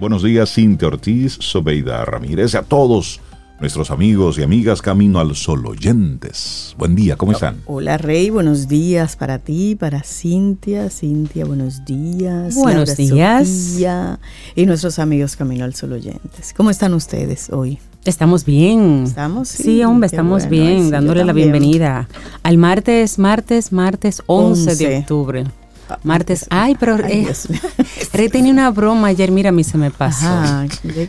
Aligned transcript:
Buenos 0.00 0.22
días, 0.22 0.54
Cintia 0.54 0.88
Ortiz, 0.88 1.36
Sobeida 1.40 2.02
Ramírez, 2.06 2.54
a 2.54 2.62
todos 2.62 3.20
nuestros 3.60 3.90
amigos 3.90 4.38
y 4.38 4.42
amigas 4.42 4.80
Camino 4.80 5.20
al 5.20 5.36
Sol 5.36 5.66
oyentes. 5.66 6.74
Buen 6.78 6.94
día, 6.94 7.16
¿cómo 7.16 7.32
están? 7.32 7.60
Hola 7.66 7.98
Rey, 7.98 8.30
buenos 8.30 8.66
días 8.66 9.16
para 9.16 9.38
ti, 9.38 9.76
para 9.78 10.02
Cintia. 10.02 10.88
Cintia, 10.88 11.44
buenos 11.44 11.84
días. 11.84 12.54
Buenos 12.54 12.96
días. 12.96 13.78
y 14.54 14.64
nuestros 14.64 14.98
amigos 14.98 15.36
Camino 15.36 15.66
al 15.66 15.74
Sol 15.74 15.92
oyentes. 15.92 16.54
¿Cómo 16.56 16.70
están 16.70 16.94
ustedes 16.94 17.50
hoy? 17.50 17.78
Estamos 18.06 18.46
bien. 18.46 19.02
¿Estamos? 19.04 19.48
Sí, 19.50 19.84
hombre, 19.84 20.06
estamos 20.06 20.48
bien, 20.48 20.88
dándole 20.88 21.26
la 21.26 21.34
bienvenida 21.34 22.08
al 22.42 22.56
martes, 22.56 23.18
martes, 23.18 23.70
martes 23.70 24.22
11, 24.24 24.76
de 24.76 24.98
octubre. 25.00 25.44
Martes. 26.02 26.46
Ay, 26.50 26.76
pero 26.78 26.96
Ay, 27.02 27.26
eh, 27.28 28.28
tenía 28.32 28.52
una 28.52 28.70
broma 28.70 29.08
ayer, 29.08 29.30
mira, 29.30 29.50
a 29.50 29.52
mí 29.52 29.64
se 29.64 29.78
me 29.78 29.90
pasó. 29.90 30.28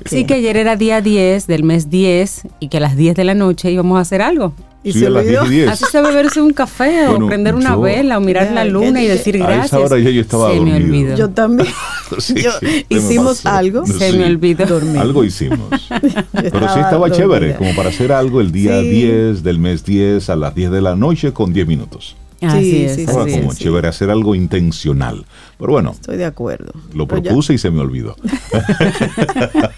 sí, 0.06 0.26
que 0.26 0.36
ayer 0.36 0.58
era 0.58 0.76
día 0.76 1.02
10 1.02 1.48
del 1.48 1.64
mes 1.64 1.90
10 1.90 2.48
y 2.60 2.70
que 2.70 2.78
a 2.78 2.80
las 2.80 2.96
10 2.96 3.16
de 3.16 3.24
la 3.24 3.34
noche 3.34 3.72
íbamos 3.72 3.98
a 3.98 4.02
hacer 4.02 4.22
algo. 4.22 4.54
¿Y 4.84 4.94
se 4.94 5.06
a 5.06 5.72
Así 5.72 5.86
se 5.92 6.02
beberse 6.02 6.42
un 6.42 6.54
café 6.54 7.08
o 7.08 7.28
prender 7.28 7.54
una 7.54 7.76
vela 7.76 8.18
o 8.18 8.22
mirar 8.22 8.52
la 8.52 8.66
luna 8.66 9.04
y 9.04 9.08
decir 9.08 9.38
gracias. 9.38 9.74
A 9.74 9.78
esa 9.78 9.80
hora 9.80 10.00
yo, 10.00 10.22
estaba 10.22 10.52
se 10.52 10.60
me 10.60 10.76
olvidó. 10.76 11.16
Yo 11.16 11.30
también. 11.30 11.70
hicimos 12.90 13.46
algo. 13.46 13.86
Se 13.86 14.12
me 14.14 14.26
olvidó. 14.26 14.82
Algo 15.00 15.24
hicimos. 15.24 15.70
Pero 16.32 16.74
sí 16.74 16.80
estaba 16.80 17.12
chévere, 17.12 17.56
como 17.56 17.76
para 17.76 17.90
hacer 17.90 18.12
algo 18.12 18.42
el 18.42 18.52
día 18.52 18.80
10 18.80 19.44
del 19.44 19.60
mes 19.60 19.86
10 19.86 20.30
a 20.32 20.36
las 20.36 20.56
10 20.56 20.72
de 20.72 20.82
la 20.82 20.96
noche 20.96 21.32
con 21.32 21.54
10 21.54 21.68
minutos. 21.68 22.16
Así 22.42 22.86
es. 22.86 22.98
Estaba 22.98 23.28
como 23.28 23.54
chévere 23.54 23.88
hacer 23.88 24.10
algo 24.10 24.36
intencional. 24.36 25.26
Pero 25.58 25.74
bueno. 25.74 25.92
Estoy 25.92 26.18
de 26.18 26.26
acuerdo. 26.26 26.72
Lo 26.94 27.08
propuse 27.08 27.54
y 27.54 27.58
se 27.58 27.70
me 27.70 27.80
olvidó. 27.80 28.16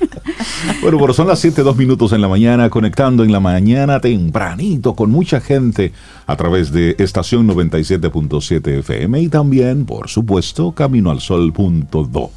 bueno, 0.81 0.97
pero 0.99 1.13
son 1.13 1.27
las 1.27 1.39
7, 1.39 1.61
2 1.61 1.75
minutos 1.75 2.13
en 2.13 2.21
la 2.21 2.27
mañana, 2.27 2.69
conectando 2.69 3.23
en 3.23 3.31
la 3.31 3.39
mañana 3.39 3.99
tempranito 3.99 4.95
con 4.95 5.11
mucha 5.11 5.41
gente 5.41 5.91
a 6.25 6.35
través 6.35 6.71
de 6.71 6.95
estación 6.99 7.47
97.7 7.47 8.79
FM 8.79 9.21
y 9.21 9.27
también, 9.29 9.85
por 9.85 10.09
supuesto, 10.09 10.71
camino 10.71 11.11
al 11.11 11.19
sol.do. 11.19 12.31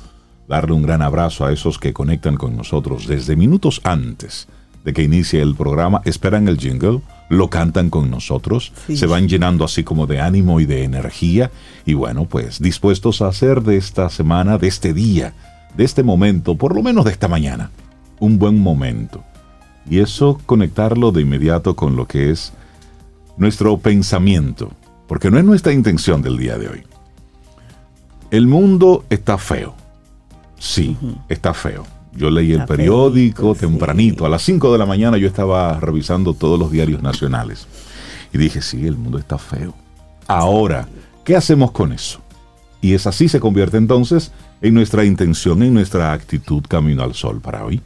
Darle 0.49 0.73
un 0.73 0.83
gran 0.83 1.03
abrazo 1.03 1.45
a 1.45 1.53
esos 1.53 1.79
que 1.79 1.93
conectan 1.93 2.37
con 2.37 2.57
nosotros 2.57 3.07
desde 3.07 3.37
minutos 3.37 3.81
antes 3.85 4.47
de 4.85 4.93
que 4.93 5.03
inicie 5.03 5.43
el 5.43 5.57
programa, 5.57 6.01
esperan 6.05 6.47
el 6.47 6.59
jingle 6.59 7.01
lo 7.29 7.51
cantan 7.51 7.91
con 7.91 8.11
nosotros, 8.11 8.73
se 8.93 9.07
van 9.07 9.29
llenando 9.29 9.65
así 9.65 9.83
como 9.85 10.07
de 10.07 10.21
ánimo 10.21 10.61
y 10.61 10.67
de 10.67 10.85
energía 10.85 11.51
y 11.85 11.95
bueno, 11.95 12.27
pues 12.27 12.61
dispuestos 12.61 13.23
a 13.23 13.29
hacer 13.29 13.63
de 13.63 13.77
esta 13.77 14.09
semana, 14.11 14.59
de 14.59 14.69
este 14.69 14.93
día, 14.93 15.35
de 15.77 15.85
este 15.85 16.03
momento, 16.03 16.57
por 16.57 16.75
lo 16.75 16.83
menos 16.83 17.05
de 17.05 17.11
esta 17.11 17.29
mañana, 17.29 17.71
un 18.21 18.39
buen 18.39 18.59
momento. 18.59 19.25
Y 19.89 20.01
eso 20.01 20.41
conectarlo 20.47 21.13
de 21.13 21.23
inmediato 21.23 21.77
con 21.77 21.97
lo 21.97 22.07
que 22.07 22.31
es 22.31 22.53
nuestro 23.37 23.79
pensamiento, 23.79 24.73
porque 25.07 25.31
no 25.31 25.39
es 25.39 25.45
nuestra 25.45 25.73
intención 25.73 26.23
del 26.23 26.39
día 26.39 26.59
de 26.59 26.69
hoy. 26.69 26.83
El 28.31 28.47
mundo 28.47 29.05
está 29.11 29.39
feo. 29.39 29.75
Sí, 30.59 30.97
está 31.29 31.55
feo 31.55 31.96
yo 32.17 32.31
leí 32.31 32.53
el 32.53 32.65
periódico 32.65 33.55
tempranito, 33.55 34.27
a 34.27 34.29
las 34.29 34.43
5 34.43 34.73
de 34.73 34.79
la 34.79 34.87
mañana 34.87 35.19
yo 35.19 35.27
estaba 35.27 35.79
revisando 35.79 36.35
todos 36.35 36.59
los 36.59 36.71
diarios 36.71 37.03
nacionales. 37.03 37.67
Y 38.33 38.39
dije, 38.39 38.63
sí, 38.63 38.87
el 38.87 38.97
mundo 38.97 39.19
está 39.19 39.39
feo. 39.39 39.75
Ahora, 40.27 40.89
¿qué 41.25 41.37
hacemos 41.37 41.71
con 41.71 41.93
eso? 41.93 42.21
Y 42.81 42.95
es 42.95 43.07
así 43.07 43.29
se 43.29 43.41
convierte 43.41 43.77
entonces 43.77 44.33
en 44.61 44.75
nuestra 44.75 45.05
intención, 45.05 45.63
en 45.63 45.75
nuestra 45.75 46.13
actitud 46.13 46.63
camino 46.69 47.03
al 47.03 47.15
sol 47.15 47.41
para 47.41 47.65
hoy. 47.65 47.81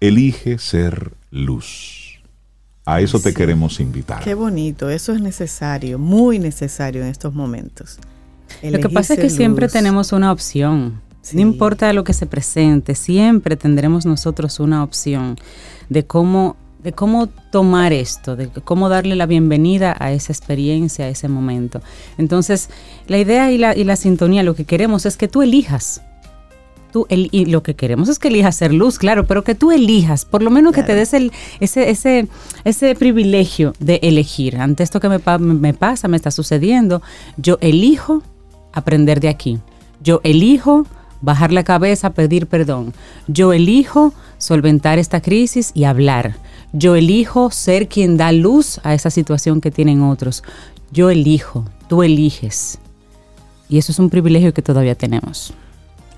Elige 0.00 0.58
ser 0.58 1.12
luz. 1.30 2.20
A 2.86 3.00
eso 3.00 3.20
te 3.20 3.34
queremos 3.34 3.78
invitar. 3.80 4.22
Qué 4.22 4.34
bonito, 4.34 4.88
eso 4.88 5.12
es 5.12 5.20
necesario, 5.20 5.98
muy 5.98 6.38
necesario 6.38 7.02
en 7.02 7.08
estos 7.08 7.34
momentos. 7.34 7.98
Lo 8.62 8.80
que 8.80 8.88
pasa 8.88 9.14
es 9.14 9.20
que 9.20 9.30
siempre 9.30 9.68
tenemos 9.68 10.12
una 10.12 10.32
opción. 10.32 11.00
No 11.32 11.40
importa 11.40 11.92
lo 11.92 12.02
que 12.02 12.14
se 12.14 12.26
presente, 12.26 12.94
siempre 12.94 13.56
tendremos 13.56 14.06
nosotros 14.06 14.58
una 14.58 14.82
opción 14.82 15.36
de 15.88 16.04
cómo, 16.04 16.56
de 16.82 16.92
cómo 16.92 17.28
tomar 17.52 17.92
esto, 17.92 18.36
de 18.36 18.48
cómo 18.48 18.88
darle 18.88 19.14
la 19.16 19.26
bienvenida 19.26 19.94
a 20.00 20.12
esa 20.12 20.32
experiencia, 20.32 21.04
a 21.04 21.08
ese 21.08 21.28
momento. 21.28 21.82
Entonces, 22.16 22.70
la 23.06 23.18
idea 23.18 23.52
y 23.52 23.58
la, 23.58 23.76
y 23.76 23.84
la 23.84 23.96
sintonía, 23.96 24.42
lo 24.42 24.54
que 24.54 24.64
queremos 24.64 25.06
es 25.06 25.16
que 25.16 25.28
tú 25.28 25.42
elijas. 25.42 26.02
Tú 26.90 27.06
y 27.08 27.44
lo 27.44 27.62
que 27.62 27.76
queremos 27.76 28.08
es 28.08 28.18
que 28.18 28.26
elijas 28.26 28.56
ser 28.56 28.74
luz, 28.74 28.98
claro, 28.98 29.24
pero 29.24 29.44
que 29.44 29.54
tú 29.54 29.70
elijas, 29.70 30.24
por 30.24 30.42
lo 30.42 30.50
menos 30.50 30.74
que 30.74 30.82
te 30.82 30.96
des 30.96 31.14
el, 31.14 31.30
ese, 31.60 31.88
ese, 31.88 32.26
ese 32.64 32.96
privilegio 32.96 33.74
de 33.78 34.00
elegir. 34.02 34.56
Ante 34.56 34.82
esto 34.82 34.98
que 34.98 35.08
me, 35.08 35.20
me 35.38 35.72
pasa, 35.72 36.08
me 36.08 36.16
está 36.16 36.32
sucediendo, 36.32 37.00
yo 37.36 37.58
elijo 37.60 38.24
aprender 38.72 39.20
de 39.20 39.28
aquí. 39.28 39.60
Yo 40.02 40.20
elijo 40.24 40.84
bajar 41.20 41.52
la 41.52 41.64
cabeza, 41.64 42.10
pedir 42.10 42.46
perdón. 42.46 42.92
Yo 43.26 43.52
elijo 43.52 44.12
solventar 44.38 44.98
esta 44.98 45.20
crisis 45.20 45.70
y 45.74 45.84
hablar. 45.84 46.36
Yo 46.72 46.94
elijo 46.96 47.50
ser 47.50 47.88
quien 47.88 48.16
da 48.16 48.32
luz 48.32 48.80
a 48.84 48.94
esa 48.94 49.10
situación 49.10 49.60
que 49.60 49.70
tienen 49.70 50.02
otros. 50.02 50.42
Yo 50.92 51.10
elijo, 51.10 51.64
tú 51.88 52.02
eliges. 52.02 52.78
Y 53.68 53.78
eso 53.78 53.92
es 53.92 53.98
un 53.98 54.10
privilegio 54.10 54.52
que 54.52 54.62
todavía 54.62 54.94
tenemos. 54.94 55.52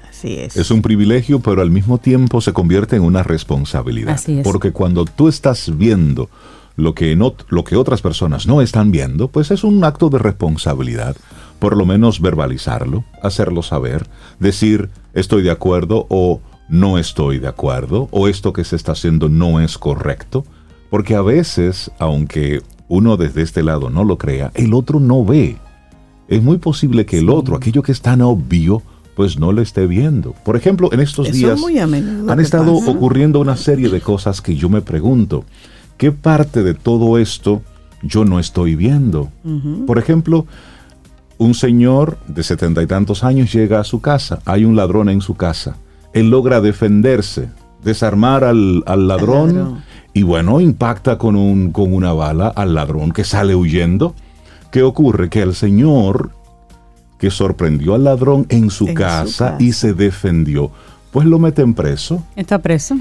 Así 0.08 0.36
es. 0.38 0.56
Es 0.56 0.70
un 0.70 0.82
privilegio, 0.82 1.40
pero 1.40 1.62
al 1.62 1.70
mismo 1.70 1.98
tiempo 1.98 2.40
se 2.40 2.52
convierte 2.52 2.96
en 2.96 3.02
una 3.02 3.22
responsabilidad. 3.22 4.14
Así 4.14 4.38
es. 4.38 4.44
Porque 4.44 4.72
cuando 4.72 5.04
tú 5.04 5.28
estás 5.28 5.76
viendo 5.76 6.30
lo 6.76 6.94
que, 6.94 7.16
no, 7.16 7.34
lo 7.48 7.64
que 7.64 7.76
otras 7.76 8.00
personas 8.00 8.46
no 8.46 8.62
están 8.62 8.90
viendo, 8.90 9.28
pues 9.28 9.50
es 9.50 9.64
un 9.64 9.84
acto 9.84 10.08
de 10.08 10.18
responsabilidad 10.18 11.16
por 11.62 11.76
lo 11.76 11.86
menos 11.86 12.20
verbalizarlo, 12.20 13.04
hacerlo 13.22 13.62
saber, 13.62 14.08
decir 14.40 14.90
estoy 15.14 15.44
de 15.44 15.52
acuerdo 15.52 16.08
o 16.08 16.40
no 16.68 16.98
estoy 16.98 17.38
de 17.38 17.46
acuerdo 17.46 18.08
o 18.10 18.26
esto 18.26 18.52
que 18.52 18.64
se 18.64 18.74
está 18.74 18.92
haciendo 18.92 19.28
no 19.28 19.60
es 19.60 19.78
correcto, 19.78 20.44
porque 20.90 21.14
a 21.14 21.22
veces, 21.22 21.92
aunque 22.00 22.62
uno 22.88 23.16
desde 23.16 23.42
este 23.42 23.62
lado 23.62 23.90
no 23.90 24.02
lo 24.02 24.18
crea, 24.18 24.50
el 24.54 24.74
otro 24.74 24.98
no 24.98 25.24
ve. 25.24 25.56
Es 26.26 26.42
muy 26.42 26.58
posible 26.58 27.06
que 27.06 27.20
el 27.20 27.30
otro, 27.30 27.54
aquello 27.54 27.84
que 27.84 27.92
es 27.92 28.02
tan 28.02 28.22
obvio, 28.22 28.82
pues 29.14 29.38
no 29.38 29.52
lo 29.52 29.62
esté 29.62 29.86
viendo. 29.86 30.34
Por 30.44 30.56
ejemplo, 30.56 30.92
en 30.92 30.98
estos 30.98 31.30
días 31.30 31.60
han 32.28 32.40
estado 32.40 32.74
ocurriendo 32.74 33.38
una 33.38 33.56
serie 33.56 33.88
de 33.88 34.00
cosas 34.00 34.40
que 34.40 34.56
yo 34.56 34.68
me 34.68 34.80
pregunto, 34.80 35.44
¿qué 35.96 36.10
parte 36.10 36.64
de 36.64 36.74
todo 36.74 37.18
esto 37.18 37.62
yo 38.02 38.24
no 38.24 38.40
estoy 38.40 38.74
viendo? 38.74 39.30
Por 39.86 40.00
ejemplo, 40.00 40.44
un 41.42 41.54
señor 41.54 42.18
de 42.26 42.42
setenta 42.42 42.82
y 42.82 42.86
tantos 42.86 43.24
años 43.24 43.52
llega 43.52 43.80
a 43.80 43.84
su 43.84 44.00
casa, 44.00 44.40
hay 44.44 44.64
un 44.64 44.76
ladrón 44.76 45.08
en 45.08 45.20
su 45.20 45.34
casa, 45.34 45.76
él 46.12 46.30
logra 46.30 46.60
defenderse, 46.60 47.48
desarmar 47.82 48.44
al, 48.44 48.84
ladrón, 48.84 49.82
y 50.12 50.22
bueno, 50.22 50.60
impacta 50.60 51.18
con, 51.18 51.36
un, 51.36 51.72
con 51.72 51.92
una 51.92 52.12
bala 52.12 52.48
al 52.48 52.74
ladrón 52.74 53.12
que 53.12 53.24
sale 53.24 53.54
huyendo. 53.54 54.14
¿Qué 54.70 54.82
ocurre? 54.82 55.28
Que 55.30 55.42
el 55.42 55.54
señor 55.54 56.30
que 57.18 57.30
sorprendió 57.30 57.94
al 57.94 58.04
ladrón 58.04 58.46
en 58.48 58.70
su, 58.70 58.92
casa, 58.94 59.56
y 59.58 59.72
se 59.72 59.94
defendió, 59.94 60.70
pues 61.12 61.26
lo 61.26 61.38
meten 61.38 61.74
preso. 61.74 62.22
Está 62.36 62.58
preso. 62.58 62.98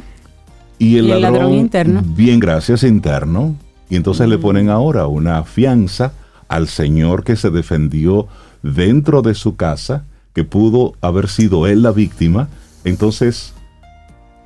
Y 0.78 0.98
el, 0.98 1.22
ladrón, 1.22 1.54
interno. 1.54 2.02
Bien, 2.04 2.40
gracias, 2.40 2.84
interno. 2.84 3.56
Y 3.90 3.96
entonces 3.96 4.28
le 4.28 4.38
ponen 4.38 4.70
ahora 4.70 5.08
una 5.08 5.44
fianza 5.44 6.14
al 6.52 6.68
señor 6.68 7.24
que 7.24 7.38
se 7.38 7.50
defendió 7.50 8.28
dentro 8.62 9.22
de 9.22 9.34
su 9.34 9.56
casa, 9.56 10.04
que 10.34 10.44
pudo 10.44 10.96
haber 11.00 11.30
sido 11.30 11.66
él 11.66 11.82
la 11.82 11.92
víctima, 11.92 12.50
entonces 12.84 13.54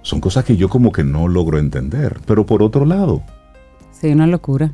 son 0.03 0.21
cosas 0.21 0.45
que 0.45 0.55
yo 0.55 0.69
como 0.69 0.91
que 0.91 1.03
no 1.03 1.27
logro 1.27 1.57
entender. 1.57 2.19
Pero 2.27 2.45
por 2.45 2.61
otro 2.61 2.85
lado... 2.85 3.23
Sí, 3.91 4.09
una 4.09 4.27
locura. 4.27 4.71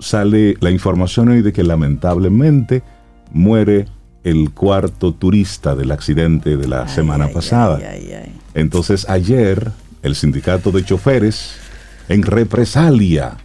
Sale 0.00 0.56
la 0.60 0.72
información 0.72 1.28
hoy 1.28 1.40
de 1.40 1.52
que 1.52 1.62
lamentablemente 1.62 2.82
muere 3.30 3.86
el 4.24 4.50
cuarto 4.50 5.14
turista 5.14 5.76
del 5.76 5.92
accidente 5.92 6.56
de 6.56 6.66
la 6.66 6.88
semana 6.88 7.28
pasada. 7.28 7.78
Entonces 8.54 9.08
ayer 9.08 9.70
el 10.02 10.16
sindicato 10.16 10.72
de 10.72 10.84
choferes, 10.84 11.54
en 12.08 12.22
represalia 12.22 13.36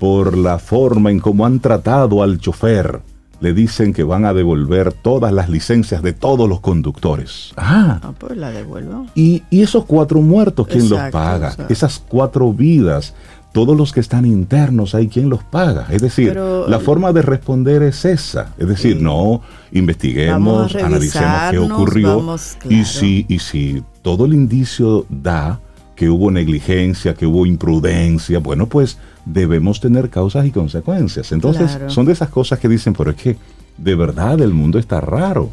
por 0.00 0.36
la 0.36 0.58
forma 0.58 1.10
en 1.10 1.20
cómo 1.20 1.46
han 1.46 1.60
tratado 1.60 2.24
al 2.24 2.40
chofer. 2.40 3.02
Le 3.40 3.54
dicen 3.54 3.92
que 3.94 4.02
van 4.02 4.24
a 4.24 4.34
devolver 4.34 4.92
todas 4.92 5.32
las 5.32 5.48
licencias 5.48 6.02
de 6.02 6.12
todos 6.12 6.48
los 6.48 6.60
conductores. 6.60 7.52
Ah, 7.56 8.00
ah 8.02 8.12
pues 8.18 8.36
la 8.36 8.50
devuelvo. 8.50 9.06
Y, 9.14 9.42
esos 9.50 9.84
cuatro 9.84 10.20
muertos, 10.20 10.66
¿quién 10.66 10.88
los 10.88 11.00
paga? 11.10 11.54
Esas 11.68 12.02
cuatro 12.06 12.52
vidas 12.52 13.14
todos 13.52 13.76
los 13.76 13.92
que 13.92 14.00
están 14.00 14.26
internos 14.26 14.94
hay 14.94 15.08
quien 15.08 15.28
los 15.28 15.42
paga. 15.44 15.86
Es 15.90 16.02
decir, 16.02 16.36
la 16.36 16.78
forma 16.78 17.12
de 17.12 17.22
responder 17.22 17.82
es 17.82 18.04
esa. 18.04 18.54
Es 18.58 18.68
decir, 18.68 19.00
no 19.00 19.42
investiguemos, 19.72 20.74
analicemos 20.76 21.50
qué 21.50 21.58
ocurrió 21.58 22.36
y 22.68 22.84
si 22.84 23.26
y 23.28 23.40
si 23.40 23.82
todo 24.02 24.26
el 24.26 24.34
indicio 24.34 25.04
da 25.08 25.60
que 25.96 26.08
hubo 26.08 26.30
negligencia, 26.30 27.14
que 27.14 27.26
hubo 27.26 27.44
imprudencia, 27.44 28.38
bueno, 28.38 28.66
pues 28.66 28.98
debemos 29.24 29.80
tener 29.80 30.10
causas 30.10 30.46
y 30.46 30.50
consecuencias. 30.50 31.32
Entonces, 31.32 31.78
son 31.88 32.06
de 32.06 32.12
esas 32.12 32.28
cosas 32.28 32.58
que 32.58 32.68
dicen, 32.68 32.92
pero 32.94 33.10
es 33.10 33.16
que 33.16 33.36
de 33.80 33.94
verdad 33.94 34.40
el 34.40 34.52
mundo 34.52 34.78
está 34.78 35.00
raro. 35.00 35.50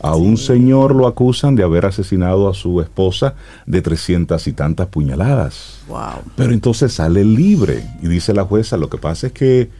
a 0.00 0.16
un 0.16 0.36
señor 0.36 0.94
lo 0.94 1.06
acusan 1.06 1.54
de 1.54 1.62
haber 1.62 1.86
asesinado 1.86 2.48
a 2.48 2.54
su 2.54 2.80
esposa 2.80 3.34
de 3.66 3.80
trescientas 3.80 4.46
y 4.46 4.52
tantas 4.52 4.88
puñaladas. 4.88 5.80
Pero 6.36 6.52
entonces 6.52 6.92
sale 6.92 7.24
libre 7.24 7.84
y 8.02 8.08
dice 8.08 8.34
la 8.34 8.44
jueza, 8.44 8.76
lo 8.76 8.88
que 8.88 8.98
pasa 8.98 9.28
es 9.28 9.32
que 9.32 9.70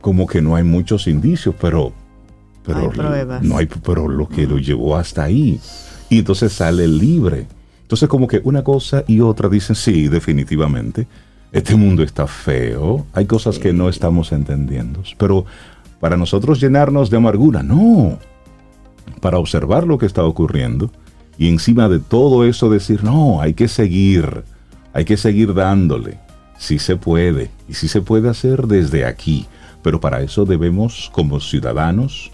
como 0.00 0.26
que 0.26 0.40
no 0.40 0.56
hay 0.56 0.64
muchos 0.64 1.06
indicios, 1.06 1.54
pero 1.60 1.92
pero 2.64 2.92
no 3.42 3.56
hay 3.56 3.66
pero 3.82 4.08
lo 4.08 4.28
que 4.28 4.46
lo 4.46 4.58
llevó 4.58 4.96
hasta 4.96 5.24
ahí. 5.24 5.60
Y 6.08 6.18
entonces 6.18 6.52
sale 6.52 6.86
libre. 6.88 7.46
Entonces 7.82 8.08
como 8.08 8.26
que 8.26 8.40
una 8.44 8.62
cosa 8.62 9.04
y 9.06 9.20
otra 9.20 9.48
dicen, 9.48 9.76
sí, 9.76 10.08
definitivamente, 10.08 11.06
este 11.52 11.74
mundo 11.74 12.02
está 12.02 12.26
feo, 12.26 13.06
hay 13.12 13.26
cosas 13.26 13.58
que 13.58 13.72
no 13.72 13.88
estamos 13.88 14.32
entendiendo, 14.32 15.02
pero 15.18 15.44
para 15.98 16.16
nosotros 16.16 16.60
llenarnos 16.60 17.10
de 17.10 17.16
amargura, 17.16 17.62
no, 17.62 18.18
para 19.20 19.38
observar 19.38 19.86
lo 19.86 19.98
que 19.98 20.06
está 20.06 20.24
ocurriendo 20.24 20.90
y 21.38 21.48
encima 21.48 21.88
de 21.88 21.98
todo 21.98 22.44
eso 22.44 22.70
decir, 22.70 23.02
no, 23.02 23.40
hay 23.40 23.54
que 23.54 23.66
seguir, 23.66 24.44
hay 24.92 25.04
que 25.04 25.16
seguir 25.16 25.54
dándole, 25.54 26.18
sí 26.56 26.78
se 26.78 26.96
puede, 26.96 27.50
y 27.68 27.74
sí 27.74 27.88
se 27.88 28.00
puede 28.00 28.28
hacer 28.28 28.66
desde 28.66 29.04
aquí, 29.04 29.46
pero 29.82 30.00
para 30.00 30.22
eso 30.22 30.44
debemos 30.44 31.10
como 31.12 31.40
ciudadanos, 31.40 32.30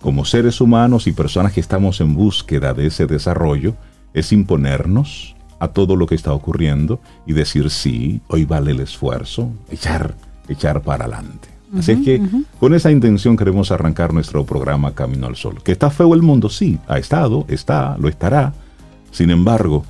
como 0.00 0.26
seres 0.26 0.60
humanos 0.60 1.06
y 1.06 1.12
personas 1.12 1.52
que 1.52 1.60
estamos 1.60 2.00
en 2.02 2.14
búsqueda 2.14 2.74
de 2.74 2.88
ese 2.88 3.06
desarrollo, 3.06 3.74
es 4.12 4.32
imponernos 4.32 5.33
a 5.58 5.68
todo 5.68 5.96
lo 5.96 6.06
que 6.06 6.14
está 6.14 6.32
ocurriendo 6.32 7.00
y 7.26 7.32
decir 7.32 7.70
sí, 7.70 8.20
hoy 8.28 8.44
vale 8.44 8.72
el 8.72 8.80
esfuerzo, 8.80 9.50
echar, 9.70 10.14
echar 10.48 10.82
para 10.82 11.04
adelante. 11.04 11.48
Así 11.76 11.92
es 11.92 12.00
que 12.04 12.22
con 12.60 12.72
esa 12.72 12.92
intención 12.92 13.36
queremos 13.36 13.72
arrancar 13.72 14.12
nuestro 14.12 14.44
programa 14.44 14.94
Camino 14.94 15.26
al 15.26 15.34
Sol. 15.34 15.60
Que 15.62 15.72
está 15.72 15.90
feo 15.90 16.14
el 16.14 16.22
mundo, 16.22 16.48
sí, 16.48 16.78
ha 16.86 16.98
estado, 16.98 17.46
está, 17.48 17.96
lo 17.98 18.08
estará. 18.08 18.54
Sin 19.10 19.30
embargo, 19.30 19.84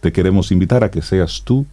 te 0.00 0.12
queremos 0.12 0.50
invitar 0.50 0.82
a 0.82 0.90
que 0.90 1.00
seas 1.00 1.42
tú 1.44 1.64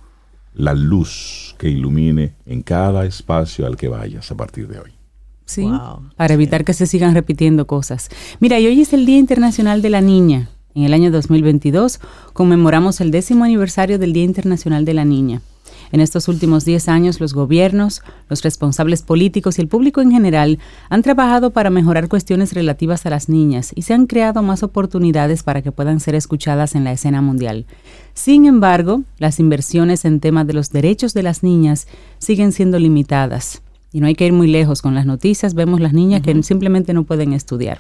la 0.54 0.74
luz 0.74 1.56
que 1.58 1.70
ilumine 1.70 2.34
en 2.46 2.62
cada 2.62 3.06
espacio 3.06 3.66
al 3.66 3.75
que 3.75 3.88
vayas 3.88 4.30
a 4.32 4.36
partir 4.36 4.68
de 4.68 4.80
hoy. 4.80 4.92
Sí, 5.46 5.68
para 6.16 6.36
evitar 6.36 6.64
que 6.64 6.74
se 6.74 6.86
sigan 6.86 7.16
repitiendo 7.16 7.66
cosas. 7.66 8.10
Mira, 8.40 8.60
y 8.60 8.68
hoy 8.68 8.82
es 8.82 8.94
el 8.94 9.08
Día 9.08 9.18
Internacional 9.18 9.82
de 9.82 9.90
la 9.90 10.00
Niña. 10.00 10.50
En 10.75 10.83
el 10.83 10.94
año 10.94 11.12
2022 11.12 12.00
conmemoramos 12.33 13.01
el 13.01 13.10
décimo 13.10 13.44
aniversario 13.44 13.98
del 13.98 14.13
Día 14.13 14.24
Internacional 14.24 14.86
de 14.86 14.94
la 14.94 15.04
Niña. 15.04 15.42
En 15.92 16.00
estos 16.00 16.27
últimos 16.27 16.66
10 16.66 16.88
años, 16.89 17.19
los 17.19 17.33
gobiernos, 17.33 18.04
los 18.30 18.44
responsables 18.44 19.01
políticos 19.01 19.57
y 19.57 19.62
el 19.62 19.68
público 19.68 20.01
en 20.01 20.12
general 20.12 20.60
han 20.89 21.01
trabajado 21.01 21.50
para 21.50 21.71
mejorar 21.71 22.07
cuestiones 22.07 22.54
relativas 22.54 23.07
a 23.07 23.10
las 23.10 23.30
niñas 23.30 23.71
y 23.74 23.81
se 23.81 23.95
han 23.95 24.06
creado 24.06 24.44
más 24.44 24.62
oportunidades 24.62 25.42
para 25.42 25.63
que 25.63 25.71
puedan 25.71 26.00
ser 26.00 26.13
escuchadas 26.13 26.75
en 26.75 26.83
la 26.83 26.92
escena 26.92 27.22
mundial. 27.22 27.65
Sin 28.13 28.45
embargo, 28.45 29.01
las 29.18 29.39
inversiones 29.39 30.06
en 30.06 30.19
temas 30.19 30.45
de 30.45 30.54
los 30.54 30.69
derechos 30.69 31.15
de 31.15 31.24
las 31.24 31.42
niñas 31.42 31.88
siguen 32.19 32.51
siendo 32.51 32.77
limitadas. 32.77 33.63
Y 33.92 34.01
no 34.01 34.06
hay 34.06 34.13
que 34.13 34.27
ir 34.27 34.33
muy 34.33 34.48
lejos 34.48 34.83
con 34.83 34.94
las 34.94 35.07
noticias, 35.07 35.56
vemos 35.56 35.80
las 35.80 35.94
niñas 35.94 36.22
que 36.22 36.44
simplemente 36.44 36.94
no 36.94 37.06
pueden 37.06 37.33
estudiar 37.33 37.80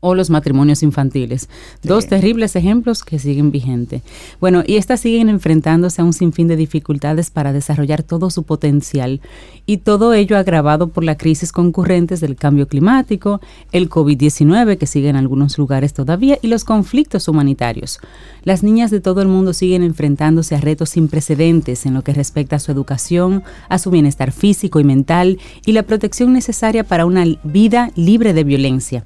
o 0.00 0.14
los 0.14 0.30
matrimonios 0.30 0.82
infantiles. 0.82 1.48
Dos 1.82 2.06
terribles 2.06 2.54
ejemplos 2.54 3.02
que 3.02 3.18
siguen 3.18 3.50
vigentes. 3.50 4.02
Bueno, 4.40 4.62
y 4.66 4.76
estas 4.76 5.00
siguen 5.00 5.28
enfrentándose 5.28 6.02
a 6.02 6.04
un 6.04 6.12
sinfín 6.12 6.48
de 6.48 6.56
dificultades 6.56 7.30
para 7.30 7.52
desarrollar 7.52 8.02
todo 8.02 8.30
su 8.30 8.42
potencial 8.42 9.20
y 9.64 9.78
todo 9.78 10.14
ello 10.14 10.36
agravado 10.36 10.88
por 10.88 11.02
la 11.02 11.16
crisis 11.16 11.50
concurrentes 11.50 12.20
del 12.20 12.36
cambio 12.36 12.68
climático, 12.68 13.40
el 13.72 13.88
COVID-19 13.88 14.78
que 14.78 14.86
sigue 14.86 15.08
en 15.08 15.16
algunos 15.16 15.58
lugares 15.58 15.94
todavía 15.94 16.38
y 16.42 16.48
los 16.48 16.64
conflictos 16.64 17.26
humanitarios. 17.26 17.98
Las 18.44 18.62
niñas 18.62 18.90
de 18.90 19.00
todo 19.00 19.22
el 19.22 19.28
mundo 19.28 19.52
siguen 19.52 19.82
enfrentándose 19.82 20.54
a 20.54 20.60
retos 20.60 20.90
sin 20.90 21.08
precedentes 21.08 21.86
en 21.86 21.94
lo 21.94 22.02
que 22.02 22.12
respecta 22.12 22.56
a 22.56 22.60
su 22.60 22.70
educación, 22.70 23.42
a 23.68 23.78
su 23.78 23.90
bienestar 23.90 24.30
físico 24.30 24.78
y 24.78 24.84
mental 24.84 25.38
y 25.64 25.72
la 25.72 25.82
protección 25.82 26.32
necesaria 26.32 26.84
para 26.84 27.06
una 27.06 27.24
vida 27.42 27.90
libre 27.96 28.34
de 28.34 28.44
violencia. 28.44 29.04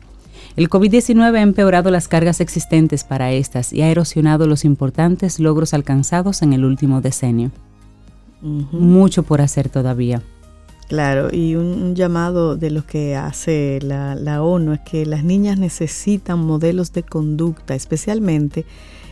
El 0.57 0.69
COVID-19 0.69 1.37
ha 1.37 1.43
empeorado 1.43 1.91
las 1.91 2.09
cargas 2.09 2.41
existentes 2.41 3.05
para 3.05 3.33
estas 3.33 3.73
y 3.73 3.83
ha 3.83 3.91
erosionado 3.91 4.47
los 4.47 4.65
importantes 4.65 5.39
logros 5.39 5.75
alcanzados 5.75 6.43
en 6.43 6.53
el 6.53 6.65
último 6.65 7.01
decenio. 7.01 7.51
Mucho 8.43 9.23
por 9.23 9.41
hacer 9.41 9.69
todavía. 9.69 10.23
Claro, 10.89 11.29
y 11.33 11.55
un, 11.55 11.95
llamado 11.95 12.57
de 12.57 12.71
lo 12.71 12.85
que 12.85 13.15
hace 13.15 13.79
la, 13.81 14.17
la, 14.17 14.43
ONU 14.43 14.73
es 14.73 14.81
que 14.81 15.07
las 15.07 15.23
niñas 15.23 15.57
necesitan 15.57 16.41
modelos 16.41 16.93
de 16.93 17.05
conducta, 17.05 17.77
especialmente 17.77 18.65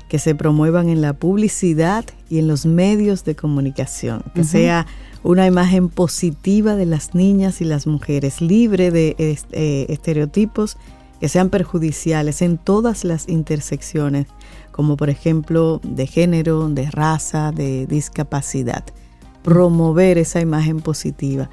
que 0.08 0.18
se 0.18 0.34
promuevan 0.34 0.88
en 0.88 1.00
la 1.00 1.12
publicidad 1.12 2.04
y 2.28 2.38
en 2.38 2.48
los 2.48 2.66
medios 2.66 3.24
de 3.24 3.36
comunicación, 3.36 4.24
que 4.34 4.42
sea 4.42 4.86
una 5.22 5.46
imagen 5.46 5.88
positiva 5.88 6.74
de 6.74 6.86
las 6.86 7.14
niñas 7.14 7.60
y 7.60 7.64
las 7.64 7.86
mujeres, 7.86 8.40
libre 8.40 8.90
de 8.90 9.14
eh, 9.18 9.86
estereotipos 9.88 10.78
que 11.20 11.28
sean 11.28 11.50
perjudiciales 11.50 12.42
en 12.42 12.58
todas 12.58 13.04
las 13.04 13.28
intersecciones, 13.28 14.26
como 14.70 14.96
por 14.96 15.10
ejemplo 15.10 15.80
de 15.82 16.06
género, 16.06 16.68
de 16.68 16.90
raza, 16.90 17.52
de 17.52 17.86
discapacidad. 17.86 18.84
Promover 19.42 20.18
esa 20.18 20.40
imagen 20.40 20.80
positiva 20.80 21.48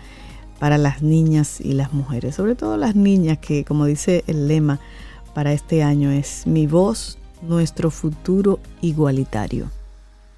para 0.60 0.78
las 0.78 1.02
niñas 1.02 1.60
y 1.60 1.74
las 1.74 1.94
mujeres, 1.94 2.36
sobre 2.36 2.56
todo 2.56 2.78
las 2.78 2.96
niñas 2.96 3.38
que, 3.40 3.66
como 3.66 3.86
dice 3.86 4.24
el 4.28 4.48
lema 4.48 4.80
para 5.34 5.52
este 5.54 5.84
año, 5.84 6.12
es 6.12 6.48
mi 6.48 6.68
voz, 6.68 7.18
nuestro 7.42 7.92
futuro 7.92 8.60
igualitario. 8.82 9.70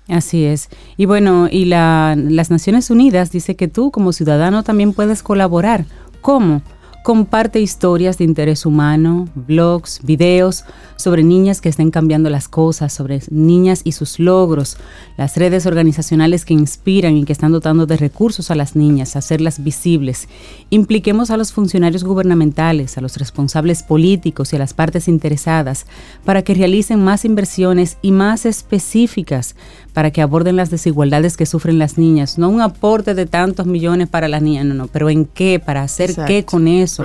Así 0.08 0.46
es. 0.46 0.70
Y 0.96 1.06
bueno, 1.06 1.50
y 1.52 1.66
las 1.66 2.50
Naciones 2.50 2.90
Unidas 2.90 3.30
dice 3.32 3.56
que 3.56 3.68
tú 3.68 3.92
como 3.92 4.14
ciudadano 4.14 4.64
también 4.64 4.94
puedes 4.94 5.22
colaborar. 5.22 5.86
¿Cómo? 6.22 6.62
Comparte 7.08 7.62
historias 7.62 8.18
de 8.18 8.26
interés 8.26 8.66
humano, 8.66 9.30
blogs, 9.34 10.02
videos 10.04 10.66
sobre 10.98 11.24
niñas 11.24 11.62
que 11.62 11.70
estén 11.70 11.90
cambiando 11.90 12.30
las 12.30 12.50
cosas, 12.50 12.92
sobre 12.92 13.22
niñas 13.30 13.80
y 13.86 13.94
sus 13.94 14.20
logros, 14.20 14.76
las 15.16 15.38
redes 15.38 15.66
organizacionales 15.66 16.44
que 16.44 16.54
inspiran 16.54 17.16
y 17.16 17.24
que 17.24 17.32
están 17.32 17.54
dotando 17.54 17.86
de 17.86 17.96
recursos 17.96 18.52
a 18.52 18.56
las 18.56 18.76
niñas, 18.76 19.16
hacerlas 19.16 19.64
visibles. 19.64 20.28
Impliquemos 20.70 21.32
a 21.32 21.38
los 21.38 21.54
funcionarios 21.54 22.04
gubernamentales, 22.04 22.98
a 22.98 23.02
los 23.02 23.16
responsables 23.16 23.84
políticos 23.84 24.52
y 24.52 24.58
a 24.58 24.60
las 24.60 24.74
partes 24.74 25.08
interesadas 25.08 25.86
para 26.26 26.42
que 26.42 26.56
realicen 26.56 27.02
más 27.02 27.24
inversiones 27.24 27.98
y 28.02 28.12
más 28.12 28.46
específicas 28.46 29.56
para 29.98 30.12
que 30.12 30.22
aborden 30.22 30.56
las 30.56 30.70
desigualdades 30.70 31.38
que 31.38 31.48
sufren 31.48 31.80
las 31.80 31.98
niñas. 31.98 32.38
No 32.38 32.50
un 32.50 32.62
aporte 32.62 33.16
de 33.16 33.26
tantos 33.26 33.66
millones 33.66 34.08
para 34.08 34.28
las 34.28 34.44
niñas, 34.44 34.66
no, 34.66 34.76
no, 34.76 34.86
pero 34.86 35.10
en 35.10 35.26
qué, 35.26 35.60
para 35.60 35.82
hacer 35.82 36.14
qué 36.28 36.46
con 36.46 36.68
eso, 36.68 36.97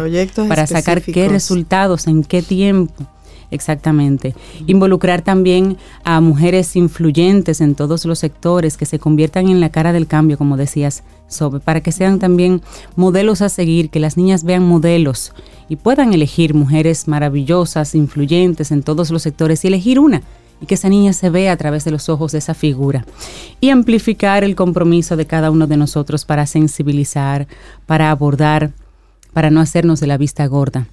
para 0.49 0.66
sacar 0.66 1.02
qué 1.02 1.28
resultados, 1.28 2.06
en 2.06 2.25
qué 2.25 2.42
tiempo. 2.42 3.06
Exactamente. 3.52 4.34
Involucrar 4.66 5.20
también 5.20 5.76
a 6.04 6.22
mujeres 6.22 6.75
influyentes 6.75 7.61
en 7.61 7.75
todos 7.75 8.06
los 8.06 8.18
sectores 8.18 8.78
que 8.78 8.87
se 8.87 8.99
conviertan 8.99 9.49
en 9.49 9.61
la 9.61 9.68
cara 9.68 9.92
del 9.92 10.06
cambio, 10.06 10.38
como 10.38 10.56
decías, 10.56 11.02
Sobe, 11.28 11.61
para 11.61 11.82
que 11.82 11.92
sean 11.92 12.18
también 12.18 12.62
modelos 12.96 13.42
a 13.42 13.50
seguir, 13.50 13.90
que 13.90 14.00
las 14.00 14.16
niñas 14.16 14.44
vean 14.44 14.66
modelos 14.66 15.34
y 15.68 15.76
puedan 15.76 16.14
elegir 16.14 16.54
mujeres 16.54 17.08
maravillosas, 17.08 17.94
influyentes 17.94 18.70
en 18.70 18.82
todos 18.82 19.11
los 19.11 19.22
sectores 19.22 19.64
y 19.64 19.68
elegir 19.68 19.99
una 19.99 20.22
y 20.62 20.66
que 20.66 20.75
esa 20.76 20.88
niña 20.88 21.12
se 21.12 21.28
vea 21.28 21.52
a 21.52 21.56
través 21.56 21.84
de 21.84 21.90
los 21.90 22.08
ojos 22.08 22.32
de 22.32 22.38
esa 22.38 22.54
figura. 22.54 23.04
Y 23.61 23.70
amplificar 23.70 24.44
el 24.44 24.54
compromiso 24.54 25.16
de 25.16 25.26
cada 25.26 25.50
uno 25.50 25.66
de 25.66 25.76
nosotros 25.76 26.25
para 26.25 26.46
sensibilizar, 26.46 27.49
para 27.84 28.11
abordar, 28.11 28.70
para 29.33 29.51
no 29.51 29.61
hacernos 29.61 30.01
de 30.01 30.07
la 30.07 30.19
vista 30.19 30.47
gorda. 30.47 30.87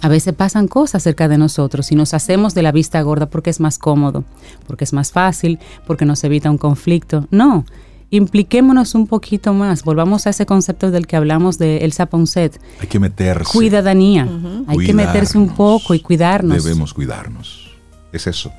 A 0.00 0.08
veces 0.08 0.32
pasan 0.34 0.68
cosas 0.68 1.02
cerca 1.02 1.26
de 1.28 1.38
nosotros 1.38 1.90
y 1.90 1.96
nos 1.96 2.14
hacemos 2.14 2.54
de 2.54 2.62
la 2.62 2.72
vista 2.72 3.00
gorda 3.02 3.26
porque 3.26 3.50
es 3.50 3.58
más 3.58 3.78
cómodo, 3.78 4.24
porque 4.66 4.84
es 4.84 4.92
más 4.92 5.10
fácil, 5.10 5.58
porque 5.86 6.04
nos 6.04 6.22
evita 6.22 6.50
un 6.50 6.58
conflicto. 6.58 7.26
No, 7.30 7.64
impliquémonos 8.10 8.94
un 8.94 9.08
poquito 9.08 9.52
más. 9.54 9.82
Volvamos 9.82 10.26
a 10.26 10.30
ese 10.30 10.46
concepto 10.46 10.92
del 10.92 11.08
que 11.08 11.16
hablamos 11.16 11.58
de 11.58 11.78
Elsa 11.78 12.06
Ponset. 12.06 12.60
Hay 12.80 12.86
que 12.86 13.00
meterse. 13.00 13.50
Cuidadanía. 13.52 14.28
Hay 14.68 14.78
que 14.78 14.94
meterse 14.94 15.36
un 15.36 15.48
poco 15.48 15.94
y 15.94 16.00
cuidarnos. 16.00 16.62
Debemos 16.62 16.94
cuidarnos. 16.94 17.70
Es 18.12 18.26
eso. 18.28 18.52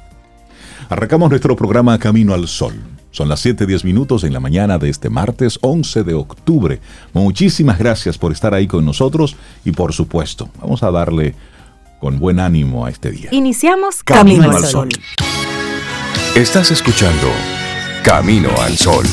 Arrancamos 0.89 1.29
nuestro 1.29 1.55
programa 1.55 1.98
Camino 2.00 2.34
al 2.34 2.48
Sol. 2.48 2.74
Son 3.11 3.27
las 3.27 3.43
7:10 3.45 3.83
minutos 3.83 4.23
en 4.23 4.33
la 4.33 4.39
mañana 4.39 4.77
de 4.77 4.89
este 4.89 5.09
martes 5.09 5.57
11 5.61 6.03
de 6.03 6.13
octubre. 6.13 6.79
Muchísimas 7.13 7.79
gracias 7.79 8.17
por 8.17 8.31
estar 8.31 8.53
ahí 8.53 8.67
con 8.67 8.85
nosotros 8.85 9.35
y 9.65 9.71
por 9.71 9.93
supuesto, 9.93 10.49
vamos 10.61 10.83
a 10.83 10.91
darle 10.91 11.35
con 11.99 12.19
buen 12.19 12.39
ánimo 12.39 12.85
a 12.85 12.89
este 12.89 13.11
día. 13.11 13.29
Iniciamos 13.31 14.03
Camino, 14.03 14.49
al 14.51 14.63
Sol. 14.65 14.89
Estás 16.35 16.71
escuchando 16.71 17.27
Camino 18.03 18.49
al 18.61 18.77
Sol. 18.77 19.05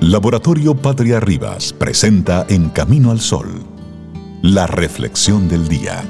Laboratorio 0.00 0.76
Patria 0.76 1.18
Rivas 1.18 1.72
presenta 1.72 2.46
En 2.48 2.68
Camino 2.68 3.10
al 3.10 3.20
Sol 3.20 3.75
la 4.46 4.68
reflexión 4.68 5.48
del 5.48 5.66
día. 5.66 6.04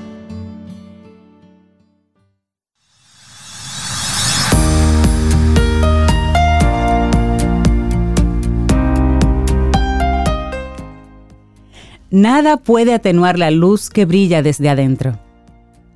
Nada 12.11 12.59
puede 12.59 12.93
atenuar 12.93 13.38
la 13.38 13.50
luz 13.50 13.88
que 13.88 14.05
brilla 14.05 14.43
desde 14.43 14.69
adentro. 14.69 15.19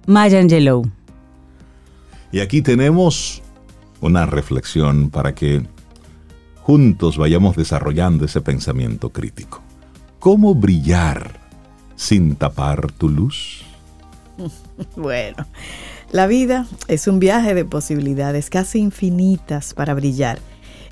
Maya 0.06 0.40
Angelou. 0.40 0.90
Y 2.32 2.40
aquí 2.40 2.62
tenemos 2.62 3.42
una 4.00 4.24
reflexión 4.24 5.10
para 5.10 5.34
que 5.34 5.66
juntos 6.62 7.18
vayamos 7.18 7.54
desarrollando 7.56 8.24
ese 8.24 8.40
pensamiento 8.40 9.10
crítico. 9.10 9.60
¿Cómo 10.18 10.54
brillar 10.54 11.39
sin 12.00 12.34
tapar 12.34 12.90
tu 12.92 13.08
luz? 13.08 13.62
Bueno, 14.96 15.46
la 16.10 16.26
vida 16.26 16.66
es 16.88 17.06
un 17.06 17.18
viaje 17.20 17.54
de 17.54 17.66
posibilidades 17.66 18.48
casi 18.48 18.78
infinitas 18.78 19.74
para 19.74 19.92
brillar. 19.92 20.38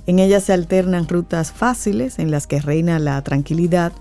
En 0.06 0.18
ella 0.18 0.40
se 0.40 0.52
alternan 0.52 1.08
rutas 1.08 1.50
fáciles 1.50 2.18
en 2.18 2.30
las 2.30 2.46
que 2.46 2.60
reina 2.60 2.98
la 2.98 3.22
tranquilidad 3.22 3.92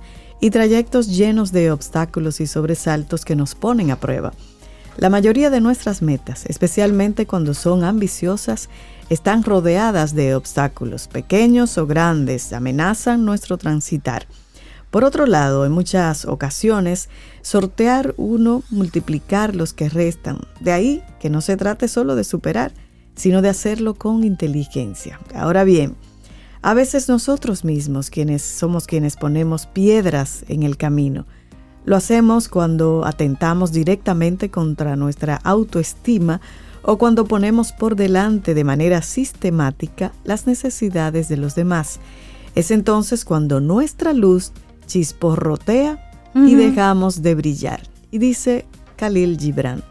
y 0.42 0.50
trayectos 0.50 1.08
llenos 1.08 1.54
de 1.54 1.72
obstáculos 1.72 2.42
y 2.42 2.48
sobresaltos 2.48 3.24
que 3.24 3.38
nos 3.38 3.56
ponen 3.56 3.92
a 3.92 4.00
prueba. 4.00 4.34
La 4.98 5.10
mayoría 5.10 5.50
de 5.50 5.62
nuestras 5.62 6.02
metas, 6.02 6.46
especialmente 6.48 7.26
cuando 7.26 7.54
son 7.54 7.86
ambiciosas, 7.86 8.68
están 9.10 9.44
rodeadas 9.44 10.14
de 10.14 10.36
obstáculos, 10.36 11.08
pequeños 11.08 11.78
o 11.78 11.88
grandes, 11.88 12.52
amenazan 12.52 13.24
nuestro 13.24 13.58
transitar. 13.58 14.28
Por 14.92 15.04
otro 15.04 15.26
lado, 15.26 15.66
en 15.66 15.72
muchas 15.72 16.26
ocasiones, 16.26 17.10
sortear 17.42 18.14
uno, 18.18 18.64
multiplicar 18.70 19.56
los 19.56 19.74
que 19.74 19.90
restan. 19.90 20.40
De 20.60 20.72
ahí 20.72 21.04
que 21.20 21.30
no 21.30 21.42
se 21.42 21.58
trate 21.58 21.88
solo 21.88 22.16
de 22.16 22.24
superar, 22.24 22.72
sino 23.16 23.42
de 23.42 23.50
hacerlo 23.50 23.96
con 23.96 24.24
inteligencia. 24.24 25.20
Ahora 25.36 25.64
bien, 25.64 25.96
a 26.62 26.74
veces 26.74 27.10
nosotros 27.10 27.66
mismos 27.66 28.10
quienes 28.10 28.42
somos 28.42 28.88
quienes 28.88 29.16
ponemos 29.16 29.66
piedras 29.66 30.46
en 30.48 30.64
el 30.64 30.78
camino. 30.78 31.26
Lo 31.86 31.96
hacemos 31.96 32.50
cuando 32.50 33.06
atentamos 33.06 33.72
directamente 33.72 34.50
contra 34.50 34.96
nuestra 34.96 35.36
autoestima 35.44 36.42
o 36.82 36.98
cuando 36.98 37.26
ponemos 37.26 37.72
por 37.72 37.96
delante 37.96 38.54
de 38.54 38.64
manera 38.64 39.02
sistemática 39.02 40.12
las 40.24 40.48
necesidades 40.48 41.28
de 41.30 41.38
los 41.38 41.56
demás. 41.56 42.00
Es 42.56 42.72
entonces 42.72 43.24
cuando 43.24 43.60
nuestra 43.60 44.14
luz 44.14 44.52
chisporrotea 44.88 46.04
y 46.34 46.56
dejamos 46.56 47.22
de 47.22 47.36
brillar. 47.36 47.82
Y 48.10 48.18
dice 48.18 48.66
Khalil 48.96 49.38
Gibran, 49.38 49.84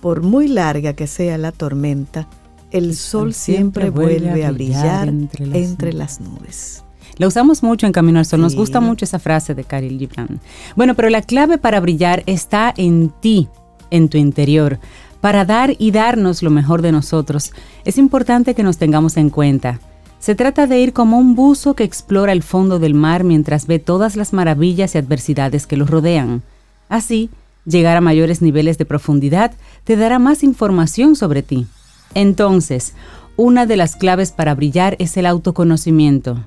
por 0.00 0.22
muy 0.22 0.48
larga 0.48 0.92
que 0.92 1.06
sea 1.06 1.38
la 1.38 1.52
tormenta, 1.52 2.28
el 2.70 2.94
sol 2.94 3.34
siempre, 3.34 3.90
vuelve 3.90 4.44
a 4.44 4.52
brillar, 4.52 5.08
entre, 5.08 5.92
las, 5.92 6.20
nubes. 6.20 6.84
La 7.16 7.26
usamos 7.26 7.62
mucho 7.62 7.86
en 7.86 7.92
Camino 7.92 8.18
al 8.18 8.26
Sol, 8.26 8.40
nos 8.40 8.54
gusta 8.54 8.80
mucho 8.80 9.04
esa 9.04 9.18
frase 9.18 9.54
de 9.54 9.64
Khalil 9.64 9.98
Gibran. 9.98 10.40
Bueno, 10.76 10.94
pero 10.94 11.08
la 11.08 11.22
clave 11.22 11.58
para 11.58 11.80
brillar 11.80 12.22
está 12.26 12.72
en 12.76 13.10
ti, 13.20 13.48
en 13.90 14.08
tu 14.08 14.18
interior. 14.18 14.78
Para 15.20 15.44
dar 15.44 15.74
y 15.78 15.90
darnos 15.90 16.42
lo 16.42 16.50
mejor 16.50 16.82
de 16.82 16.92
nosotros, 16.92 17.52
es 17.84 17.98
importante 17.98 18.54
que 18.54 18.62
nos 18.62 18.78
tengamos 18.78 19.16
en 19.16 19.30
cuenta. 19.30 19.80
Se 20.18 20.34
trata 20.34 20.66
de 20.66 20.80
ir 20.80 20.92
como 20.92 21.18
un 21.18 21.34
buzo 21.34 21.74
que 21.74 21.84
explora 21.84 22.32
el 22.32 22.42
fondo 22.42 22.78
del 22.78 22.94
mar 22.94 23.22
mientras 23.22 23.66
ve 23.66 23.78
todas 23.78 24.16
las 24.16 24.32
maravillas 24.32 24.94
y 24.94 24.98
adversidades 24.98 25.66
que 25.66 25.76
lo 25.76 25.86
rodean. 25.86 26.42
Así, 26.88 27.30
llegar 27.64 27.96
a 27.96 28.00
mayores 28.00 28.42
niveles 28.42 28.78
de 28.78 28.84
profundidad 28.84 29.52
te 29.84 29.96
dará 29.96 30.18
más 30.18 30.42
información 30.42 31.14
sobre 31.14 31.42
ti. 31.42 31.66
Entonces, 32.14 32.94
una 33.36 33.66
de 33.66 33.76
las 33.76 33.94
claves 33.94 34.32
para 34.32 34.54
brillar 34.54 34.96
es 34.98 35.16
el 35.16 35.26
autoconocimiento. 35.26 36.44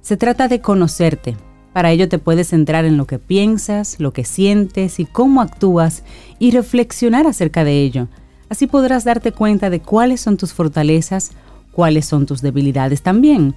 Se 0.00 0.16
trata 0.16 0.48
de 0.48 0.62
conocerte. 0.62 1.36
Para 1.74 1.90
ello 1.90 2.08
te 2.08 2.18
puedes 2.18 2.48
centrar 2.48 2.86
en 2.86 2.96
lo 2.96 3.06
que 3.06 3.18
piensas, 3.18 4.00
lo 4.00 4.12
que 4.12 4.24
sientes 4.24 4.98
y 4.98 5.04
cómo 5.04 5.42
actúas 5.42 6.02
y 6.38 6.52
reflexionar 6.52 7.26
acerca 7.26 7.64
de 7.64 7.82
ello. 7.82 8.08
Así 8.48 8.66
podrás 8.66 9.04
darte 9.04 9.30
cuenta 9.32 9.70
de 9.70 9.80
cuáles 9.80 10.22
son 10.22 10.36
tus 10.36 10.52
fortalezas, 10.52 11.32
cuáles 11.72 12.06
son 12.06 12.26
tus 12.26 12.42
debilidades 12.42 13.02
también 13.02 13.54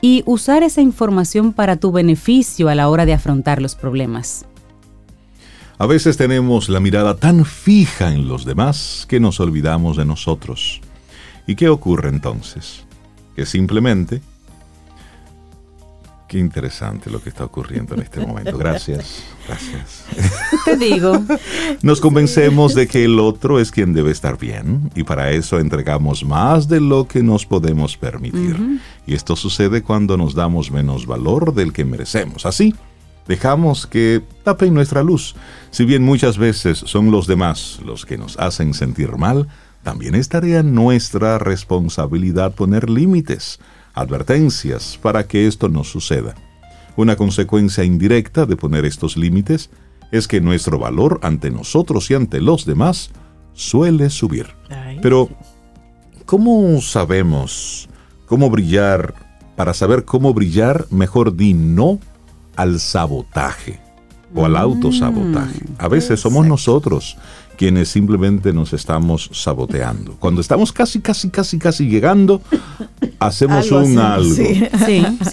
y 0.00 0.22
usar 0.26 0.62
esa 0.62 0.80
información 0.80 1.52
para 1.52 1.76
tu 1.76 1.92
beneficio 1.92 2.68
a 2.68 2.74
la 2.74 2.88
hora 2.88 3.06
de 3.06 3.12
afrontar 3.12 3.60
los 3.60 3.74
problemas. 3.74 4.46
A 5.78 5.86
veces 5.86 6.16
tenemos 6.16 6.68
la 6.70 6.80
mirada 6.80 7.16
tan 7.16 7.44
fija 7.44 8.12
en 8.12 8.28
los 8.28 8.46
demás 8.46 9.04
que 9.08 9.20
nos 9.20 9.40
olvidamos 9.40 9.96
de 9.96 10.06
nosotros. 10.06 10.80
¿Y 11.46 11.54
qué 11.54 11.68
ocurre 11.68 12.08
entonces? 12.08 12.84
Que 13.34 13.44
simplemente 13.44 14.22
Qué 16.28 16.38
interesante 16.40 17.08
lo 17.08 17.22
que 17.22 17.28
está 17.28 17.44
ocurriendo 17.44 17.94
en 17.94 18.02
este 18.02 18.24
momento. 18.24 18.58
Gracias, 18.66 19.22
gracias. 19.46 20.04
Te 20.64 20.76
digo. 20.76 21.22
Nos 21.82 22.00
convencemos 22.00 22.74
de 22.74 22.88
que 22.88 23.04
el 23.04 23.20
otro 23.20 23.60
es 23.60 23.70
quien 23.70 23.92
debe 23.92 24.10
estar 24.10 24.36
bien 24.36 24.90
y 24.96 25.04
para 25.04 25.30
eso 25.30 25.60
entregamos 25.60 26.24
más 26.24 26.68
de 26.68 26.80
lo 26.80 27.06
que 27.06 27.22
nos 27.22 27.46
podemos 27.46 27.96
permitir. 27.96 28.80
Y 29.06 29.14
esto 29.14 29.36
sucede 29.36 29.82
cuando 29.82 30.16
nos 30.16 30.34
damos 30.34 30.72
menos 30.72 31.06
valor 31.06 31.54
del 31.54 31.72
que 31.72 31.84
merecemos. 31.84 32.44
Así, 32.44 32.74
dejamos 33.28 33.86
que 33.86 34.20
tapen 34.42 34.74
nuestra 34.74 35.04
luz. 35.04 35.36
Si 35.70 35.84
bien 35.84 36.02
muchas 36.02 36.38
veces 36.38 36.78
son 36.78 37.12
los 37.12 37.28
demás 37.28 37.78
los 37.84 38.04
que 38.04 38.18
nos 38.18 38.36
hacen 38.38 38.74
sentir 38.74 39.12
mal, 39.16 39.46
también 39.84 40.16
es 40.16 40.28
tarea 40.28 40.64
nuestra 40.64 41.38
responsabilidad 41.38 42.52
poner 42.52 42.90
límites 42.90 43.60
advertencias 43.96 44.98
para 45.02 45.26
que 45.26 45.48
esto 45.48 45.68
no 45.68 45.82
suceda. 45.82 46.36
Una 46.96 47.16
consecuencia 47.16 47.82
indirecta 47.82 48.46
de 48.46 48.56
poner 48.56 48.84
estos 48.84 49.16
límites 49.16 49.70
es 50.12 50.28
que 50.28 50.40
nuestro 50.40 50.78
valor 50.78 51.18
ante 51.22 51.50
nosotros 51.50 52.10
y 52.10 52.14
ante 52.14 52.40
los 52.40 52.64
demás 52.64 53.10
suele 53.52 54.10
subir. 54.10 54.46
Pero, 55.02 55.28
¿cómo 56.24 56.80
sabemos 56.80 57.88
cómo 58.26 58.48
brillar? 58.50 59.14
Para 59.56 59.72
saber 59.72 60.04
cómo 60.04 60.34
brillar, 60.34 60.86
mejor 60.90 61.34
di 61.34 61.54
no 61.54 61.98
al 62.56 62.78
sabotaje 62.78 63.80
o 64.34 64.44
al 64.44 64.52
mm, 64.52 64.56
autosabotaje. 64.56 65.60
A 65.78 65.88
veces 65.88 66.20
somos 66.20 66.46
nosotros 66.46 67.16
quienes 67.56 67.88
simplemente 67.88 68.52
nos 68.52 68.72
estamos 68.72 69.30
saboteando. 69.32 70.16
Cuando 70.18 70.40
estamos 70.40 70.72
casi, 70.72 71.00
casi, 71.00 71.30
casi, 71.30 71.58
casi 71.58 71.88
llegando, 71.88 72.42
hacemos 73.18 73.70
un 73.70 73.98
algo. 73.98 74.34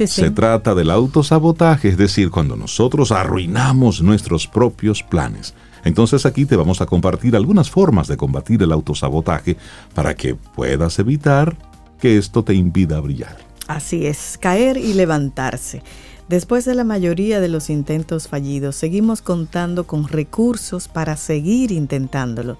Se 0.07 0.31
trata 0.31 0.73
del 0.75 0.89
autosabotaje, 0.89 1.89
es 1.89 1.97
decir, 1.97 2.29
cuando 2.29 2.55
nosotros 2.55 3.11
arruinamos 3.11 4.01
nuestros 4.01 4.47
propios 4.47 5.03
planes. 5.03 5.53
Entonces 5.83 6.25
aquí 6.25 6.45
te 6.45 6.55
vamos 6.55 6.81
a 6.81 6.85
compartir 6.85 7.35
algunas 7.35 7.69
formas 7.69 8.07
de 8.07 8.17
combatir 8.17 8.63
el 8.63 8.71
autosabotaje 8.71 9.57
para 9.93 10.15
que 10.15 10.35
puedas 10.35 10.97
evitar 10.99 11.57
que 11.99 12.17
esto 12.17 12.43
te 12.43 12.53
impida 12.53 12.99
brillar. 12.99 13.37
Así 13.67 14.05
es, 14.05 14.37
caer 14.39 14.77
y 14.77 14.93
levantarse. 14.93 15.83
Después 16.29 16.63
de 16.65 16.73
la 16.73 16.83
mayoría 16.83 17.41
de 17.41 17.49
los 17.49 17.69
intentos 17.69 18.27
fallidos, 18.27 18.75
seguimos 18.75 19.21
contando 19.21 19.85
con 19.85 20.07
recursos 20.07 20.87
para 20.87 21.17
seguir 21.17 21.71
intentándolo. 21.71 22.57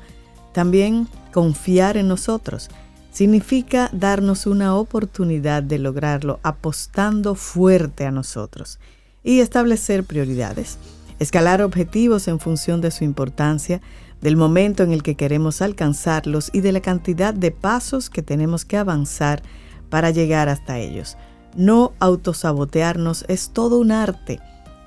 También 0.52 1.08
confiar 1.32 1.98
en 1.98 2.08
nosotros 2.08 2.70
significa 3.12 3.90
darnos 3.94 4.48
una 4.48 4.76
oportunidad 4.76 5.64
de 5.64 5.80
lograrlo 5.80 6.40
apostando 6.44 7.36
fuerte 7.36 8.06
a 8.06 8.12
nosotros 8.12 8.80
y 9.24 9.40
establecer 9.40 10.04
prioridades. 10.04 10.78
Escalar 11.20 11.62
objetivos 11.62 12.28
en 12.28 12.40
función 12.40 12.82
de 12.82 12.92
su 12.92 13.04
importancia, 13.04 13.82
del 14.20 14.36
momento 14.36 14.84
en 14.84 14.92
el 14.92 15.04
que 15.04 15.16
queremos 15.16 15.62
alcanzarlos 15.62 16.50
y 16.54 16.62
de 16.62 16.72
la 16.72 16.82
cantidad 16.82 17.34
de 17.34 17.52
pasos 17.52 18.10
que 18.10 18.24
tenemos 18.24 18.66
que 18.66 18.78
avanzar 18.78 19.44
para 19.90 20.10
llegar 20.10 20.50
hasta 20.50 20.80
ellos. 20.80 21.18
No 21.56 21.94
autosabotearnos 22.00 23.26
es 23.28 23.50
todo 23.50 23.80
un 23.80 23.92
arte, 23.92 24.40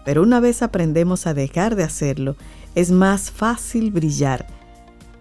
pero 0.04 0.22
una 0.22 0.40
vez 0.40 0.62
aprendemos 0.62 1.26
a 1.26 1.34
dejar 1.34 1.76
de 1.76 1.84
hacerlo, 1.84 2.36
es 2.74 2.90
más 2.90 3.30
fácil 3.30 3.90
brillar. 3.90 4.46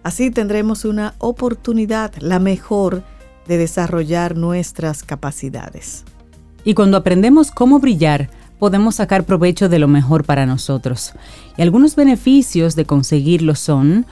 Así 0.02 0.30
tendremos 0.30 0.84
una 0.84 1.14
oportunidad, 1.18 2.12
la 2.20 2.38
mejor, 2.38 3.02
de 3.46 3.58
desarrollar 3.58 4.36
nuestras 4.36 5.02
capacidades. 5.02 6.04
Y 6.64 6.74
cuando 6.74 6.96
aprendemos 6.96 7.50
cómo 7.50 7.78
brillar, 7.78 8.28
podemos 8.58 8.96
sacar 8.96 9.24
provecho 9.24 9.68
de 9.68 9.78
lo 9.78 9.88
mejor 9.88 10.24
para 10.24 10.46
nosotros. 10.46 11.12
Y 11.56 11.62
algunos 11.62 11.96
beneficios 11.96 12.74
de 12.74 12.84
conseguirlo 12.84 13.54
son 13.54 14.06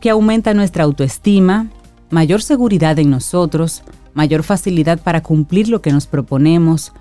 que 0.00 0.10
aumenta 0.10 0.54
nuestra 0.54 0.84
autoestima, 0.84 1.68
mayor 2.10 2.42
seguridad 2.42 2.98
en 2.98 3.10
nosotros, 3.10 3.82
mayor 4.14 4.42
facilidad 4.42 5.00
para 5.00 5.22
cumplir 5.22 5.68
lo 5.68 5.82
que 5.82 5.92
nos 5.92 6.06
proponemos, 6.06 6.92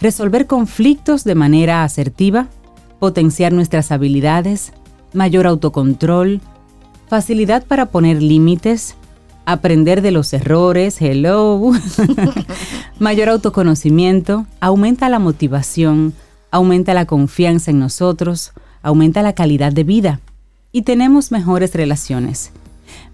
resolver 0.00 0.46
conflictos 0.46 1.24
de 1.24 1.34
manera 1.34 1.84
asertiva, 1.84 2.48
potenciar 2.98 3.52
nuestras 3.52 3.92
habilidades, 3.92 4.72
mayor 5.12 5.46
autocontrol, 5.46 6.40
facilidad 7.08 7.64
para 7.64 7.86
poner 7.86 8.22
límites, 8.22 8.94
aprender 9.46 10.02
de 10.02 10.10
los 10.10 10.32
errores, 10.32 11.00
hello, 11.00 11.72
mayor 12.98 13.30
autoconocimiento, 13.30 14.46
aumenta 14.60 15.08
la 15.08 15.18
motivación, 15.18 16.12
aumenta 16.50 16.92
la 16.94 17.06
confianza 17.06 17.70
en 17.70 17.78
nosotros, 17.78 18.52
aumenta 18.82 19.22
la 19.22 19.32
calidad 19.32 19.72
de 19.72 19.84
vida 19.84 20.20
y 20.70 20.82
tenemos 20.82 21.32
mejores 21.32 21.74
relaciones. 21.74 22.52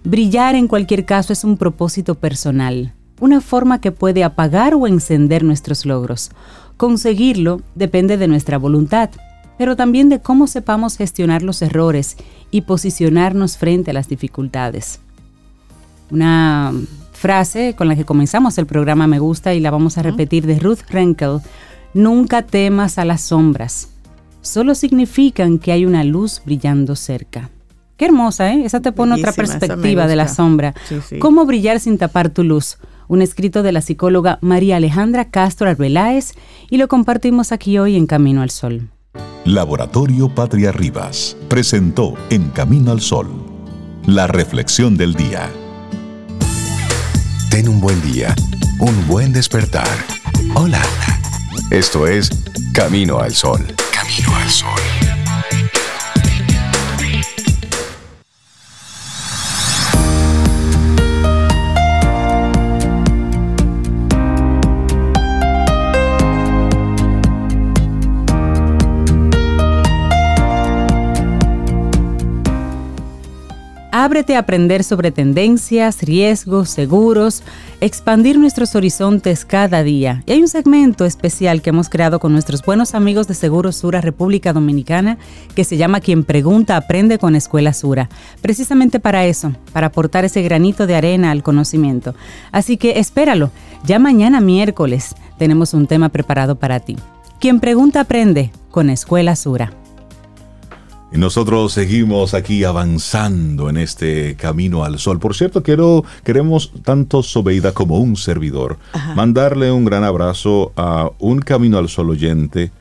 Brillar 0.03 0.55
en 0.55 0.67
cualquier 0.67 1.05
caso 1.05 1.33
es 1.33 1.43
un 1.43 1.57
propósito 1.57 2.15
personal, 2.15 2.93
una 3.19 3.41
forma 3.41 3.79
que 3.79 3.91
puede 3.91 4.23
apagar 4.23 4.75
o 4.75 4.87
encender 4.87 5.43
nuestros 5.43 5.85
logros. 5.85 6.31
Conseguirlo 6.77 7.61
depende 7.75 8.17
de 8.17 8.27
nuestra 8.27 8.57
voluntad, 8.57 9.09
pero 9.57 9.75
también 9.75 10.09
de 10.09 10.19
cómo 10.19 10.47
sepamos 10.47 10.97
gestionar 10.97 11.41
los 11.41 11.61
errores 11.61 12.17
y 12.51 12.61
posicionarnos 12.61 13.57
frente 13.57 13.91
a 13.91 13.93
las 13.93 14.09
dificultades. 14.09 14.99
Una 16.11 16.73
frase 17.13 17.75
con 17.77 17.87
la 17.87 17.95
que 17.95 18.05
comenzamos 18.05 18.57
el 18.57 18.65
programa 18.65 19.07
me 19.07 19.19
gusta 19.19 19.53
y 19.53 19.59
la 19.59 19.71
vamos 19.71 19.97
a 19.97 20.03
repetir 20.03 20.45
de 20.45 20.59
Ruth 20.59 20.81
Renkel. 20.89 21.39
Nunca 21.93 22.41
temas 22.41 22.97
a 22.97 23.05
las 23.05 23.21
sombras. 23.21 23.89
Solo 24.41 24.75
significan 24.75 25.57
que 25.57 25.71
hay 25.71 25.85
una 25.85 26.03
luz 26.03 26.41
brillando 26.45 26.95
cerca. 26.95 27.49
Qué 27.97 28.05
hermosa, 28.05 28.53
¿eh? 28.53 28.65
Esa 28.65 28.81
te 28.81 28.91
pone 28.91 29.15
otra 29.15 29.31
perspectiva 29.31 30.05
de 30.05 30.15
la 30.17 30.27
sombra. 30.27 30.75
¿Cómo 31.19 31.45
brillar 31.45 31.79
sin 31.79 31.97
tapar 31.97 32.29
tu 32.29 32.43
luz? 32.43 32.77
Un 33.07 33.21
escrito 33.21 33.63
de 33.63 33.71
la 33.71 33.81
psicóloga 33.81 34.39
María 34.41 34.77
Alejandra 34.77 35.29
Castro 35.29 35.69
Arbeláez 35.69 36.33
y 36.69 36.77
lo 36.77 36.87
compartimos 36.87 37.51
aquí 37.51 37.77
hoy 37.77 37.95
en 37.95 38.07
Camino 38.07 38.41
al 38.41 38.49
Sol. 38.49 38.89
Laboratorio 39.45 40.33
Patria 40.33 40.71
Rivas 40.71 41.37
presentó 41.47 42.15
En 42.29 42.49
Camino 42.49 42.91
al 42.91 43.01
Sol 43.01 43.55
la 44.07 44.27
reflexión 44.27 44.97
del 44.97 45.15
día. 45.15 45.49
Ten 47.49 47.67
un 47.67 47.81
buen 47.81 48.01
día, 48.01 48.35
un 48.79 49.07
buen 49.07 49.33
despertar. 49.33 49.87
Hola. 50.53 50.81
Esto 51.71 52.07
es 52.07 52.29
Camino 52.73 53.19
al 53.19 53.33
Sol. 53.33 53.65
Camino 53.91 54.35
al 54.35 54.49
Sol. 54.49 55.04
Ábrete 74.05 74.35
a 74.35 74.39
aprender 74.41 74.83
sobre 74.83 75.09
tendencias, 75.09 76.03
riesgos, 76.03 76.69
seguros, 76.69 77.41
expandir 77.81 78.37
nuestros 78.37 78.75
horizontes 78.75 79.45
cada 79.45 79.81
día. 79.81 80.21
Y 80.27 80.33
hay 80.33 80.41
un 80.41 80.47
segmento 80.47 81.05
especial 81.05 81.63
que 81.63 81.71
hemos 81.71 81.89
creado 81.89 82.19
con 82.19 82.31
nuestros 82.31 82.63
buenos 82.63 82.93
amigos 82.93 83.27
de 83.27 83.33
Seguros 83.33 83.77
Sura 83.77 84.01
República 84.01 84.53
Dominicana 84.53 85.17
que 85.55 85.63
se 85.63 85.77
llama 85.77 86.01
Quien 86.01 86.23
Pregunta 86.23 86.77
Aprende 86.77 87.17
con 87.17 87.35
Escuela 87.35 87.73
Sura. 87.73 88.07
Precisamente 88.43 88.99
para 88.99 89.25
eso, 89.25 89.53
para 89.73 89.87
aportar 89.87 90.23
ese 90.23 90.43
granito 90.43 90.85
de 90.85 90.95
arena 90.95 91.31
al 91.31 91.41
conocimiento. 91.41 92.13
Así 92.51 92.77
que 92.77 92.99
espéralo, 92.99 93.49
ya 93.87 93.97
mañana 93.97 94.39
miércoles 94.39 95.15
tenemos 95.39 95.73
un 95.73 95.87
tema 95.87 96.09
preparado 96.09 96.57
para 96.57 96.79
ti. 96.79 96.95
Quien 97.39 97.59
Pregunta 97.59 98.01
Aprende 98.01 98.51
con 98.69 98.91
Escuela 98.91 99.35
Sura. 99.35 99.73
Y 101.15 101.17
nosotros 101.17 101.71
seguimos 101.71 102.33
aquí 102.33 102.65
avanzando 102.65 103.69
en 103.69 103.77
este 103.77 104.35
camino 104.35 104.83
al 104.83 104.99
sol. 104.99 105.17
Por 105.17 105.33
cierto, 105.33 105.63
quiero, 105.63 106.03
queremos 106.25 106.73
tanto 106.83 107.23
Sobeida 107.23 107.71
como 107.71 107.99
un 107.99 108.17
servidor 108.17 108.77
mandarle 109.15 109.71
un 109.71 109.85
gran 109.85 110.03
abrazo 110.03 110.73
a 110.75 111.09
un 111.19 111.39
camino 111.39 111.77
al 111.77 111.87
sol 111.87 112.09
oyente, 112.09 112.71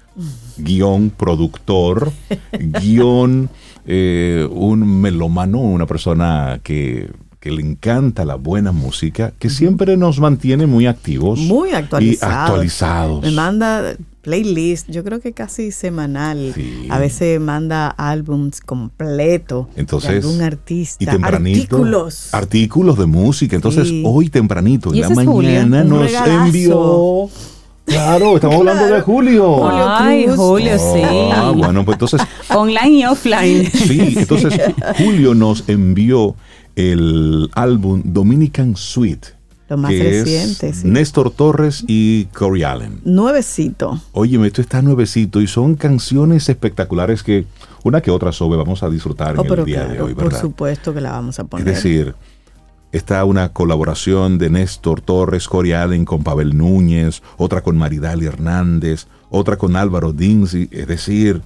guion 0.57 1.11
productor, 1.11 2.11
guion 2.59 3.51
eh, 3.87 4.49
un 4.51 5.01
melómano, 5.01 5.61
una 5.61 5.87
persona 5.87 6.59
que 6.65 7.13
que 7.39 7.51
le 7.51 7.61
encanta 7.61 8.25
la 8.25 8.37
buena 8.37 8.73
música, 8.73 9.35
que 9.39 9.51
siempre 9.51 9.99
nos 9.99 10.19
mantiene 10.19 10.67
muy 10.67 10.87
activos. 10.87 11.39
Muy 11.41 11.73
actualizados. 11.73 12.35
Y 12.35 12.41
actualizados. 12.41 13.23
Me 13.23 13.31
manda 13.33 13.95
playlist, 14.25 14.91
yo 14.91 15.05
creo 15.05 15.21
que 15.21 15.33
casi 15.33 15.71
semanal. 15.71 16.55
A 16.89 16.99
veces 16.99 17.39
manda 17.39 17.89
álbums 17.89 18.61
completos 18.61 19.67
Entonces, 19.77 20.11
de 20.11 20.17
algún 20.17 20.43
artista. 20.43 21.05
Y 21.05 21.07
tempranito. 21.07 21.77
Artículos. 21.77 22.35
Artículos 22.35 22.99
de 22.99 23.07
música. 23.07 23.55
Entonces, 23.55 23.89
hoy 24.05 24.31
tempranito, 24.31 24.93
en 24.93 25.01
la 25.03 25.11
mañana, 25.11 25.85
nos 25.85 26.11
envió. 26.13 27.29
Claro, 27.85 28.37
estamos 28.37 28.57
hablando 28.57 28.87
de 28.87 29.01
Julio. 29.03 29.69
Ay, 29.69 30.27
Julio, 30.35 30.79
sí. 30.79 31.03
Ah, 31.05 31.53
bueno, 31.55 31.85
pues 31.85 31.97
entonces. 31.97 32.23
Online 32.49 32.99
y 32.99 33.05
offline. 33.05 33.71
Sí, 33.85 34.15
entonces 34.17 34.59
Julio 34.97 35.35
nos 35.35 35.69
envió 35.69 36.35
el 36.77 37.51
álbum 37.55 38.01
Dominican 38.05 38.75
Suite. 38.75 39.29
Lo 39.69 39.79
más 39.79 39.93
reciente, 39.93 40.75
sí. 40.75 40.87
Néstor 40.87 41.31
Torres 41.31 41.85
y 41.87 42.27
Corey 42.27 42.65
Allen. 42.65 43.01
Nuevecito. 43.05 43.99
Óyeme, 44.13 44.49
esto 44.49 44.61
está 44.61 44.83
nuevecito 44.83 45.41
y 45.41 45.47
son 45.47 45.75
canciones 45.75 46.49
espectaculares 46.51 47.23
que 47.23 47.47
una 47.83 48.03
que 48.03 48.11
otra 48.11 48.33
sobre 48.33 48.59
vamos 48.59 48.83
a 48.83 48.91
disfrutar 48.91 49.39
oh, 49.39 49.45
en 49.45 49.59
el 49.59 49.65
día 49.65 49.85
de 49.87 50.01
hoy, 50.03 50.13
¿verdad? 50.13 50.33
Por 50.33 50.41
supuesto 50.41 50.93
que 50.93 51.01
la 51.01 51.13
vamos 51.13 51.39
a 51.39 51.45
poner. 51.45 51.67
Es 51.67 51.77
decir, 51.77 52.15
está 52.93 53.25
una 53.25 53.53
colaboración 53.53 54.37
de 54.37 54.51
Néstor 54.51 55.01
Torres, 55.01 55.49
Corey 55.49 55.73
Allen 55.73 56.05
con 56.05 56.23
Pavel 56.23 56.57
Núñez, 56.57 57.23
otra 57.39 57.63
con 57.63 57.79
Maridali 57.79 58.27
Hernández, 58.27 59.07
otra 59.31 59.57
con 59.57 59.77
Álvaro 59.77 60.13
Dinzi, 60.13 60.69
es 60.71 60.87
decir, 60.87 61.43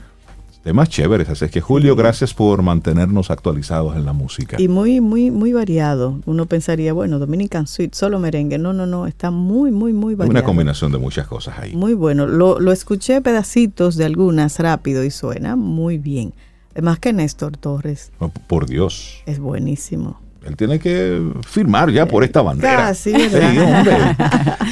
más 0.73 0.89
chéveres. 0.89 1.29
Así 1.29 1.45
es 1.45 1.51
que 1.51 1.61
Julio, 1.61 1.97
gracias 1.97 2.35
por 2.35 2.63
mantenernos 2.63 3.31
actualizados 3.31 3.97
en 3.97 4.05
la 4.05 4.13
música. 4.13 4.57
Y 4.61 4.69
muy, 4.69 5.01
muy, 5.01 5.31
muy 5.31 5.53
variado. 5.53 6.21
Uno 6.27 6.47
pensaría, 6.47 6.93
bueno, 6.93 7.19
Dominican 7.19 7.67
Sweet, 7.67 7.95
solo 7.95 8.19
merengue. 8.19 8.59
No, 8.59 8.73
no, 8.73 8.87
no, 8.87 9.07
está 9.07 9.31
muy, 9.31 9.71
muy, 9.71 9.93
muy 9.93 10.15
variado. 10.15 10.39
Una 10.39 10.45
combinación 10.45 10.93
de 10.93 10.99
muchas 10.99 11.27
cosas 11.27 11.59
ahí. 11.59 11.75
Muy 11.75 11.95
bueno. 11.95 12.27
Lo, 12.27 12.61
lo 12.61 12.73
escuché 12.73 13.21
pedacitos 13.21 13.97
de 13.97 14.05
algunas 14.05 14.59
rápido 14.59 15.05
y 15.05 15.11
suena 15.11 15.57
muy 15.57 15.99
bien. 15.99 16.35
Más 16.81 16.99
que 16.99 17.13
Néstor 17.13 17.57
Torres. 17.57 18.13
Oh, 18.19 18.29
por 18.29 18.67
Dios. 18.67 19.23
Es 19.27 19.41
buenísimo. 19.41 20.21
Él 20.49 20.57
tiene 20.57 20.79
que 20.79 21.23
firmar 21.47 21.91
ya 21.91 22.07
por 22.07 22.25
esta 22.25 22.41
bandera. 22.41 22.95
sí, 22.95 23.13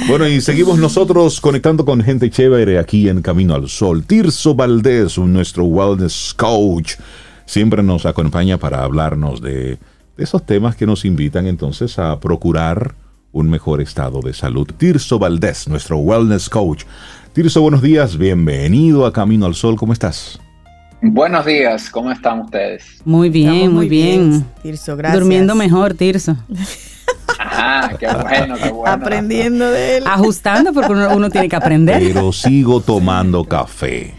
bueno, 0.07 0.27
y 0.27 0.41
seguimos 0.41 0.79
nosotros 0.79 1.39
conectando 1.39 1.85
con 1.85 2.01
gente 2.01 2.31
chévere 2.31 2.79
aquí 2.79 3.07
en 3.07 3.21
Camino 3.21 3.53
al 3.53 3.69
Sol. 3.69 4.03
Tirso 4.03 4.55
Valdés, 4.55 5.19
nuestro 5.19 5.65
wellness 5.65 6.33
coach, 6.35 6.95
siempre 7.45 7.83
nos 7.83 8.07
acompaña 8.07 8.57
para 8.57 8.83
hablarnos 8.83 9.39
de, 9.39 9.77
esos 10.17 10.43
temas 10.47 10.75
que 10.75 10.87
nos 10.87 11.05
invitan 11.05 11.45
entonces 11.45 11.99
a 11.99 12.19
procurar 12.19 12.95
un 13.31 13.47
mejor 13.47 13.79
estado 13.79 14.21
de 14.21 14.33
salud. 14.33 14.67
Tirso 14.77 15.19
Valdés, 15.19 15.67
nuestro 15.67 15.97
wellness 15.97 16.49
coach. 16.49 16.85
Tirso, 17.33 17.61
buenos 17.61 17.83
días, 17.83 18.17
bienvenido 18.17 19.05
a 19.05 19.13
Camino 19.13 19.45
al 19.45 19.53
Sol, 19.53 19.75
¿cómo 19.75 19.93
estás? 19.93 20.39
Buenos 21.01 21.45
días, 21.45 21.89
¿cómo 21.91 22.11
están 22.11 22.41
ustedes? 22.41 23.01
Muy 23.05 23.29
bien, 23.29 23.71
muy, 23.71 23.87
bien. 23.87 24.45
Tirso, 24.63 24.97
gracias. 24.97 25.19
Durmiendo 25.19 25.53
mejor, 25.53 25.93
Tirso. 25.93 26.35
Ah, 27.39 27.91
qué 27.99 28.07
bueno, 28.07 28.55
qué 28.55 28.69
bueno. 28.69 28.91
Aprendiendo 28.91 29.69
de 29.71 29.97
él. 29.97 30.03
Ajustando 30.07 30.73
porque 30.73 30.91
uno, 30.91 31.29
tiene 31.29 31.49
que 31.49 31.55
aprender. 31.55 32.01
Pero 32.01 32.31
sigo 32.31 32.81
tomando 32.81 33.43
café. 33.45 34.13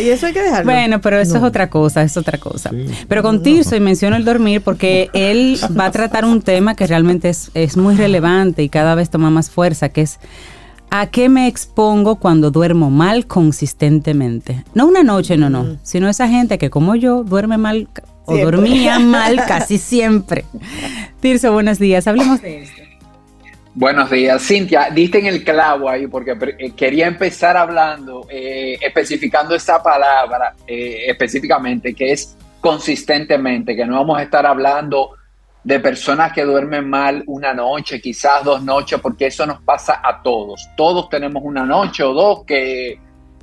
y 0.00 0.08
eso 0.08 0.26
hay 0.26 0.32
que 0.32 0.42
dejarlo. 0.42 0.70
Bueno, 0.70 1.00
pero 1.00 1.18
eso 1.18 1.36
es 1.36 1.42
otra 1.42 1.68
cosa, 1.68 2.02
es 2.02 2.16
otra 2.16 2.38
cosa. 2.38 2.70
Pero 3.08 3.22
con 3.22 3.42
Tirso, 3.42 3.76
y 3.76 3.80
menciono 3.80 4.16
el 4.16 4.24
dormir 4.24 4.62
porque 4.62 5.08
él 5.12 5.58
va 5.78 5.86
a 5.86 5.90
tratar 5.90 6.24
un 6.24 6.42
tema 6.42 6.74
que 6.74 6.86
realmente 6.86 7.28
es, 7.28 7.50
es 7.54 7.76
muy 7.76 7.96
relevante 7.96 8.62
y 8.62 8.68
cada 8.68 8.94
vez 8.94 9.10
toma 9.10 9.30
más 9.30 9.50
fuerza, 9.50 9.88
que 9.88 10.02
es 10.02 10.18
¿A 10.90 11.06
qué 11.06 11.28
me 11.28 11.46
expongo 11.46 12.16
cuando 12.16 12.50
duermo 12.50 12.90
mal 12.90 13.26
consistentemente? 13.26 14.64
No 14.74 14.86
una 14.86 15.04
noche, 15.04 15.36
no, 15.36 15.48
no, 15.48 15.78
sino 15.84 16.08
esa 16.08 16.28
gente 16.28 16.58
que 16.58 16.68
como 16.68 16.96
yo 16.96 17.22
duerme 17.22 17.58
mal 17.58 17.88
o 18.24 18.36
dormía 18.36 18.98
mal 19.00 19.36
casi 19.46 19.78
siempre. 19.78 20.44
Tirso, 21.20 21.52
buenos 21.52 21.78
días. 21.78 22.08
Hablemos 22.08 22.42
de 22.42 22.62
esto. 22.62 22.82
Buenos 23.72 24.10
días, 24.10 24.42
Cintia. 24.44 24.90
Diste 24.90 25.20
en 25.20 25.26
el 25.26 25.44
clavo 25.44 25.88
ahí 25.88 26.08
porque 26.08 26.36
eh, 26.58 26.72
quería 26.72 27.06
empezar 27.06 27.56
hablando, 27.56 28.26
eh, 28.28 28.76
especificando 28.80 29.54
esa 29.54 29.80
palabra 29.80 30.56
eh, 30.66 31.04
específicamente, 31.06 31.94
que 31.94 32.10
es 32.10 32.36
consistentemente, 32.60 33.76
que 33.76 33.86
no 33.86 33.94
vamos 33.94 34.18
a 34.18 34.24
estar 34.24 34.44
hablando 34.44 35.10
de 35.62 35.78
personas 35.80 36.32
que 36.32 36.44
duermen 36.44 36.88
mal 36.88 37.22
una 37.26 37.52
noche, 37.52 38.00
quizás 38.00 38.44
dos 38.44 38.62
noches, 38.62 38.98
porque 39.00 39.26
eso 39.26 39.46
nos 39.46 39.60
pasa 39.62 40.00
a 40.02 40.22
todos. 40.22 40.68
Todos 40.76 41.08
tenemos 41.08 41.42
una 41.44 41.64
noche 41.66 42.02
o 42.02 42.14
dos 42.14 42.44
que, 42.44 42.98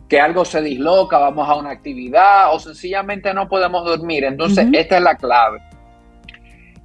que 0.10 0.20
algo 0.20 0.44
se 0.44 0.62
disloca, 0.62 1.20
vamos 1.20 1.48
a 1.48 1.56
una 1.56 1.72
actividad 1.72 2.54
o 2.54 2.60
sencillamente 2.60 3.34
no 3.34 3.48
podemos 3.48 3.86
dormir. 3.86 4.24
Entonces, 4.24 4.68
esta 4.74 4.98
es 4.98 5.04
la 5.04 5.16
clave. 5.16 5.62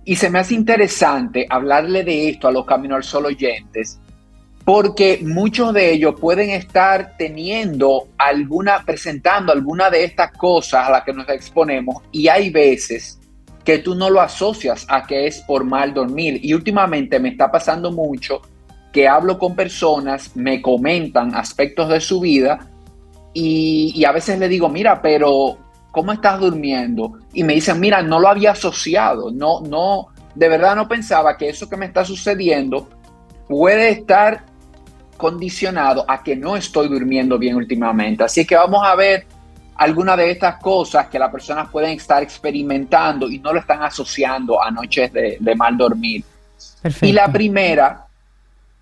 Y 0.05 0.17
se 0.17 0.29
me 0.29 0.41
hace 0.41 0.55
interesante 0.55 1.47
hablarle 1.49 2.05
de 2.05 2.31
esto 2.31 2.49
a 2.49 2.53
los 2.53 2.67
Camino 2.67 2.97
al 2.97 3.05
Sol 3.05 3.27
oyentes, 3.27 4.01
porque 4.65 5.21
muchos 5.23 5.73
de 5.73 5.93
ellos 5.93 6.17
pueden 6.21 6.51
estar 6.51 7.17
teniendo 7.17 8.09
alguna, 8.19 8.83
presentando 8.85 9.53
alguna 9.53 9.91
de 9.91 10.05
estas 10.05 10.33
cosas 10.33 10.89
a 10.89 10.91
las 10.91 11.05
que 11.05 11.13
nos 11.13 11.29
exponemos 11.29 12.03
y 12.11 12.29
hay 12.29 12.51
veces 12.51 13.22
que 13.65 13.79
tú 13.79 13.95
no 13.95 14.11
lo 14.11 14.21
asocias 14.21 14.87
a 14.89 15.07
que 15.07 15.27
es 15.27 15.41
por 15.43 15.65
mal 15.65 15.95
dormir. 15.95 16.41
Y 16.43 16.55
últimamente 16.55 17.19
me 17.19 17.31
está 17.31 17.51
pasando 17.51 17.93
mucho 17.93 18.43
que 18.93 19.09
hablo 19.09 19.39
con 19.39 19.57
personas, 19.57 20.37
me 20.37 20.61
comentan 20.61 21.35
aspectos 21.35 21.89
de 21.89 22.01
su 22.01 22.21
vida 22.21 22.69
y, 23.33 24.05
a 24.05 24.13
veces 24.13 24.39
le 24.39 24.49
digo, 24.49 24.69
mira, 24.69 25.01
pero 25.01 25.57
¿cómo 25.91 26.13
estás 26.13 26.39
durmiendo? 26.39 27.19
Y 27.33 27.45
me 27.45 27.55
dicen, 27.55 27.81
mira, 27.81 28.03
no 28.03 28.21
lo 28.21 28.29
había 28.29 28.51
asociado, 28.53 29.31
no, 29.31 29.61
no, 29.63 30.09
de 30.35 30.49
verdad 30.49 30.77
no 30.77 30.87
pensaba 30.87 31.37
que 31.39 31.49
eso 31.49 31.69
que 31.69 31.77
me 31.77 31.87
está 31.87 32.05
sucediendo 32.05 32.89
puede 33.49 33.91
estar 33.91 34.45
condicionado 35.17 36.05
a 36.09 36.23
que 36.23 36.37
no 36.37 36.57
estoy 36.57 36.89
durmiendo 36.89 37.39
bien 37.39 37.57
últimamente. 37.57 38.25
Así 38.25 38.45
que 38.45 38.57
vamos 38.57 38.83
a 38.85 38.95
ver 38.95 39.27
algunas 39.77 40.17
de 40.17 40.31
estas 40.31 40.57
cosas 40.57 41.09
que 41.09 41.19
las 41.19 41.31
personas 41.31 41.71
pueden 41.71 41.97
estar 41.97 42.23
experimentando 42.23 43.29
y 43.29 43.39
no 43.39 43.53
lo 43.53 43.61
están 43.61 43.83
asociando 43.83 44.63
a 44.63 44.71
noches 44.71 45.13
de, 45.13 45.55
mal 45.57 45.77
dormir. 45.77 46.25
Y 47.01 47.13
la 47.13 47.31
primera, 47.31 48.07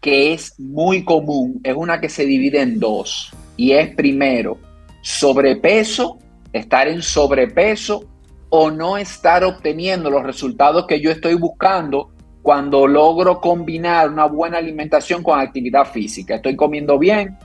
que 0.00 0.32
es 0.32 0.58
muy 0.58 1.04
común, 1.04 1.60
es 1.62 1.74
una 1.76 2.00
que 2.00 2.08
se 2.08 2.24
divide 2.24 2.60
en 2.60 2.80
dos. 2.80 3.32
Y 3.56 3.72
es 3.72 3.94
primero, 3.94 4.58
sobrepeso 5.02 6.18
estar 6.52 6.88
en 6.88 7.02
sobrepeso 7.02 8.04
o 8.48 8.70
no 8.70 8.96
estar 8.96 9.44
obteniendo 9.44 10.10
los 10.10 10.24
resultados 10.24 10.86
que 10.86 11.00
yo 11.00 11.10
estoy 11.10 11.34
buscando 11.34 12.10
cuando 12.42 12.86
logro 12.86 13.40
combinar 13.40 14.10
una 14.10 14.24
buena 14.24 14.58
alimentación 14.58 15.22
con 15.22 15.38
actividad 15.38 15.84
física. 15.84 16.36
Estoy 16.36 16.56
comiendo 16.56 16.98
bien, 16.98 17.38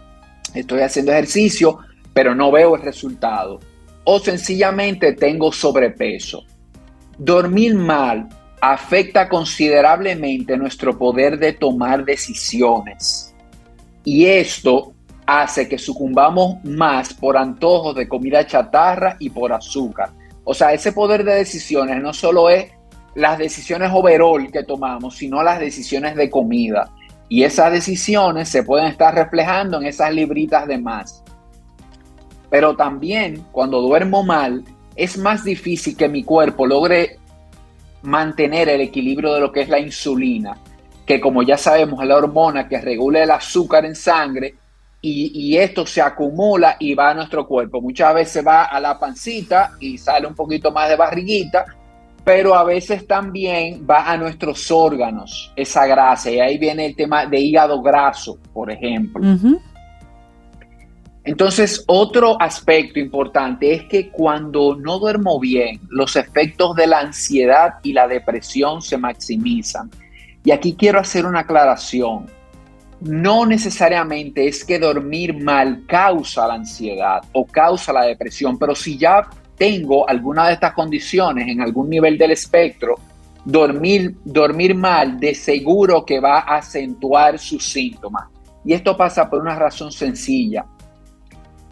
estoy 0.53 0.81
haciendo 0.81 1.11
ejercicio, 1.11 1.79
pero 2.15 2.33
no 2.33 2.49
veo 2.49 2.77
el 2.77 2.81
resultado. 2.81 3.59
O 4.05 4.19
sencillamente 4.19 5.13
tengo 5.13 5.51
sobrepeso. 5.51 6.45
Dormir 7.17 7.75
mal 7.75 8.29
afecta 8.61 9.27
considerablemente 9.27 10.55
nuestro 10.57 10.97
poder 10.97 11.37
de 11.37 11.51
tomar 11.51 12.05
decisiones. 12.05 13.35
Y 14.05 14.27
esto 14.27 14.93
hace 15.25 15.67
que 15.67 15.77
sucumbamos 15.77 16.63
más 16.63 17.13
por 17.13 17.35
antojos 17.35 17.95
de 17.95 18.07
comida 18.07 18.47
chatarra 18.47 19.17
y 19.19 19.29
por 19.29 19.51
azúcar. 19.51 20.11
O 20.45 20.53
sea, 20.53 20.71
ese 20.71 20.93
poder 20.93 21.25
de 21.25 21.33
decisiones 21.33 22.01
no 22.01 22.13
solo 22.13 22.49
es 22.49 22.67
las 23.13 23.37
decisiones 23.37 23.91
overall 23.93 24.49
que 24.53 24.63
tomamos, 24.63 25.17
sino 25.17 25.43
las 25.43 25.59
decisiones 25.59 26.15
de 26.15 26.29
comida. 26.29 26.89
Y 27.27 27.43
esas 27.43 27.73
decisiones 27.73 28.47
se 28.47 28.63
pueden 28.63 28.87
estar 28.87 29.13
reflejando 29.13 29.81
en 29.81 29.87
esas 29.87 30.13
libritas 30.13 30.65
de 30.65 30.77
más. 30.77 31.24
Pero 32.55 32.73
también 32.73 33.47
cuando 33.51 33.81
duermo 33.81 34.23
mal, 34.23 34.63
es 34.95 35.17
más 35.17 35.43
difícil 35.43 35.97
que 35.97 36.07
mi 36.07 36.23
cuerpo 36.23 36.65
logre 36.65 37.19
mantener 38.03 38.69
el 38.69 38.79
equilibrio 38.79 39.33
de 39.33 39.41
lo 39.41 39.51
que 39.51 39.59
es 39.59 39.67
la 39.67 39.77
insulina, 39.77 40.55
que 41.05 41.19
como 41.19 41.43
ya 41.43 41.57
sabemos 41.57 42.01
es 42.01 42.07
la 42.07 42.15
hormona 42.15 42.69
que 42.69 42.79
regula 42.79 43.21
el 43.21 43.31
azúcar 43.31 43.83
en 43.83 43.93
sangre 43.93 44.55
y, 45.01 45.57
esto 45.57 45.85
se 45.85 46.01
acumula 46.01 46.77
y 46.79 46.95
va 46.95 47.09
a 47.09 47.13
nuestro 47.13 47.45
cuerpo. 47.45 47.81
Muchas 47.81 48.13
veces 48.13 48.47
va 48.47 48.63
a 48.63 48.79
la 48.79 48.97
pancita 48.97 49.71
y 49.81 49.97
sale 49.97 50.25
un 50.25 50.33
poquito 50.33 50.71
más 50.71 50.87
de 50.87 50.95
barriguita, 50.95 51.65
pero 52.23 52.55
a 52.55 52.63
veces 52.63 53.05
también 53.05 53.85
va 53.85 54.09
a 54.09 54.15
nuestros 54.15 54.71
órganos 54.71 55.51
esa 55.57 55.85
grasa. 55.87 56.31
Y 56.31 56.39
ahí 56.39 56.57
viene 56.57 56.85
el 56.85 56.95
tema 56.95 57.25
de 57.25 57.37
hígado 57.37 57.81
graso, 57.81 58.39
por 58.53 58.71
ejemplo. 58.71 59.21
Entonces, 61.25 61.83
otro 61.87 62.39
aspecto 62.39 62.99
importante 62.99 63.73
es 63.73 63.83
que 63.85 64.09
cuando 64.09 64.75
no 64.75 64.99
duermo 64.99 65.39
bien, 65.39 65.81
los 65.89 66.15
efectos 66.15 66.75
de 66.75 66.87
la 66.87 66.99
ansiedad 66.99 67.75
y 67.83 67.93
la 67.93 68.07
depresión 68.07 68.81
se 68.81 68.97
maximizan. 68.97 69.89
Y 70.43 70.51
aquí 70.51 70.75
quiero 70.77 70.99
hacer 70.99 71.25
una 71.25 71.39
aclaración 71.41 72.27
no 73.01 73.45
necesariamente 73.45 74.47
es 74.47 74.63
que 74.63 74.79
dormir 74.79 75.39
mal 75.39 75.83
causa 75.85 76.47
la 76.47 76.55
ansiedad 76.55 77.21
o 77.33 77.45
causa 77.45 77.93
la 77.93 78.03
depresión, 78.03 78.57
pero 78.57 78.73
si 78.73 78.97
ya 78.97 79.27
tengo 79.57 80.07
alguna 80.09 80.47
de 80.47 80.53
estas 80.53 80.73
condiciones 80.73 81.47
en 81.47 81.61
algún 81.61 81.89
nivel 81.89 82.17
del 82.17 82.31
espectro, 82.31 82.95
dormir, 83.43 84.15
dormir 84.23 84.75
mal 84.75 85.19
de 85.19 85.35
seguro 85.35 86.05
que 86.05 86.19
va 86.19 86.39
a 86.39 86.57
acentuar 86.57 87.37
sus 87.37 87.69
síntomas. 87.69 88.25
Y 88.63 88.73
esto 88.73 88.97
pasa 88.97 89.29
por 89.29 89.41
una 89.41 89.55
razón 89.55 89.91
sencilla. 89.91 90.65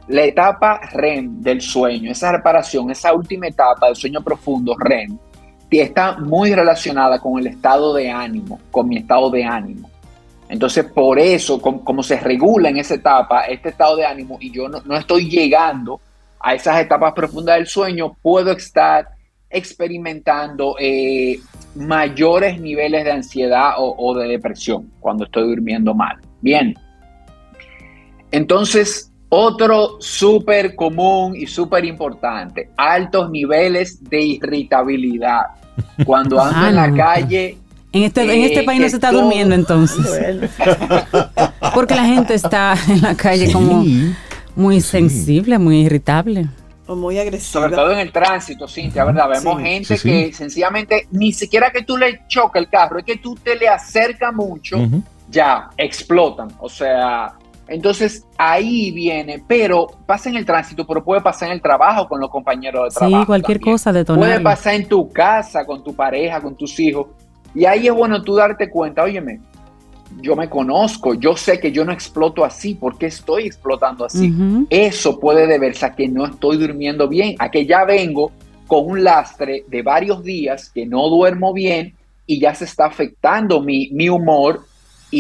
La 0.08 0.24
etapa 0.24 0.82
REM 0.92 1.42
del 1.42 1.62
sueño, 1.62 2.12
esa 2.12 2.32
reparación, 2.32 2.92
esa 2.92 3.14
última 3.14 3.48
etapa 3.48 3.88
del 3.88 3.96
sueño 3.96 4.22
profundo, 4.22 4.76
REM, 4.78 5.18
está 5.82 6.18
muy 6.18 6.54
relacionada 6.54 7.20
con 7.20 7.40
el 7.40 7.48
estado 7.48 7.94
de 7.94 8.10
ánimo, 8.12 8.60
con 8.72 8.88
mi 8.88 8.98
estado 8.98 9.30
de 9.30 9.44
ánimo. 9.44 9.90
Entonces, 10.50 10.86
por 10.86 11.18
eso, 11.18 11.60
como, 11.60 12.04
se 12.04 12.20
regula 12.20 12.70
en 12.70 12.78
esa 12.78 12.96
etapa, 12.96 13.46
este 13.46 13.70
estado 13.70 13.96
de 13.96 14.06
ánimo, 14.06 14.38
y 14.40 14.52
yo 14.52 14.68
no, 14.70 14.98
estoy 14.98 15.30
llegando 15.30 16.00
a 16.40 16.54
esas 16.54 16.80
etapas 16.82 17.14
profundas 17.14 17.56
del 17.56 17.68
sueño, 17.68 18.16
puedo 18.22 18.52
estar 18.52 19.08
experimentando 19.50 20.76
eh, 20.80 21.40
mayores 21.76 22.60
niveles 22.60 23.04
de 23.06 23.12
ansiedad 23.12 23.74
o, 23.78 24.16
de 24.16 24.28
depresión 24.28 24.92
cuando 25.00 25.26
estoy 25.26 25.44
durmiendo 25.44 25.94
mal. 25.94 26.18
Bien. 26.42 26.76
Entonces, 28.32 29.13
otro 29.34 29.98
súper 30.00 30.76
común 30.76 31.36
y 31.36 31.48
súper 31.48 31.86
importante, 31.86 32.70
altos 32.78 33.30
niveles 33.32 34.04
de 34.10 34.22
irritabilidad. 34.22 35.44
Cuando 36.06 36.40
ando 36.42 36.68
en 36.68 36.76
la 36.76 36.84
ah, 36.84 36.94
calle 36.96 37.58
en 37.94 38.02
este, 38.02 38.22
en 38.24 38.42
este 38.42 38.64
país 38.64 38.82
no 38.82 38.90
se 38.90 38.96
está 38.96 39.12
durmiendo 39.12 39.54
entonces. 39.54 40.50
Porque 41.76 41.94
la 41.94 42.06
gente 42.06 42.34
está 42.34 42.76
en 42.88 43.02
la 43.04 43.16
calle 43.16 43.52
como 43.52 43.86
muy 44.56 44.82
sensible, 44.82 45.60
muy 45.60 45.82
irritable. 45.82 46.48
O 46.88 46.96
muy 46.96 47.20
agresiva. 47.20 47.62
Sobre 47.62 47.76
todo 47.76 47.92
en 47.92 48.00
el 48.00 48.12
tránsito, 48.12 48.68
Cintia, 48.68 49.06
¿verdad? 49.06 49.30
Vemos 49.30 49.62
gente 49.62 49.98
que 50.00 50.34
sencillamente 50.34 51.08
ni 51.12 51.32
siquiera 51.32 51.72
que 51.72 51.84
tú 51.84 51.96
le 51.96 52.22
choque 52.28 52.58
el 52.58 52.68
carro, 52.68 52.98
es 52.98 53.06
que 53.06 53.18
tú 53.18 53.36
te 53.36 53.56
le 53.56 53.68
acercas 53.68 54.34
mucho, 54.34 54.78
ya 55.30 55.70
explotan. 55.78 56.48
O 56.60 56.70
sea, 56.70 57.34
entonces 57.74 58.28
ahí 58.38 58.92
viene, 58.92 59.44
pero 59.48 59.88
pasa 60.06 60.30
en 60.30 60.36
el 60.36 60.46
tránsito, 60.46 60.86
pero 60.86 61.04
puede 61.04 61.22
pasar 61.22 61.50
en 61.50 61.56
el 61.56 61.62
trabajo 61.62 62.08
con 62.08 62.20
los 62.20 62.30
compañeros 62.30 62.94
de 62.94 63.00
trabajo. 63.00 63.22
Sí, 63.22 63.26
cualquier 63.26 63.60
cosa 63.60 63.92
de 63.92 64.06
Puede 64.06 64.40
pasar 64.42 64.76
en 64.76 64.88
tu 64.88 65.10
casa, 65.10 65.66
con 65.66 65.84
tu 65.84 65.96
pareja, 65.96 66.40
con 66.40 66.56
tus 66.56 66.80
hijos. 66.80 67.08
Y 67.56 67.66
ahí 67.66 67.88
es 67.88 67.94
bueno 67.94 68.22
tú 68.22 68.36
darte 68.36 68.70
cuenta, 68.70 69.02
óyeme, 69.04 69.40
yo 70.22 70.36
me 70.36 70.48
conozco, 70.50 71.16
yo 71.16 71.36
sé 71.36 71.60
que 71.60 71.72
yo 71.72 71.84
no 71.84 71.92
exploto 71.92 72.46
así, 72.46 72.76
¿por 72.76 72.96
qué 72.98 73.08
estoy 73.08 73.48
explotando 73.48 74.06
así? 74.06 74.32
Eso 74.70 75.20
puede 75.20 75.48
deberse 75.48 75.88
a 75.88 75.96
que 75.96 76.08
no 76.08 76.28
estoy 76.28 76.58
durmiendo 76.58 77.08
bien, 77.08 77.36
a 77.40 77.50
que 77.50 77.66
ya 77.66 77.86
vengo 77.86 78.32
con 78.68 78.86
un 78.86 79.04
lastre 79.04 79.66
de 79.68 79.82
varios 79.82 80.24
días 80.24 80.70
que 80.70 80.86
no 80.86 81.10
duermo 81.10 81.54
bien 81.54 81.96
y 82.28 82.40
ya 82.40 82.54
se 82.54 82.66
está 82.66 82.86
afectando 82.86 83.62
mi, 83.62 83.90
mi 83.92 84.10
humor 84.10 84.62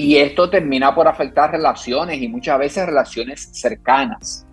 y 0.01 0.17
esto 0.17 0.49
termina 0.49 0.95
por 0.95 1.07
afectar 1.07 1.51
relaciones 1.51 2.19
y 2.19 2.27
muchas 2.27 2.57
veces 2.57 2.85
relaciones 2.87 3.49
cercanas. 3.51 4.43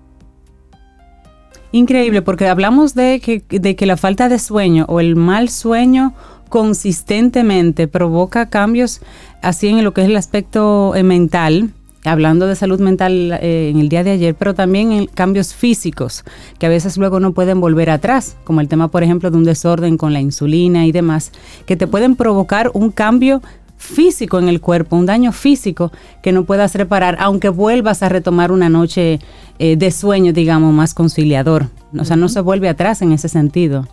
Increíble, 1.73 2.21
porque 2.21 2.47
hablamos 2.47 2.95
de 2.95 3.21
que, 3.21 3.43
de 3.49 3.75
que 3.75 3.87
la 3.87 3.97
falta 3.97 4.29
de 4.29 4.39
sueño 4.39 4.85
o 4.89 5.01
el 5.01 5.17
mal 5.17 5.49
sueño 5.49 6.13
consistentemente 6.51 7.89
provoca 7.89 8.51
cambios 8.51 9.01
así 9.41 9.69
en 9.69 9.83
lo 9.83 9.95
que 9.95 10.03
es 10.03 10.09
el 10.09 10.17
aspecto 10.17 10.95
eh, 10.95 11.05
mental 11.05 11.73
hablando 12.05 12.47
de 12.47 12.57
salud 12.57 12.81
mental 12.81 13.39
eh, 13.41 13.71
en 13.71 13.79
el 13.79 13.89
día 13.89 14.03
de 14.05 14.13
ayer, 14.13 14.35
pero 14.35 14.55
también 14.55 14.93
en 14.93 15.07
cambios 15.07 15.55
físicos 15.55 16.25
que 16.59 16.67
a 16.67 16.69
veces 16.69 16.97
luego 16.97 17.21
no 17.21 17.33
pueden 17.33 17.61
volver 17.61 17.91
atrás, 17.91 18.37
como 18.45 18.61
el 18.61 18.69
tema, 18.69 18.89
por 18.89 19.03
ejemplo, 19.03 19.31
de 19.31 19.37
un 19.37 19.45
desorden 19.45 19.97
con 19.97 20.13
la 20.13 20.21
insulina 20.21 20.87
y 20.87 20.93
demás, 20.93 21.33
que 21.67 21.77
te 21.77 21.87
pueden 21.87 22.17
provocar 22.17 22.71
un 22.75 22.91
cambio 22.91 23.43
físico 23.81 24.39
en 24.39 24.49
el 24.49 24.61
cuerpo, 24.61 24.95
un 24.95 25.07
daño 25.07 25.33
físico 25.33 25.91
que 26.23 26.33
no 26.33 26.45
puedas 26.45 26.75
reparar, 26.75 27.17
aunque 27.19 27.49
vuelvas 27.49 28.03
a 28.03 28.11
retomar 28.11 28.53
una 28.53 28.69
noche 28.69 29.19
eh, 29.59 29.77
de 29.77 29.91
sueño, 29.91 30.33
digamos, 30.33 30.73
más 30.73 30.93
conciliador. 30.93 31.67
O 31.99 32.05
sea, 32.05 32.17
no 32.17 32.29
se 32.29 32.41
vuelve 32.41 32.69
atrás 32.69 33.01
en 33.01 33.13
ese 33.13 33.29
sentido. 33.29 33.89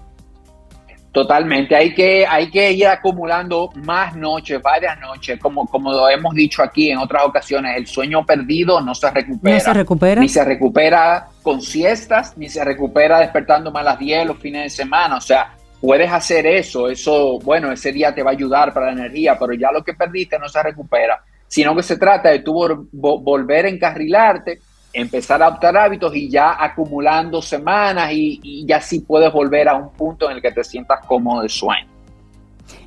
Totalmente, 1.14 1.76
hay 1.76 1.96
que, 1.96 2.28
hay 2.28 2.52
que 2.52 2.74
ir 2.74 2.86
acumulando 2.86 3.72
más 3.76 4.16
noches, 4.16 4.62
varias 4.62 5.00
noches, 5.00 5.40
como, 5.40 5.66
como 5.66 5.92
lo 5.92 6.08
hemos 6.10 6.36
dicho 6.36 6.62
aquí 6.62 6.92
en 6.92 7.00
otras 7.00 7.24
ocasiones, 7.24 7.76
el 7.76 7.88
sueño 7.88 8.24
perdido 8.24 8.82
no 8.82 8.94
se 8.94 9.10
recupera. 9.10 9.56
No 9.56 9.62
se 9.62 9.74
recupera. 9.74 10.22
Ni 10.22 10.30
se 10.30 10.44
recupera 10.44 11.28
con 11.42 11.62
siestas, 11.62 12.38
ni 12.38 12.50
se 12.50 12.64
recupera 12.64 13.20
despertando 13.20 13.72
más 13.72 13.82
a 13.82 13.86
las 13.86 14.00
10 14.00 14.28
los 14.28 14.38
fines 14.38 14.64
de 14.64 14.70
semana. 14.70 15.16
O 15.16 15.22
sea, 15.22 15.57
puedes 15.82 16.12
hacer 16.12 16.46
eso, 16.46 16.90
eso, 16.90 17.40
bueno, 17.40 17.72
ese 17.72 17.92
día 17.92 18.14
te 18.14 18.24
va 18.24 18.32
a 18.32 18.34
ayudar 18.34 18.74
para 18.74 18.88
la 18.88 18.94
energía, 18.94 19.38
pero 19.40 19.54
ya 19.54 19.72
lo 19.72 19.84
que 19.84 19.94
perdiste 19.94 20.40
no 20.40 20.50
se 20.50 20.62
recupera, 20.64 21.24
sino 21.48 21.76
que 21.76 21.84
se 21.84 21.98
trata 21.98 22.30
de 22.30 22.40
tú 22.40 22.88
volver 22.92 23.66
a 23.66 23.70
encarrilarte 23.70 24.60
empezar 24.94 25.42
a 25.42 25.48
adoptar 25.48 25.78
hábitos 25.78 26.16
y 26.16 26.30
ya 26.30 26.56
acumulando 26.60 27.42
semanas 27.42 28.12
y, 28.12 28.66
ya 28.66 28.82
sí 28.82 29.02
puedes 29.02 29.32
volver 29.32 29.70
a 29.70 29.76
un 29.76 29.90
punto 29.92 30.30
en 30.30 30.38
el 30.38 30.42
que 30.42 30.52
te 30.52 30.64
sientas 30.64 31.00
cómodo 31.06 31.42
de 31.42 31.50
sueño. 31.50 31.88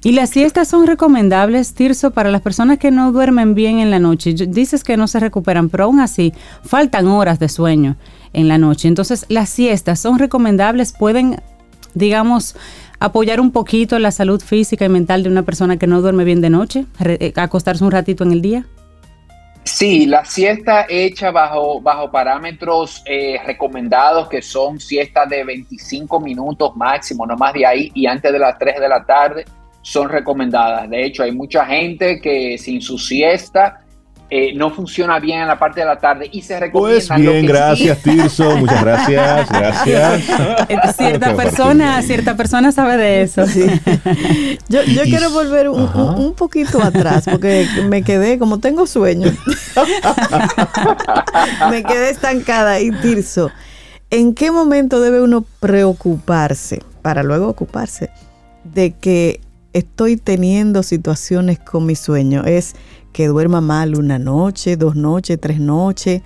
¿Y 0.03 0.13
las 0.13 0.31
siestas 0.31 0.69
son 0.69 0.87
recomendables, 0.87 1.75
Tirso, 1.75 2.11
para 2.11 2.31
las 2.31 2.43
personas 2.43 2.79
que 2.79 2.91
no 2.91 3.13
duermen 3.13 3.55
bien 3.55 3.79
en 3.79 3.91
la 3.91 3.99
noche? 3.99 4.35
Dices 4.35 4.83
que 4.83 4.97
no 4.97 5.07
se 5.07 5.21
recuperan, 5.21 5.69
pero 5.69 5.85
aún 5.85 6.01
así 6.01 6.33
faltan 6.65 7.07
horas 7.07 7.39
de 7.39 7.49
sueño 7.49 7.97
en 8.33 8.49
la 8.49 8.59
noche. 8.59 8.89
Entonces, 8.89 9.27
¿las 9.29 9.49
siestas 9.49 10.01
son 10.01 10.19
recomendables? 10.19 10.93
¿Pueden, 10.93 11.41
digamos, 11.95 12.57
apoyar 12.99 13.41
un 13.41 13.51
poquito 13.51 13.99
la 13.99 14.11
salud 14.11 14.41
física 14.41 14.85
y 14.85 14.89
mental 14.89 15.23
de 15.23 15.31
una 15.31 15.43
persona 15.43 15.79
que 15.79 15.87
no 15.87 16.01
duerme 16.01 16.25
bien 16.25 16.41
de 16.41 16.51
noche? 16.51 16.87
Eh, 17.05 17.33
¿Acostarse 17.37 17.85
un 17.85 17.91
ratito 17.91 18.25
en 18.25 18.33
el 18.33 18.43
día? 18.43 18.67
Sí, 19.65 20.07
la 20.07 20.25
siesta 20.25 20.87
hecha 20.89 21.31
bajo, 21.31 21.81
bajo 21.81 22.11
parámetros 22.11 23.03
eh, 23.05 23.39
recomendados 23.45 24.29
que 24.29 24.41
son 24.41 24.81
siestas 24.81 25.29
de 25.29 25.45
25 25.45 26.19
minutos 26.19 26.75
máximo, 26.77 27.27
no 27.27 27.37
más 27.37 27.53
de 27.53 27.67
ahí, 27.67 27.91
y 27.95 28.07
antes 28.07 28.33
de 28.33 28.39
las 28.39 28.59
3 28.59 28.81
de 28.81 28.89
la 28.89 29.05
tarde 29.05 29.45
son 29.83 30.09
recomendadas. 30.09 30.89
De 30.89 31.05
hecho, 31.05 31.23
hay 31.23 31.33
mucha 31.33 31.65
gente 31.67 32.21
que 32.21 32.57
sin 32.59 32.81
su 32.81 32.99
siesta 32.99 33.83
eh, 34.33 34.55
no 34.55 34.71
funciona 34.71 35.19
bien 35.19 35.41
en 35.41 35.49
la 35.49 35.59
parte 35.59 35.81
de 35.81 35.87
la 35.87 35.99
tarde 35.99 36.29
y 36.31 36.43
se 36.43 36.61
recomienda. 36.61 37.05
Pues 37.05 37.21
bien, 37.21 37.47
gracias 37.47 37.99
Tirso, 37.99 38.57
muchas 38.59 38.81
gracias, 38.81 39.49
gracias. 39.51 40.97
cierta 40.97 41.35
persona, 41.35 42.01
cierta 42.03 42.37
persona 42.37 42.71
sabe 42.71 42.97
de 42.97 43.23
eso. 43.23 43.45
Yo, 44.69 44.85
yo 44.85 45.03
quiero 45.03 45.31
volver 45.31 45.69
un, 45.69 45.83
un, 45.83 46.35
poquito 46.35 46.81
atrás 46.81 47.25
porque 47.29 47.67
me 47.89 48.03
quedé, 48.03 48.39
como 48.39 48.61
tengo 48.61 48.87
sueño, 48.87 49.31
me 51.71 51.83
quedé 51.83 52.11
estancada 52.11 52.79
y 52.79 52.93
Tirso. 52.93 53.51
¿En 54.11 54.35
qué 54.35 54.53
momento 54.53 55.01
debe 55.01 55.23
uno 55.23 55.45
preocuparse 55.59 56.83
para 57.03 57.25
luego 57.25 57.49
ocuparse 57.49 58.11
de 58.63 58.93
que 58.93 59.41
estoy 59.73 60.17
teniendo 60.17 60.85
situaciones 60.85 61.59
con 61.59 61.87
mi 61.87 61.97
sueño? 61.97 62.45
Es 62.45 62.77
que 63.13 63.27
duerma 63.27 63.61
mal 63.61 63.97
una 63.97 64.19
noche, 64.19 64.77
dos 64.77 64.97
noches, 64.97 65.39
tres 65.41 65.61
noches, 65.61 66.23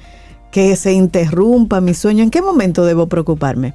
que 0.51 0.77
se 0.77 0.93
interrumpa 0.93 1.81
mi 1.81 1.95
sueño. 1.95 2.23
¿En 2.23 2.31
qué 2.31 2.43
momento 2.43 2.85
debo 2.85 3.09
preocuparme? 3.09 3.75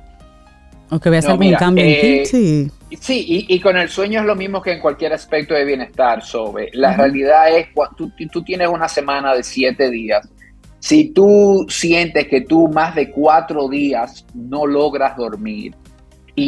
O 0.91 0.99
que 0.99 1.09
veas 1.09 1.25
algún 1.25 1.53
cambio 1.53 1.83
en 1.83 2.01
ti. 2.01 2.07
Eh, 2.07 2.25
sí. 2.25 2.71
Sí, 2.99 3.45
y, 3.47 3.59
con 3.59 3.77
el 3.77 3.89
sueño 3.89 4.21
es 4.21 4.25
lo 4.25 4.35
mismo 4.35 4.61
que 4.61 4.71
en 4.71 4.79
cualquier 4.79 5.13
aspecto 5.13 5.53
de 5.53 5.63
bienestar, 5.63 6.23
Sobe. 6.23 6.71
La 6.73 6.95
realidad 6.97 7.55
es, 7.55 7.67
tú, 7.95 8.11
tú 8.31 8.43
tienes 8.43 8.67
una 8.67 8.87
semana 8.87 9.35
de 9.35 9.43
siete 9.43 9.91
días. 9.91 10.27
Si 10.79 11.11
tú 11.11 11.67
sientes 11.69 12.27
que 12.27 12.41
tú 12.41 12.67
más 12.69 12.95
de 12.95 13.11
cuatro 13.11 13.67
días 13.69 14.25
no 14.33 14.65
logras 14.65 15.15
dormir, 15.17 15.75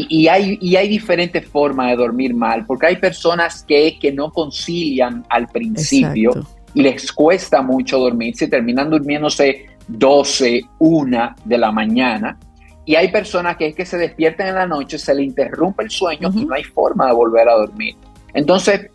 y, 0.10 0.28
hay, 0.28 0.58
y 0.62 0.76
hay 0.76 0.88
diferentes 0.88 1.48
formas 1.48 1.90
de 1.90 1.96
dormir 1.96 2.34
mal, 2.34 2.66
porque 2.66 2.88
hay 2.88 2.98
personas 2.98 3.64
que, 3.64 3.98
que 4.00 4.12
no 4.12 4.32
concilian 4.32 5.26
al 5.30 5.48
principio 5.48 6.32
y 6.74 6.82
les 6.82 7.12
cuesta 7.12 7.62
mucho 7.62 8.00
dormir, 8.00 8.36
se 8.36 8.48
terminan 8.48 8.90
durmiéndose 8.90 9.68
12, 9.88 10.62
1 10.80 11.36
de 11.44 11.58
la 11.58 11.72
mañana. 11.72 12.38
Y 12.86 12.96
hay 12.96 13.12
personas 13.12 13.58
que 13.58 13.68
es 13.68 13.76
que 13.76 13.86
se 13.86 13.98
despiertan 13.98 14.48
en 14.48 14.56
la 14.56 14.66
noche, 14.66 14.98
se 14.98 15.14
le 15.14 15.24
interrumpe 15.24 15.84
el 15.84 15.90
sueño 15.90 16.32
y 16.34 16.46
no 16.46 16.56
hay 16.56 16.64
forma 16.64 17.08
de 17.08 17.14
volver 17.14 17.48
a 17.48 17.54
dormir. 17.54 17.96
Entonces, 18.34 18.90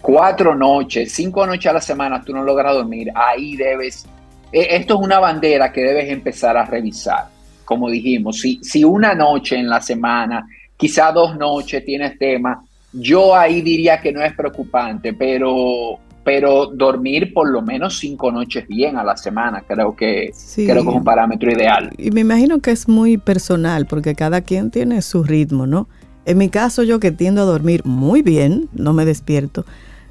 cuatro 0.00 0.54
noches, 0.54 1.12
cinco 1.12 1.46
noches 1.46 1.66
a 1.66 1.74
la 1.74 1.80
semana 1.80 2.22
tú 2.22 2.32
no 2.32 2.42
logras 2.42 2.74
dormir, 2.74 3.10
ahí 3.14 3.56
debes, 3.56 4.06
e, 4.52 4.76
esto 4.76 4.94
es 4.94 5.00
una 5.00 5.18
bandera 5.18 5.72
que 5.72 5.82
debes 5.82 6.08
empezar 6.08 6.56
a 6.56 6.64
revisar 6.64 7.35
como 7.66 7.90
dijimos, 7.90 8.40
si, 8.40 8.58
si 8.62 8.82
una 8.84 9.14
noche 9.14 9.56
en 9.56 9.68
la 9.68 9.82
semana, 9.82 10.46
quizá 10.78 11.12
dos 11.12 11.36
noches 11.36 11.84
tienes 11.84 12.18
tema, 12.18 12.64
yo 12.92 13.36
ahí 13.36 13.60
diría 13.60 14.00
que 14.00 14.12
no 14.12 14.22
es 14.22 14.32
preocupante, 14.34 15.12
pero, 15.12 15.98
pero 16.24 16.66
dormir 16.66 17.34
por 17.34 17.50
lo 17.50 17.60
menos 17.60 17.98
cinco 17.98 18.32
noches 18.32 18.66
bien 18.66 18.96
a 18.96 19.04
la 19.04 19.16
semana, 19.16 19.62
creo 19.66 19.94
que, 19.94 20.32
creo 20.54 20.82
que 20.82 20.88
es 20.90 20.96
un 20.96 21.04
parámetro 21.04 21.50
ideal. 21.52 21.90
Y 21.98 22.10
me 22.12 22.20
imagino 22.20 22.60
que 22.60 22.70
es 22.70 22.88
muy 22.88 23.18
personal, 23.18 23.86
porque 23.86 24.14
cada 24.14 24.40
quien 24.40 24.70
tiene 24.70 25.02
su 25.02 25.24
ritmo, 25.24 25.66
¿no? 25.66 25.88
En 26.24 26.38
mi 26.38 26.48
caso, 26.48 26.82
yo 26.84 27.00
que 27.00 27.12
tiendo 27.12 27.42
a 27.42 27.44
dormir 27.44 27.84
muy 27.84 28.22
bien, 28.22 28.68
no 28.72 28.92
me 28.92 29.04
despierto. 29.04 29.66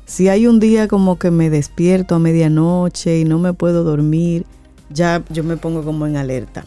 Si 0.06 0.30
hay 0.30 0.46
un 0.46 0.60
día 0.60 0.88
como 0.88 1.18
que 1.18 1.32
me 1.32 1.50
despierto 1.50 2.16
a 2.16 2.20
medianoche 2.20 3.20
y 3.20 3.26
no 3.26 3.40
me 3.40 3.54
puedo 3.54 3.84
dormir, 3.84 4.46
ya 4.90 5.24
yo 5.30 5.44
me 5.44 5.58
pongo 5.58 5.84
como 5.84 6.06
en 6.06 6.18
alerta. 6.18 6.66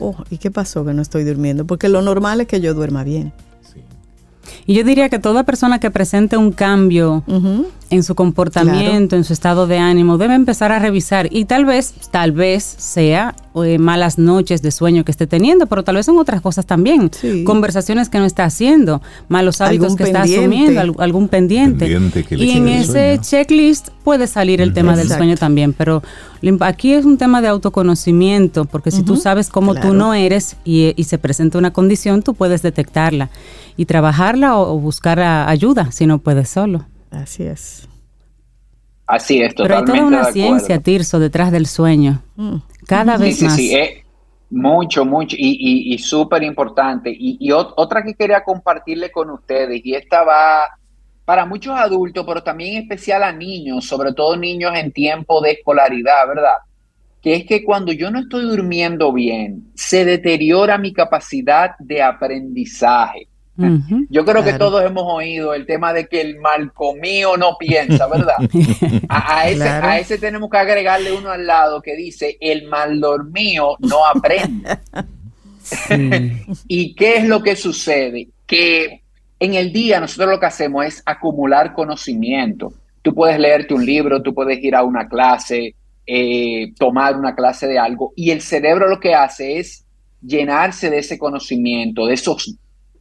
Oh, 0.00 0.16
¿Y 0.30 0.38
qué 0.38 0.50
pasó 0.50 0.84
que 0.84 0.92
no 0.92 1.02
estoy 1.02 1.24
durmiendo? 1.24 1.66
Porque 1.66 1.88
lo 1.88 2.02
normal 2.02 2.40
es 2.40 2.46
que 2.46 2.60
yo 2.60 2.74
duerma 2.74 3.04
bien. 3.04 3.32
Y 4.66 4.74
yo 4.74 4.84
diría 4.84 5.08
que 5.08 5.18
toda 5.18 5.44
persona 5.44 5.78
que 5.78 5.90
presente 5.90 6.36
un 6.36 6.52
cambio 6.52 7.24
en 7.90 8.02
su 8.04 8.14
comportamiento, 8.14 9.16
en 9.16 9.24
su 9.24 9.32
estado 9.32 9.66
de 9.66 9.78
ánimo, 9.78 10.16
debe 10.16 10.34
empezar 10.34 10.72
a 10.72 10.78
revisar. 10.78 11.28
Y 11.30 11.44
tal 11.44 11.64
vez, 11.64 11.92
tal 12.10 12.32
vez 12.32 12.62
sea 12.64 13.34
eh, 13.64 13.78
malas 13.78 14.16
noches 14.16 14.62
de 14.62 14.70
sueño 14.70 15.04
que 15.04 15.10
esté 15.10 15.26
teniendo, 15.26 15.66
pero 15.66 15.82
tal 15.82 15.96
vez 15.96 16.06
son 16.06 16.18
otras 16.18 16.40
cosas 16.40 16.66
también, 16.66 17.10
conversaciones 17.44 18.08
que 18.08 18.18
no 18.18 18.24
está 18.24 18.44
haciendo, 18.44 19.02
malos 19.28 19.60
hábitos 19.60 19.96
que 19.96 20.04
está 20.04 20.22
asumiendo, 20.22 20.80
algún 20.98 21.28
pendiente. 21.28 21.88
y 22.30 22.50
en 22.50 22.68
ese 22.68 23.18
checklist 23.20 23.88
puede 24.04 24.28
salir 24.28 24.60
el 24.60 24.72
tema 24.72 24.96
del 24.96 25.08
sueño 25.08 25.36
también, 25.36 25.72
pero 25.72 26.02
aquí 26.60 26.92
es 26.92 27.04
un 27.04 27.18
tema 27.18 27.42
de 27.42 27.48
autoconocimiento, 27.48 28.66
porque 28.66 28.92
si 28.92 29.02
tú 29.02 29.16
sabes 29.16 29.48
cómo 29.48 29.74
tú 29.74 29.94
no 29.94 30.14
eres 30.14 30.56
y, 30.64 30.94
y, 30.96 31.04
se 31.04 31.18
presenta 31.18 31.58
una 31.58 31.72
condición, 31.72 32.22
tú 32.22 32.34
puedes 32.34 32.62
detectarla 32.62 33.30
y 33.76 33.86
trabajarla 33.86 34.58
o, 34.58 34.78
buscar 34.78 35.20
ayuda 35.20 35.90
si 35.90 36.06
no 36.06 36.18
puedes 36.18 36.48
solo. 36.48 36.84
Así 37.10 37.44
es. 37.44 37.88
Así 39.06 39.42
es, 39.42 39.54
totalmente. 39.54 39.92
Pero 39.92 40.04
hay 40.04 40.08
toda 40.08 40.20
una 40.20 40.32
ciencia, 40.32 40.80
Tirso, 40.80 41.18
detrás 41.18 41.50
del 41.50 41.66
sueño. 41.66 42.22
Mm. 42.36 42.56
Cada 42.86 43.16
vez 43.16 43.42
más. 43.42 43.56
Sí, 43.56 43.68
sí, 43.68 43.76
eh, 43.76 44.04
mucho, 44.50 45.04
mucho. 45.04 45.36
Y, 45.38 45.94
y, 45.94 45.98
súper 45.98 46.42
importante. 46.42 47.12
Y, 47.16 47.50
otra 47.52 48.02
que 48.02 48.14
quería 48.14 48.44
compartirle 48.44 49.10
con 49.10 49.30
ustedes, 49.30 49.80
y 49.84 49.94
esta 49.94 50.22
va 50.22 50.68
para 51.24 51.46
muchos 51.46 51.76
adultos, 51.76 52.24
pero 52.26 52.42
también 52.42 52.82
especial 52.82 53.22
a 53.22 53.32
niños, 53.32 53.84
sobre 53.84 54.12
todo 54.12 54.36
niños 54.36 54.72
en 54.74 54.92
tiempo 54.92 55.40
de 55.40 55.52
escolaridad, 55.52 56.26
¿verdad? 56.26 56.56
Que 57.22 57.34
es 57.34 57.44
que 57.46 57.64
cuando 57.64 57.92
yo 57.92 58.10
no 58.10 58.20
estoy 58.20 58.42
durmiendo 58.44 59.12
bien, 59.12 59.70
se 59.74 60.04
deteriora 60.04 60.78
mi 60.78 60.92
capacidad 60.92 61.76
de 61.78 62.02
aprendizaje. 62.02 63.28
Yo 64.08 64.24
creo 64.24 64.42
que 64.44 64.54
todos 64.54 64.84
hemos 64.84 65.04
oído 65.06 65.54
el 65.54 65.66
tema 65.66 65.92
de 65.92 66.06
que 66.06 66.20
el 66.20 66.38
mal 66.38 66.72
comido 66.72 67.36
no 67.36 67.56
piensa, 67.58 68.06
¿verdad? 68.06 68.36
A, 69.08 69.98
ese, 69.98 70.18
tenemos 70.18 70.50
que 70.50 70.58
agregarle 70.58 71.12
uno 71.12 71.30
al 71.30 71.46
lado 71.46 71.82
que 71.82 71.96
dice 71.96 72.36
el 72.40 72.68
mal 72.68 73.00
dormido 73.00 73.76
no 73.80 74.06
aprende. 74.06 74.78
¿Y 76.68 76.94
qué 76.94 77.18
es 77.18 77.24
lo 77.24 77.42
que 77.42 77.56
sucede? 77.56 78.28
Que 78.46 79.02
en 79.38 79.54
el 79.54 79.72
día 79.72 80.00
nosotros 80.00 80.30
lo 80.30 80.40
que 80.40 80.46
hacemos 80.46 80.86
es 80.86 81.02
acumular 81.04 81.72
conocimiento. 81.72 82.72
Tú 83.02 83.14
puedes 83.14 83.38
leerte 83.38 83.74
un 83.74 83.84
libro, 83.84 84.22
tú 84.22 84.34
puedes 84.34 84.62
ir 84.62 84.74
a 84.74 84.84
una 84.84 85.08
clase, 85.08 85.74
eh, 86.06 86.72
tomar 86.78 87.16
una 87.16 87.34
clase 87.34 87.66
de 87.66 87.78
algo, 87.78 88.12
y 88.14 88.30
el 88.30 88.42
cerebro 88.42 88.88
lo 88.88 89.00
que 89.00 89.14
hace 89.14 89.58
es 89.58 89.84
llenarse 90.20 90.90
de 90.90 90.98
ese 90.98 91.18
conocimiento, 91.18 92.06
de 92.06 92.14
esos 92.14 92.56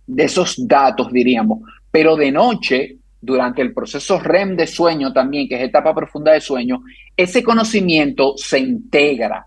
de 0.10 0.24
esos 0.24 0.68
datos, 0.68 1.12
diríamos. 1.12 1.60
Pero 1.92 2.16
de 2.16 2.32
noche 2.32 2.98
durante 3.22 3.62
el 3.62 3.74
proceso 3.74 4.20
REM 4.20 4.56
de 4.56 4.66
sueño 4.66 5.14
también, 5.14 5.48
que 5.48 5.56
es 5.56 5.62
etapa 5.62 5.94
profunda 5.94 6.32
de 6.32 6.42
sueño, 6.42 6.82
ese 7.16 7.44
conocimiento 7.44 8.34
se 8.38 8.60
integra. 8.60 9.46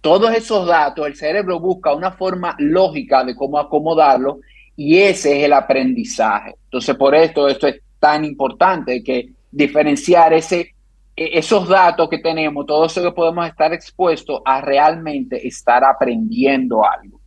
Todos 0.00 0.34
esos 0.34 0.66
datos, 0.66 1.06
el 1.06 1.14
cerebro 1.14 1.60
busca 1.60 1.94
una 1.94 2.12
forma 2.12 2.54
lógica 2.58 3.24
de 3.24 3.34
cómo 3.34 3.58
acomodarlo 3.58 4.40
y 4.76 4.98
ese 4.98 5.38
es 5.38 5.44
el 5.44 5.52
aprendizaje. 5.52 6.54
Entonces, 6.64 6.94
por 6.96 7.14
esto, 7.14 7.48
esto 7.48 7.66
es 7.66 7.80
tan 7.98 8.24
importante 8.24 9.02
que 9.02 9.30
diferenciar 9.50 10.32
ese, 10.32 10.74
e, 11.14 11.38
esos 11.38 11.68
datos 11.68 12.08
que 12.08 12.18
tenemos, 12.18 12.66
todo 12.66 12.86
eso 12.86 13.02
que 13.02 13.12
podemos 13.12 13.46
estar 13.46 13.72
expuestos 13.72 14.40
a 14.44 14.60
realmente 14.60 15.46
estar 15.46 15.84
aprendiendo 15.84 16.82
algo. 16.84 17.20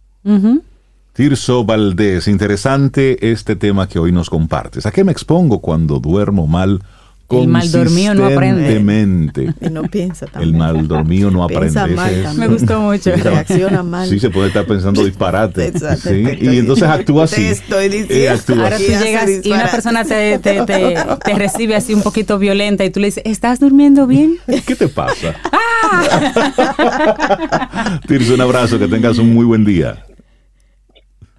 Tirso 1.19 1.65
Valdés, 1.65 2.29
interesante 2.29 3.29
este 3.29 3.57
tema 3.57 3.89
que 3.89 3.99
hoy 3.99 4.13
nos 4.13 4.29
compartes. 4.29 4.85
¿A 4.85 4.91
qué 4.91 5.03
me 5.03 5.11
expongo 5.11 5.59
cuando 5.59 5.99
duermo 5.99 6.47
mal? 6.47 6.81
El 7.29 7.49
mal 7.49 7.69
dormido 7.69 8.13
no 8.13 8.25
aprende. 8.25 9.53
Y 9.61 9.69
no 9.69 9.83
piensa 9.83 10.27
también. 10.27 10.53
El 10.53 10.57
mal 10.57 10.87
dormido 10.87 11.29
no 11.29 11.43
aprende. 11.49 11.77
me 12.37 12.47
gustó 12.47 12.79
mucho. 12.79 13.13
Reacciona 13.17 13.83
mal. 13.83 14.07
Sí, 14.07 14.17
se 14.17 14.29
puede 14.29 14.47
estar 14.47 14.65
pensando 14.65 15.03
disparate. 15.03 15.67
Exacto. 15.67 16.09
¿sí? 16.09 16.23
Y 16.39 16.57
entonces 16.57 16.87
actúa 16.87 17.25
así. 17.25 17.41
Te 17.41 17.51
estoy 17.51 17.89
diciendo. 17.89 18.63
Ahora 18.63 18.77
tú 18.77 18.83
llegas 18.83 19.29
y 19.43 19.51
una 19.51 19.69
persona 19.69 20.05
te, 20.05 20.39
te, 20.39 20.63
te, 20.63 20.95
te, 21.25 21.33
recibe 21.33 21.75
así 21.75 21.93
un 21.93 22.01
poquito 22.01 22.39
violenta 22.39 22.85
y 22.85 22.91
tú 22.91 23.01
le 23.01 23.07
dices, 23.07 23.23
¿estás 23.25 23.59
durmiendo 23.59 24.07
bien? 24.07 24.37
¿Qué 24.65 24.73
te 24.73 24.87
pasa? 24.87 25.35
¡Ah! 25.51 27.19
Tirso, 28.07 28.35
un 28.35 28.39
abrazo, 28.41 28.79
que 28.79 28.87
tengas 28.87 29.17
un 29.17 29.33
muy 29.33 29.43
buen 29.43 29.65
día. 29.65 30.05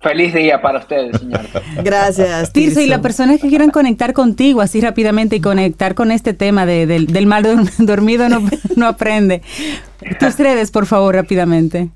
Feliz 0.00 0.32
día 0.32 0.62
para 0.62 0.78
ustedes, 0.78 1.18
señor. 1.18 1.42
Gracias. 1.84 2.52
Tirso, 2.52 2.80
y 2.80 2.86
las 2.86 3.00
personas 3.00 3.38
que 3.38 3.48
quieran 3.48 3.70
conectar 3.70 4.14
contigo 4.14 4.62
así 4.62 4.80
rápidamente 4.80 5.36
y 5.36 5.40
conectar 5.40 5.94
con 5.94 6.10
este 6.10 6.32
tema 6.32 6.64
de, 6.64 6.86
del 6.86 7.26
mal 7.26 7.44
dormido 7.78 8.28
no, 8.28 8.42
no 8.76 8.86
aprende. 8.86 9.42
Tus 10.18 10.38
redes, 10.38 10.70
por 10.70 10.86
favor, 10.86 11.14
rápidamente. 11.14 11.90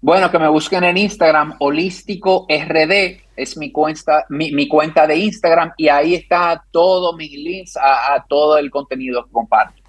Bueno, 0.00 0.30
que 0.30 0.38
me 0.38 0.48
busquen 0.48 0.84
en 0.84 0.96
Instagram, 0.98 1.54
holístico 1.58 2.46
RD, 2.48 3.20
es 3.34 3.56
mi 3.56 3.72
cuenta, 3.72 4.26
mi, 4.28 4.52
mi 4.52 4.68
cuenta 4.68 5.06
de 5.06 5.16
Instagram 5.16 5.72
y 5.76 5.88
ahí 5.88 6.14
está 6.14 6.62
todo 6.70 7.16
mis 7.16 7.32
links 7.32 7.76
a, 7.76 8.14
a, 8.14 8.24
todo 8.28 8.58
el 8.58 8.70
contenido 8.70 9.24
que 9.24 9.32
comparto. 9.32 9.82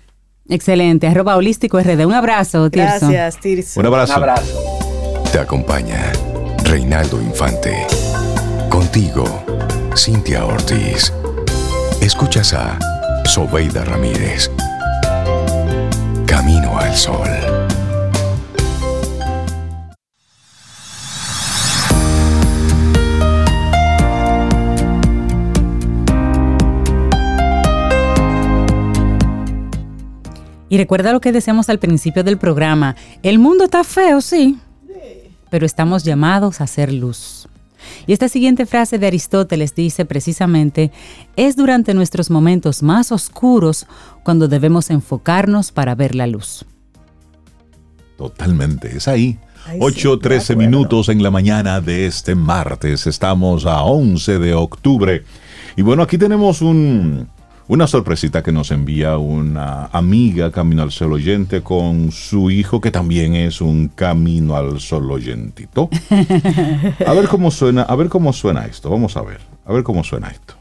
Excelente, 0.48 1.08
arroba 1.08 1.36
holístico 1.36 1.80
RD. 1.80 2.06
Un 2.06 2.14
abrazo, 2.14 2.72
Tirso. 2.72 3.08
Gracias, 3.10 3.40
Tirso. 3.40 3.80
Un 3.80 3.86
abrazo. 3.86 4.14
Un 4.14 4.24
abrazo. 4.24 4.80
Te 5.32 5.40
acompaña 5.40 6.12
Reinaldo 6.70 7.20
Infante. 7.20 7.88
Contigo, 8.70 9.26
Cintia 9.98 10.46
Ortiz. 10.46 11.12
Escuchas 12.00 12.54
a 12.54 12.78
Sobeida 13.26 13.84
Ramírez. 13.84 14.52
Camino 16.28 16.78
al 16.78 16.96
Sol. 16.96 17.28
Y 30.70 30.78
recuerda 30.78 31.14
lo 31.14 31.20
que 31.20 31.32
decíamos 31.32 31.68
al 31.70 31.80
principio 31.80 32.24
del 32.24 32.38
programa. 32.38 32.96
El 33.24 33.40
mundo 33.40 33.64
está 33.64 33.84
feo, 33.84 34.22
sí, 34.22 34.60
pero 35.50 35.66
estamos 35.66 36.04
llamados 36.04 36.62
a 36.62 36.66
hacer 36.66 36.94
luz. 36.94 37.48
Y 38.08 38.14
esta 38.14 38.28
siguiente 38.28 38.66
frase 38.66 39.00
de 39.00 39.08
Aristóteles 39.08 39.76
dice 39.76 40.06
precisamente, 40.06 40.92
es 41.36 41.56
durante 41.56 41.94
nuestros 41.94 42.30
momentos 42.30 42.84
más 42.84 43.12
oscuros 43.12 43.88
cuando 44.24 44.48
debemos 44.48 44.90
enfocarnos 44.90 45.72
para 45.72 45.96
ver 45.96 46.16
la 46.16 46.28
luz. 46.28 46.66
Totalmente, 48.18 48.98
es 48.98 49.08
ahí. 49.08 49.40
8.13 49.78 50.40
sí, 50.40 50.56
minutos 50.56 51.10
en 51.10 51.22
la 51.22 51.32
mañana 51.32 51.80
de 51.80 52.06
este 52.06 52.36
martes. 52.36 53.08
Estamos 53.08 53.66
a 53.66 53.84
11 53.84 54.40
de 54.40 54.54
octubre. 54.54 55.24
Y 55.76 55.82
bueno, 55.82 56.04
aquí 56.04 56.18
tenemos 56.18 56.62
un, 56.62 57.30
una 57.70 57.86
sorpresita 57.86 58.42
que 58.42 58.52
nos 58.52 58.72
envía 58.72 59.18
una 59.20 59.86
amiga 59.92 60.52
Camino 60.52 60.82
al 60.82 60.92
Sol 60.92 61.14
oyente 61.14 61.62
con 61.62 62.12
su 62.12 62.50
hijo 62.50 62.82
que 62.82 62.90
también 62.90 63.36
es 63.36 63.62
un 63.62 63.90
Camino 63.90 64.56
al 64.56 64.80
Sol 64.80 65.12
oyentito. 65.12 65.88
A 67.06 67.14
ver 67.14 67.28
cómo 67.28 67.52
suena, 67.52 67.84
a 67.84 67.96
ver 67.96 68.10
cómo 68.10 68.34
suena 68.34 68.66
esto. 68.66 68.90
Vamos 68.90 69.16
a 69.18 69.22
ver, 69.22 69.42
a 69.66 69.72
ver 69.72 69.84
cómo 69.84 70.04
suena 70.04 70.30
esto. 70.30 70.56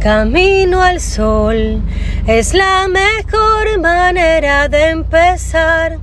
Camino 0.00 0.82
al 0.82 1.00
sol 1.00 1.80
es 2.26 2.54
la 2.54 2.88
mejor 2.88 3.80
manera 3.80 4.68
de 4.68 4.90
empezar 4.90 6.00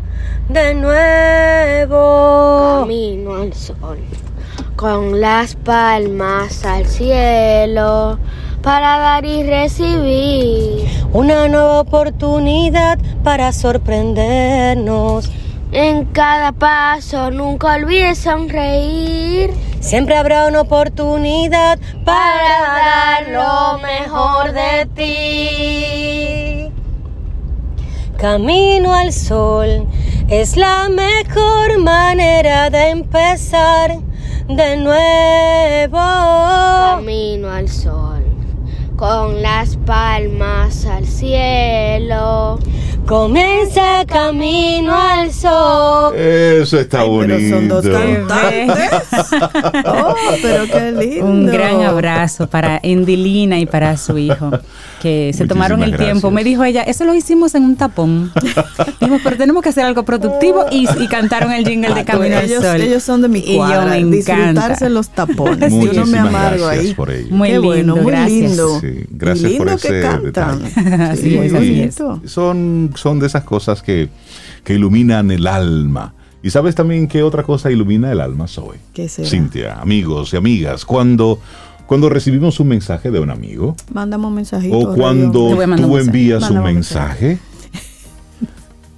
de 0.47 0.73
nuevo. 0.73 1.97
Camino 2.81 3.35
al 3.35 3.53
sol 3.53 3.99
con 4.77 5.19
las 5.19 5.55
palmas 5.55 6.63
al 6.65 6.85
cielo 6.85 8.19
para 8.65 8.97
dar 8.97 9.23
y 9.25 9.43
recibir. 9.43 10.89
Una 11.13 11.47
nueva 11.47 11.81
oportunidad 11.81 12.97
para 13.23 13.51
sorprendernos. 13.53 15.29
En 15.71 16.05
cada 16.05 16.51
paso 16.51 17.29
nunca 17.29 17.75
olvides 17.75 18.17
sonreír. 18.17 19.51
Siempre 19.81 20.17
habrá 20.17 20.47
una 20.47 20.61
oportunidad 20.61 21.77
para 22.03 22.59
dar 22.81 23.29
lo 23.29 23.77
mejor 23.83 24.51
de 24.51 24.87
ti. 24.95 26.71
Camino 28.17 28.95
al 28.95 29.13
sol 29.13 29.87
es 30.27 30.57
la 30.57 30.89
mejor 30.89 31.77
manera 31.77 32.71
de 32.71 32.89
empezar 32.89 33.99
de 34.47 34.77
nuevo. 34.77 35.99
Camino 36.95 37.51
al 37.51 37.69
sol 37.69 38.04
con 38.95 39.41
las 39.41 39.77
palmas 39.77 40.85
al 40.85 41.05
cielo. 41.05 42.59
Comienza 43.05 44.03
camino 44.07 44.91
al 44.97 45.31
sol. 45.31 46.15
Eso 46.15 46.79
está 46.79 47.01
Ay, 47.01 47.09
bonito. 47.09 47.35
Pero 47.37 47.49
son 47.55 47.67
dos 47.67 47.85
cantantes. 47.87 48.91
oh, 49.85 50.15
pero 50.41 50.63
qué 50.65 50.91
lindo. 50.91 51.25
Un 51.25 51.45
gran 51.45 51.83
abrazo 51.83 52.47
para 52.47 52.79
Endilina 52.81 53.59
y 53.59 53.67
para 53.67 53.95
su 53.97 54.17
hijo, 54.17 54.49
que 55.03 55.31
se 55.33 55.43
Muchísimas 55.43 55.47
tomaron 55.49 55.83
el 55.83 55.91
gracias. 55.91 56.09
tiempo. 56.13 56.31
Me 56.31 56.43
dijo 56.43 56.63
ella, 56.63 56.81
eso 56.81 57.05
lo 57.05 57.13
hicimos 57.13 57.53
en 57.53 57.63
un 57.63 57.75
tapón. 57.75 58.31
Dijo, 58.99 59.17
pero 59.23 59.37
tenemos 59.37 59.61
que 59.61 59.69
hacer 59.69 59.85
algo 59.85 60.03
productivo 60.03 60.65
y, 60.71 60.87
y 60.99 61.07
cantaron 61.07 61.51
el 61.51 61.63
jingle 61.67 61.93
de 61.93 62.05
Camino 62.05 62.37
al 62.37 62.45
ellos, 62.45 62.63
Sol. 62.63 62.81
ellos 62.81 63.03
son 63.03 63.21
de 63.21 63.27
mi 63.27 63.39
Y 63.39 63.51
yo 63.53 63.57
cuadra. 63.57 63.85
me 63.91 63.97
encanta. 63.99 64.15
Disfrutarse 64.45 64.89
los 64.89 65.09
tapones. 65.09 65.71
Yo 65.75 65.77
no 65.77 65.77
me 65.77 65.85
Muchísimas 65.95 66.27
amargo 66.27 66.65
gracias 66.65 66.85
ahí. 66.87 66.93
por 66.95 67.11
ello. 67.11 67.27
Muy 67.29 67.47
Qué 67.49 67.53
lindo, 67.53 67.67
bueno, 67.67 67.95
muy 67.97 68.05
gracias. 68.11 68.29
lindo. 68.49 68.79
Sí, 68.79 69.05
gracias 69.11 69.51
y 69.51 69.57
por 69.57 69.67
lindo 69.67 69.77
ese 69.79 69.87
que 69.89 70.01
cantan. 70.01 70.23
detalle. 70.63 71.03
Así 71.03 71.37
es, 71.37 71.53
así 71.53 71.81
es. 71.81 71.97
bonito. 71.99 72.21
Son, 72.27 72.89
son 72.95 73.19
de 73.19 73.27
esas 73.27 73.43
cosas 73.43 73.81
que, 73.81 74.09
que 74.63 74.73
iluminan 74.73 75.31
el 75.31 75.47
alma. 75.47 76.13
¿Y 76.45 76.51
sabes 76.51 76.75
también 76.75 77.07
qué 77.07 77.23
otra 77.23 77.41
cosa 77.41 77.71
ilumina 77.71 78.11
el 78.11 78.21
alma, 78.21 78.47
Zoe? 78.47 78.77
¿Qué 78.93 79.09
será? 79.09 79.27
Cintia, 79.27 79.81
amigos 79.81 80.31
y 80.33 80.37
amigas, 80.37 80.85
cuando, 80.85 81.39
cuando 81.87 82.07
recibimos 82.07 82.59
un 82.59 82.67
mensaje 82.67 83.09
de 83.09 83.19
un 83.19 83.31
amigo 83.31 83.75
Mándame 83.91 84.27
un 84.27 84.35
mensajito. 84.35 84.77
o 84.77 84.93
cuando 84.93 85.57
tú 85.75 85.97
envías 85.97 86.43
un 86.43 86.49
Mándame 86.49 86.69
un 86.69 86.75
mensaje, 86.75 87.39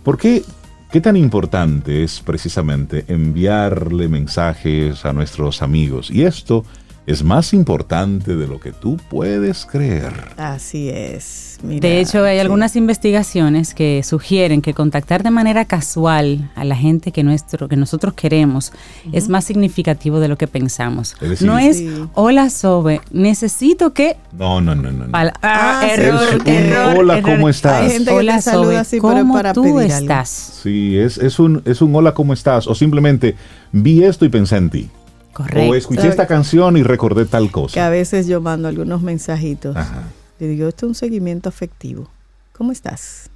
¿por 0.04 0.18
qué, 0.18 0.44
qué 0.92 1.00
tan 1.00 1.16
importante 1.16 2.04
es 2.04 2.20
precisamente 2.20 3.06
enviarle 3.08 4.10
mensajes 4.10 5.06
a 5.06 5.14
nuestros 5.14 5.62
amigos? 5.62 6.12
Y 6.12 6.24
esto 6.24 6.66
es 7.08 7.24
más 7.24 7.54
importante 7.54 8.36
de 8.36 8.48
lo 8.48 8.60
que 8.60 8.74
tú 8.74 8.98
puedes 9.10 9.66
creer. 9.66 10.12
Así 10.38 10.90
es. 10.90 11.58
Mira, 11.64 11.80
De 11.88 12.00
hecho, 12.02 12.24
hay 12.24 12.36
sí. 12.36 12.42
algunas 12.42 12.76
investigaciones 12.76 13.74
que 13.74 14.04
sugieren 14.04 14.62
que 14.62 14.74
contactar 14.74 15.24
de 15.24 15.32
manera 15.32 15.64
casual 15.66 16.52
a 16.56 16.64
la 16.66 16.76
gente 16.76 17.12
que, 17.14 17.24
nuestro, 17.24 17.68
que 17.70 17.78
nosotros 17.78 18.14
queremos 18.14 18.74
es 19.14 19.30
más 19.30 19.46
significativo 19.46 20.20
de 20.20 20.28
lo 20.28 20.38
que 20.38 20.48
pensamos. 20.48 21.16
Es 21.22 21.30
decir- 21.30 21.48
no 21.48 21.58
es, 21.58 21.78
Sí. 21.78 21.90
hola 22.14 22.50
Sobe, 22.50 23.00
necesito 23.12 23.94
que... 23.94 24.18
No, 24.38 24.60
no, 24.62 24.76
no, 24.76 24.92
no. 24.92 25.08
no. 25.08 25.12
Ah, 25.14 25.32
Ah, 25.42 25.82
sí. 25.86 26.02
error, 26.02 26.22
Es 26.24 26.36
un 26.42 26.48
error, 26.48 26.98
hola, 26.98 27.18
error. 27.20 27.32
¿cómo 27.36 27.50
estás? 27.50 27.82
Hay 27.84 27.90
gente 27.92 28.12
que 28.12 28.18
Hola 28.18 28.36
te 28.36 28.42
saluda 28.42 28.64
Sobe, 28.66 28.78
así, 28.78 29.00
pero 29.02 29.14
¿cómo 29.14 29.34
para 29.34 29.54
tú 29.54 29.64
pedir 29.64 29.78
algo. 29.94 29.98
estás? 30.04 30.60
Sí, 30.62 30.98
es, 30.98 31.18
es, 31.18 31.40
un, 31.40 31.62
es 31.66 31.82
un 31.82 31.96
hola, 31.96 32.14
¿cómo 32.14 32.34
estás? 32.34 32.68
O 32.68 32.76
simplemente 32.76 33.36
vi 33.72 34.04
esto 34.04 34.26
y 34.26 34.30
pensé 34.30 34.58
en 34.58 34.70
ti. 34.70 34.90
Correcto. 35.38 35.72
O 35.72 35.76
escuché 35.76 36.08
esta 36.08 36.26
canción 36.26 36.78
y 36.78 36.82
recordé 36.82 37.26
tal 37.26 37.44
Que 37.44 37.50
a 37.50 37.52
cosa. 37.52 37.90
veces 37.92 38.26
yo 38.26 38.42
mando 38.42 38.68
algunos 38.68 39.04
mensajitos. 39.04 39.76
Ajá. 39.76 40.06
Le 40.40 40.48
digo, 40.48 40.68
esto 40.68 40.88
es 40.88 40.90
un 40.90 40.96
seguimiento 40.96 41.48
afectivo. 41.48 42.10
¿Cómo 42.54 42.72
estás? 42.72 43.30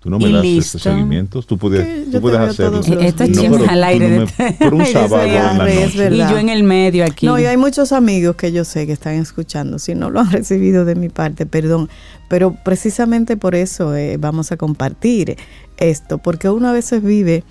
Tú 0.00 0.08
no 0.08 0.18
me 0.18 0.32
das 0.32 0.46
ese 0.46 0.78
seguimiento. 0.78 1.42
Tú 1.42 1.58
puedes, 1.58 2.10
tú 2.10 2.22
puedes 2.22 2.40
hacerlo. 2.40 2.80
Esto 2.80 3.24
es 3.24 3.50
no, 3.50 3.68
al 3.68 3.84
aire. 3.84 4.08
De... 4.08 4.52
por 4.58 4.72
un 4.72 4.86
sábado 4.92 5.24
en 5.24 5.34
la 5.34 5.52
noche. 5.52 6.08
Y 6.10 6.16
yo 6.16 6.38
en 6.38 6.48
el 6.48 6.64
medio 6.64 7.04
aquí. 7.04 7.26
No, 7.26 7.38
y 7.38 7.44
hay 7.44 7.58
muchos 7.58 7.92
amigos 7.92 8.34
que 8.36 8.50
yo 8.50 8.64
sé 8.64 8.86
que 8.86 8.92
están 8.92 9.16
escuchando. 9.16 9.78
Si 9.78 9.94
no 9.94 10.08
lo 10.08 10.20
han 10.20 10.30
recibido 10.32 10.86
de 10.86 10.94
mi 10.94 11.10
parte, 11.10 11.44
perdón. 11.44 11.90
Pero 12.28 12.56
precisamente 12.64 13.36
por 13.36 13.54
eso 13.54 13.94
eh, 13.94 14.16
vamos 14.16 14.52
a 14.52 14.56
compartir 14.56 15.36
esto. 15.76 16.16
Porque 16.16 16.48
uno 16.48 16.68
a 16.68 16.72
veces 16.72 17.02
vive 17.02 17.44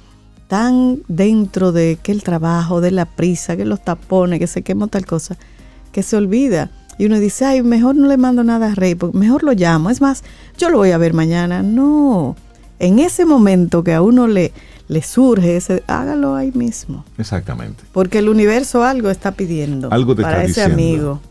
tan 0.52 1.00
dentro 1.08 1.72
de 1.72 1.98
que 2.04 2.12
el 2.12 2.24
trabajo, 2.24 2.82
de 2.82 2.92
la 2.92 3.06
prisa, 3.06 3.56
que 3.56 3.64
los 3.64 3.82
tapones, 3.82 4.38
que 4.38 4.48
se 4.48 4.64
quema 4.64 4.88
tal 4.88 5.06
cosa, 5.06 5.38
que 5.94 6.04
se 6.04 6.18
olvida. 6.18 6.72
Y 6.98 7.06
uno 7.06 7.22
dice, 7.22 7.46
ay, 7.46 7.64
mejor 7.64 7.96
no 7.96 8.10
le 8.10 8.18
mando 8.18 8.44
nada 8.44 8.74
a 8.74 8.76
Rey, 8.76 8.98
mejor 9.14 9.44
lo 9.44 9.54
llamo. 9.54 9.90
Es 9.90 10.02
más, 10.02 10.26
yo 10.58 10.70
lo 10.70 10.80
voy 10.80 10.92
a 10.92 10.98
ver 10.98 11.14
mañana. 11.14 11.64
No, 11.64 12.36
en 12.80 13.00
ese 13.00 13.24
momento 13.24 13.82
que 13.82 13.94
a 13.94 14.02
uno 14.02 14.28
le, 14.28 14.52
le 14.90 15.02
surge 15.02 15.56
ese, 15.56 15.86
hágalo 15.88 16.36
ahí 16.36 16.52
mismo. 16.54 17.06
Exactamente. 17.18 17.86
Porque 17.94 18.20
el 18.20 18.28
universo 18.28 18.84
algo 18.84 19.10
está 19.10 19.32
pidiendo 19.32 19.88
algo 19.90 20.18
te 20.18 20.22
para 20.22 20.44
ese 20.44 20.64
amigo. 20.64 21.22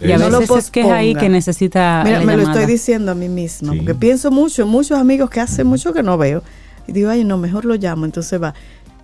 Y 0.00 0.10
a 0.10 0.18
veces 0.18 0.50
es 0.50 0.70
que 0.72 0.80
es 0.80 0.90
ahí 0.90 1.14
que 1.14 1.28
necesita. 1.28 2.02
Mira, 2.04 2.22
me 2.22 2.36
lo 2.36 2.42
estoy 2.42 2.66
diciendo 2.66 3.12
a 3.12 3.14
mí 3.14 3.28
misma, 3.28 3.72
porque 3.72 3.94
pienso 3.94 4.32
mucho, 4.32 4.66
muchos 4.66 4.98
amigos 4.98 5.30
que 5.30 5.40
hace 5.40 5.62
mucho 5.62 5.92
que 5.92 6.02
no 6.02 6.18
veo 6.18 6.42
y 6.86 6.92
digo, 6.92 7.10
ay, 7.10 7.24
no, 7.24 7.38
mejor 7.38 7.64
lo 7.64 7.74
llamo. 7.74 8.04
Entonces 8.04 8.42
va, 8.42 8.54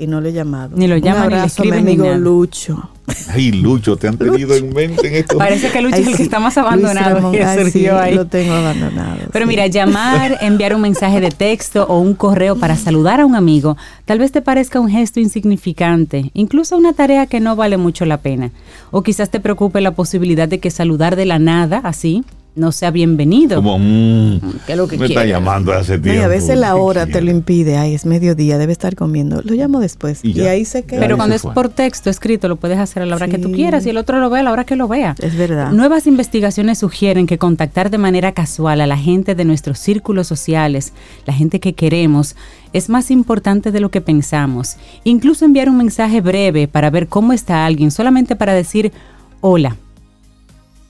y 0.00 0.06
no 0.06 0.22
le 0.22 0.30
he 0.30 0.32
llamado. 0.32 0.76
Ni 0.76 0.88
lo 0.88 0.96
llama, 0.96 1.26
ni 1.26 1.34
le 1.34 1.44
escribe, 1.44 1.82
mi 1.82 1.92
amigo 1.92 2.14
Lucho. 2.14 2.90
Ay, 3.28 3.52
Lucho, 3.52 3.96
te 3.96 4.08
han 4.08 4.16
tenido 4.16 4.54
en 4.54 4.72
mente 4.72 5.06
en 5.06 5.14
esto. 5.14 5.36
Parece 5.36 5.70
que 5.70 5.82
Lucho 5.82 5.96
es 5.96 6.06
el 6.06 6.16
que 6.16 6.22
está 6.22 6.40
más 6.40 6.56
abandonado. 6.56 7.32
sí, 7.70 7.86
Lo 8.14 8.26
tengo 8.26 8.54
abandonado. 8.54 9.28
Pero 9.30 9.46
mira, 9.46 9.66
llamar, 9.66 10.38
enviar 10.40 10.74
un 10.74 10.80
mensaje 10.80 11.20
de 11.20 11.28
texto 11.30 11.84
o 11.84 11.98
un 12.00 12.14
correo 12.14 12.56
para 12.56 12.76
saludar 12.76 13.20
a 13.20 13.26
un 13.26 13.34
amigo, 13.34 13.76
tal 14.06 14.18
vez 14.18 14.32
te 14.32 14.40
parezca 14.40 14.80
un 14.80 14.88
gesto 14.88 15.20
insignificante, 15.20 16.30
incluso 16.32 16.78
una 16.78 16.94
tarea 16.94 17.26
que 17.26 17.40
no 17.40 17.54
vale 17.54 17.76
mucho 17.76 18.06
la 18.06 18.16
pena. 18.16 18.52
O 18.90 19.02
quizás 19.02 19.28
te 19.28 19.38
preocupe 19.38 19.82
la 19.82 19.90
posibilidad 19.90 20.48
de 20.48 20.60
que 20.60 20.70
saludar 20.70 21.14
de 21.14 21.26
la 21.26 21.38
nada, 21.38 21.78
así, 21.84 22.24
no 22.54 22.72
sea 22.72 22.90
bienvenido. 22.90 23.56
Como, 23.56 23.78
mmm, 23.78 24.40
¿Qué 24.66 24.72
es 24.72 24.78
lo 24.78 24.88
que 24.88 24.98
me 24.98 25.06
está 25.06 25.24
llamando 25.24 25.72
hace 25.72 25.98
tiempo. 25.98 26.24
a 26.24 26.28
veces 26.28 26.58
la 26.58 26.74
hora 26.76 27.06
te 27.06 27.20
lo 27.20 27.30
impide, 27.30 27.76
ay, 27.76 27.94
es 27.94 28.06
mediodía, 28.06 28.58
debe 28.58 28.72
estar 28.72 28.96
comiendo. 28.96 29.40
Lo 29.42 29.54
llamo 29.54 29.80
después 29.80 30.24
y, 30.24 30.38
ahí 30.42 30.64
se 30.64 30.82
queda. 30.82 31.00
Pero 31.00 31.16
cuando 31.16 31.36
es 31.36 31.42
por 31.42 31.68
texto 31.68 32.10
escrito, 32.10 32.48
lo 32.48 32.56
puedes 32.56 32.78
hacer 32.78 33.02
a 33.02 33.06
la 33.06 33.16
hora 33.16 33.28
que 33.28 33.38
tú 33.38 33.52
quieras 33.52 33.86
y 33.86 33.90
el 33.90 33.96
otro 33.96 34.18
lo 34.18 34.30
ve 34.30 34.40
a 34.40 34.42
la 34.42 34.52
hora 34.52 34.64
que 34.64 34.76
lo 34.76 34.88
vea. 34.88 35.14
Es 35.20 35.36
verdad. 35.36 35.70
Nuevas 35.72 36.06
investigaciones 36.06 36.78
sugieren 36.78 37.26
que 37.26 37.38
contactar 37.38 37.90
de 37.90 37.98
manera 37.98 38.32
casual 38.32 38.80
a 38.80 38.86
la 38.86 38.96
gente 38.96 39.34
de 39.34 39.44
nuestros 39.44 39.78
círculos 39.78 40.26
sociales, 40.26 40.92
la 41.26 41.32
gente 41.32 41.60
que 41.60 41.74
queremos, 41.74 42.36
es 42.72 42.88
más 42.88 43.10
importante 43.10 43.70
de 43.70 43.80
lo 43.80 43.90
que 43.90 44.00
pensamos. 44.00 44.76
Incluso 45.04 45.44
enviar 45.44 45.68
un 45.68 45.76
mensaje 45.76 46.20
breve 46.20 46.68
para 46.68 46.90
ver 46.90 47.06
cómo 47.06 47.32
está 47.32 47.64
alguien, 47.64 47.90
solamente 47.90 48.36
para 48.36 48.54
decir 48.54 48.92
hola. 49.40 49.76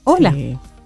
Hola 0.03 0.33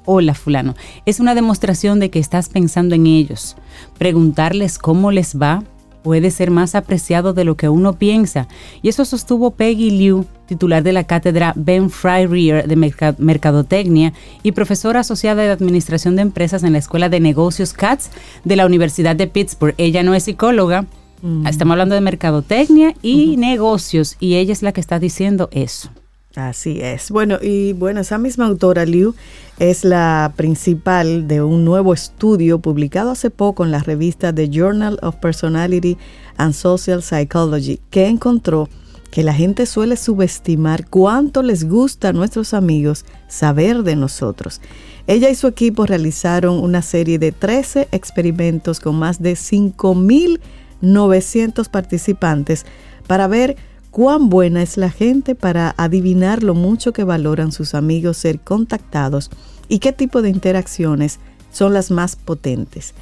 hola 0.05 0.33
fulano, 0.33 0.75
es 1.05 1.19
una 1.19 1.35
demostración 1.35 1.99
de 1.99 2.09
que 2.09 2.19
estás 2.19 2.49
pensando 2.49 2.95
en 2.95 3.07
ellos. 3.07 3.55
Preguntarles 3.97 4.77
cómo 4.77 5.11
les 5.11 5.39
va 5.39 5.63
puede 6.05 6.29
ser 6.29 6.51
más 6.51 6.75
apreciado 6.75 7.33
de 7.33 7.45
lo 7.45 7.57
que 7.57 7.67
uno 7.67 7.93
piensa. 7.93 8.47
Y 8.83 8.89
eso 8.89 9.05
sostuvo 9.05 9.49
Peggy 9.49 9.89
Liu, 9.89 10.27
titular 10.45 10.83
de 10.83 10.93
la 10.93 11.05
cátedra 11.05 11.51
Ben 11.55 11.89
Fry 11.89 12.27
Rear 12.27 12.67
de 12.67 12.75
Mercadotecnia 13.17 14.13
y 14.43 14.51
profesora 14.51 14.99
asociada 14.99 15.41
de 15.41 15.49
Administración 15.49 16.15
de 16.15 16.21
Empresas 16.21 16.61
en 16.61 16.73
la 16.73 16.77
Escuela 16.77 17.09
de 17.09 17.19
Negocios 17.19 17.73
CATS 17.73 18.11
de 18.43 18.55
la 18.55 18.67
Universidad 18.67 19.15
de 19.15 19.25
Pittsburgh. 19.25 19.73
Ella 19.79 20.03
no 20.03 20.13
es 20.13 20.25
psicóloga, 20.25 20.85
mm. 21.23 21.47
estamos 21.47 21.71
hablando 21.71 21.95
de 21.95 22.01
mercadotecnia 22.01 22.93
y 23.01 23.37
negocios, 23.37 24.15
y 24.19 24.35
ella 24.35 24.53
es 24.53 24.61
la 24.61 24.73
que 24.73 24.81
está 24.81 24.99
diciendo 24.99 25.49
eso. 25.51 25.89
Así 26.35 26.81
es. 26.81 27.11
Bueno, 27.11 27.37
y 27.41 27.73
bueno, 27.73 28.01
esa 28.01 28.17
misma 28.17 28.45
autora, 28.45 28.85
Liu, 28.85 29.15
es 29.57 29.85
la 29.85 30.33
principal 30.35 31.29
de 31.29 31.41
un 31.41 31.63
nuevo 31.63 31.93
estudio 31.93 32.59
publicado 32.59 33.11
hace 33.11 33.29
poco 33.29 33.63
en 33.63 33.71
la 33.71 33.79
revista 33.79 34.35
The 34.35 34.49
Journal 34.49 34.99
of 35.01 35.15
Personality 35.15 35.97
and 36.37 36.53
Social 36.53 37.01
Psychology, 37.01 37.79
que 37.89 38.07
encontró 38.07 38.67
que 39.11 39.23
la 39.23 39.33
gente 39.33 39.65
suele 39.65 39.95
subestimar 39.95 40.89
cuánto 40.89 41.41
les 41.41 41.69
gusta 41.69 42.09
a 42.09 42.13
nuestros 42.13 42.53
amigos 42.53 43.05
saber 43.29 43.83
de 43.83 43.95
nosotros. 43.95 44.59
Ella 45.07 45.29
y 45.29 45.35
su 45.35 45.47
equipo 45.47 45.85
realizaron 45.85 46.61
una 46.61 46.81
serie 46.81 47.17
de 47.17 47.31
13 47.31 47.87
experimentos 47.93 48.81
con 48.81 48.97
más 48.97 49.21
de 49.21 49.35
5.900 49.35 51.69
participantes 51.69 52.65
para 53.07 53.27
ver 53.27 53.55
cuán 53.95 54.27
buena 54.27 54.61
es 54.61 54.75
la 54.75 54.89
gente 54.89 55.35
para 55.35 55.73
adivinar 55.77 56.43
lo 56.43 56.53
mucho 56.53 56.91
que 56.91 57.05
valoran 57.05 57.53
sus 57.53 57.73
amigos 57.73 58.17
ser 58.17 58.41
contactados 58.41 59.31
y 59.69 59.79
qué 59.79 59.93
tipo 59.93 60.21
de 60.21 60.27
interacciones 60.27 61.21
son 61.49 61.73
las 61.73 61.91
más 61.91 62.17
potentes. 62.17 62.93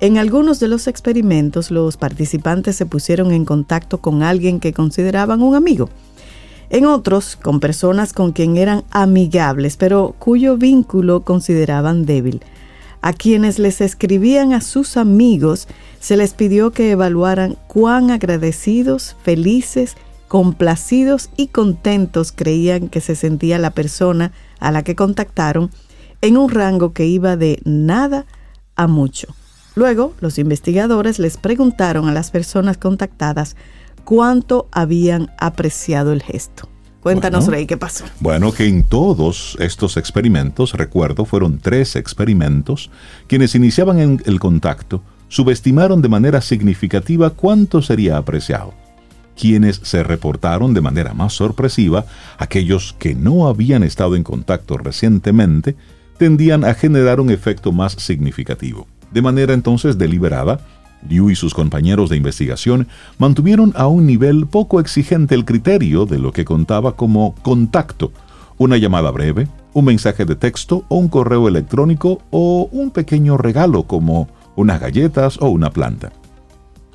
En 0.00 0.18
algunos 0.18 0.58
de 0.58 0.66
los 0.66 0.88
experimentos 0.88 1.70
los 1.70 1.96
participantes 1.96 2.74
se 2.74 2.84
pusieron 2.84 3.30
en 3.30 3.44
contacto 3.44 3.98
con 3.98 4.24
alguien 4.24 4.58
que 4.58 4.72
consideraban 4.72 5.40
un 5.40 5.54
amigo. 5.54 5.88
En 6.68 6.84
otros, 6.84 7.36
con 7.36 7.60
personas 7.60 8.12
con 8.12 8.32
quien 8.32 8.56
eran 8.56 8.82
amigables, 8.90 9.76
pero 9.76 10.16
cuyo 10.18 10.56
vínculo 10.56 11.20
consideraban 11.20 12.06
débil. 12.06 12.42
A 13.02 13.12
quienes 13.12 13.60
les 13.60 13.80
escribían 13.80 14.52
a 14.52 14.62
sus 14.62 14.96
amigos, 14.96 15.68
se 16.00 16.16
les 16.16 16.34
pidió 16.34 16.72
que 16.72 16.90
evaluaran 16.90 17.56
cuán 17.68 18.10
agradecidos, 18.10 19.14
felices 19.22 19.94
complacidos 20.30 21.28
y 21.36 21.48
contentos 21.48 22.30
creían 22.30 22.88
que 22.88 23.00
se 23.00 23.16
sentía 23.16 23.58
la 23.58 23.72
persona 23.72 24.30
a 24.60 24.70
la 24.70 24.84
que 24.84 24.94
contactaron 24.94 25.72
en 26.20 26.36
un 26.36 26.50
rango 26.50 26.92
que 26.92 27.04
iba 27.04 27.36
de 27.36 27.60
nada 27.64 28.26
a 28.76 28.86
mucho. 28.86 29.34
Luego, 29.74 30.14
los 30.20 30.38
investigadores 30.38 31.18
les 31.18 31.36
preguntaron 31.36 32.08
a 32.08 32.12
las 32.12 32.30
personas 32.30 32.78
contactadas 32.78 33.56
cuánto 34.04 34.68
habían 34.70 35.32
apreciado 35.36 36.12
el 36.12 36.22
gesto. 36.22 36.68
Cuéntanos, 37.00 37.48
Rey, 37.48 37.66
¿qué 37.66 37.76
pasó? 37.76 38.04
Bueno, 38.20 38.52
que 38.52 38.68
en 38.68 38.84
todos 38.84 39.56
estos 39.58 39.96
experimentos, 39.96 40.74
recuerdo, 40.74 41.24
fueron 41.24 41.58
tres 41.58 41.96
experimentos, 41.96 42.92
quienes 43.26 43.56
iniciaban 43.56 43.98
en 43.98 44.22
el 44.26 44.38
contacto 44.38 45.02
subestimaron 45.26 46.00
de 46.02 46.08
manera 46.08 46.40
significativa 46.40 47.30
cuánto 47.30 47.82
sería 47.82 48.16
apreciado 48.16 48.79
quienes 49.36 49.80
se 49.82 50.02
reportaron 50.02 50.74
de 50.74 50.80
manera 50.80 51.14
más 51.14 51.32
sorpresiva, 51.32 52.04
aquellos 52.38 52.94
que 52.98 53.14
no 53.14 53.48
habían 53.48 53.82
estado 53.82 54.16
en 54.16 54.22
contacto 54.22 54.76
recientemente, 54.78 55.76
tendían 56.18 56.64
a 56.64 56.74
generar 56.74 57.20
un 57.20 57.30
efecto 57.30 57.72
más 57.72 57.92
significativo. 57.92 58.86
De 59.10 59.22
manera 59.22 59.54
entonces 59.54 59.98
deliberada, 59.98 60.60
Liu 61.08 61.30
y 61.30 61.36
sus 61.36 61.54
compañeros 61.54 62.10
de 62.10 62.16
investigación 62.16 62.88
mantuvieron 63.18 63.72
a 63.74 63.86
un 63.86 64.06
nivel 64.06 64.46
poco 64.46 64.80
exigente 64.80 65.34
el 65.34 65.44
criterio 65.44 66.06
de 66.06 66.18
lo 66.18 66.32
que 66.32 66.44
contaba 66.44 66.96
como 66.96 67.34
contacto, 67.42 68.12
una 68.58 68.76
llamada 68.76 69.10
breve, 69.10 69.48
un 69.72 69.86
mensaje 69.86 70.24
de 70.26 70.36
texto 70.36 70.84
o 70.88 70.96
un 70.96 71.08
correo 71.08 71.48
electrónico 71.48 72.20
o 72.30 72.68
un 72.70 72.90
pequeño 72.90 73.38
regalo 73.38 73.84
como 73.84 74.28
unas 74.56 74.80
galletas 74.80 75.38
o 75.40 75.48
una 75.48 75.70
planta. 75.70 76.12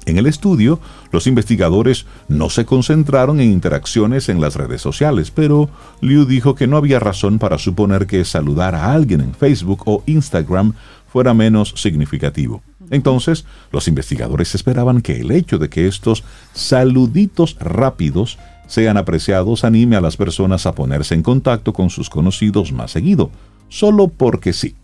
En 0.05 0.17
el 0.17 0.27
estudio, 0.27 0.79
los 1.11 1.25
investigadores 1.27 2.05
no 2.27 2.49
se 2.49 2.65
concentraron 2.65 3.39
en 3.39 3.51
interacciones 3.51 4.29
en 4.29 4.39
las 4.39 4.55
redes 4.55 4.81
sociales, 4.81 5.31
pero 5.31 5.69
Liu 6.01 6.25
dijo 6.25 6.53
que 6.55 6.67
no 6.67 6.77
había 6.77 6.99
razón 6.99 7.39
para 7.39 7.57
suponer 7.57 8.05
que 8.05 8.23
saludar 8.23 8.75
a 8.75 8.93
alguien 8.93 9.21
en 9.21 9.33
Facebook 9.33 9.83
o 9.85 10.03
Instagram 10.05 10.73
fuera 11.07 11.33
menos 11.33 11.73
significativo. 11.77 12.61
Entonces, 12.91 13.45
los 13.71 13.87
investigadores 13.87 14.53
esperaban 14.53 15.01
que 15.01 15.21
el 15.21 15.31
hecho 15.31 15.57
de 15.57 15.69
que 15.69 15.87
estos 15.87 16.23
saluditos 16.53 17.57
rápidos 17.59 18.37
sean 18.67 18.97
apreciados 18.97 19.63
anime 19.63 19.95
a 19.95 20.01
las 20.01 20.17
personas 20.17 20.65
a 20.65 20.73
ponerse 20.73 21.15
en 21.15 21.23
contacto 21.23 21.73
con 21.73 21.89
sus 21.89 22.09
conocidos 22.09 22.71
más 22.71 22.91
seguido, 22.91 23.31
solo 23.69 24.07
porque 24.07 24.53
sí. 24.53 24.75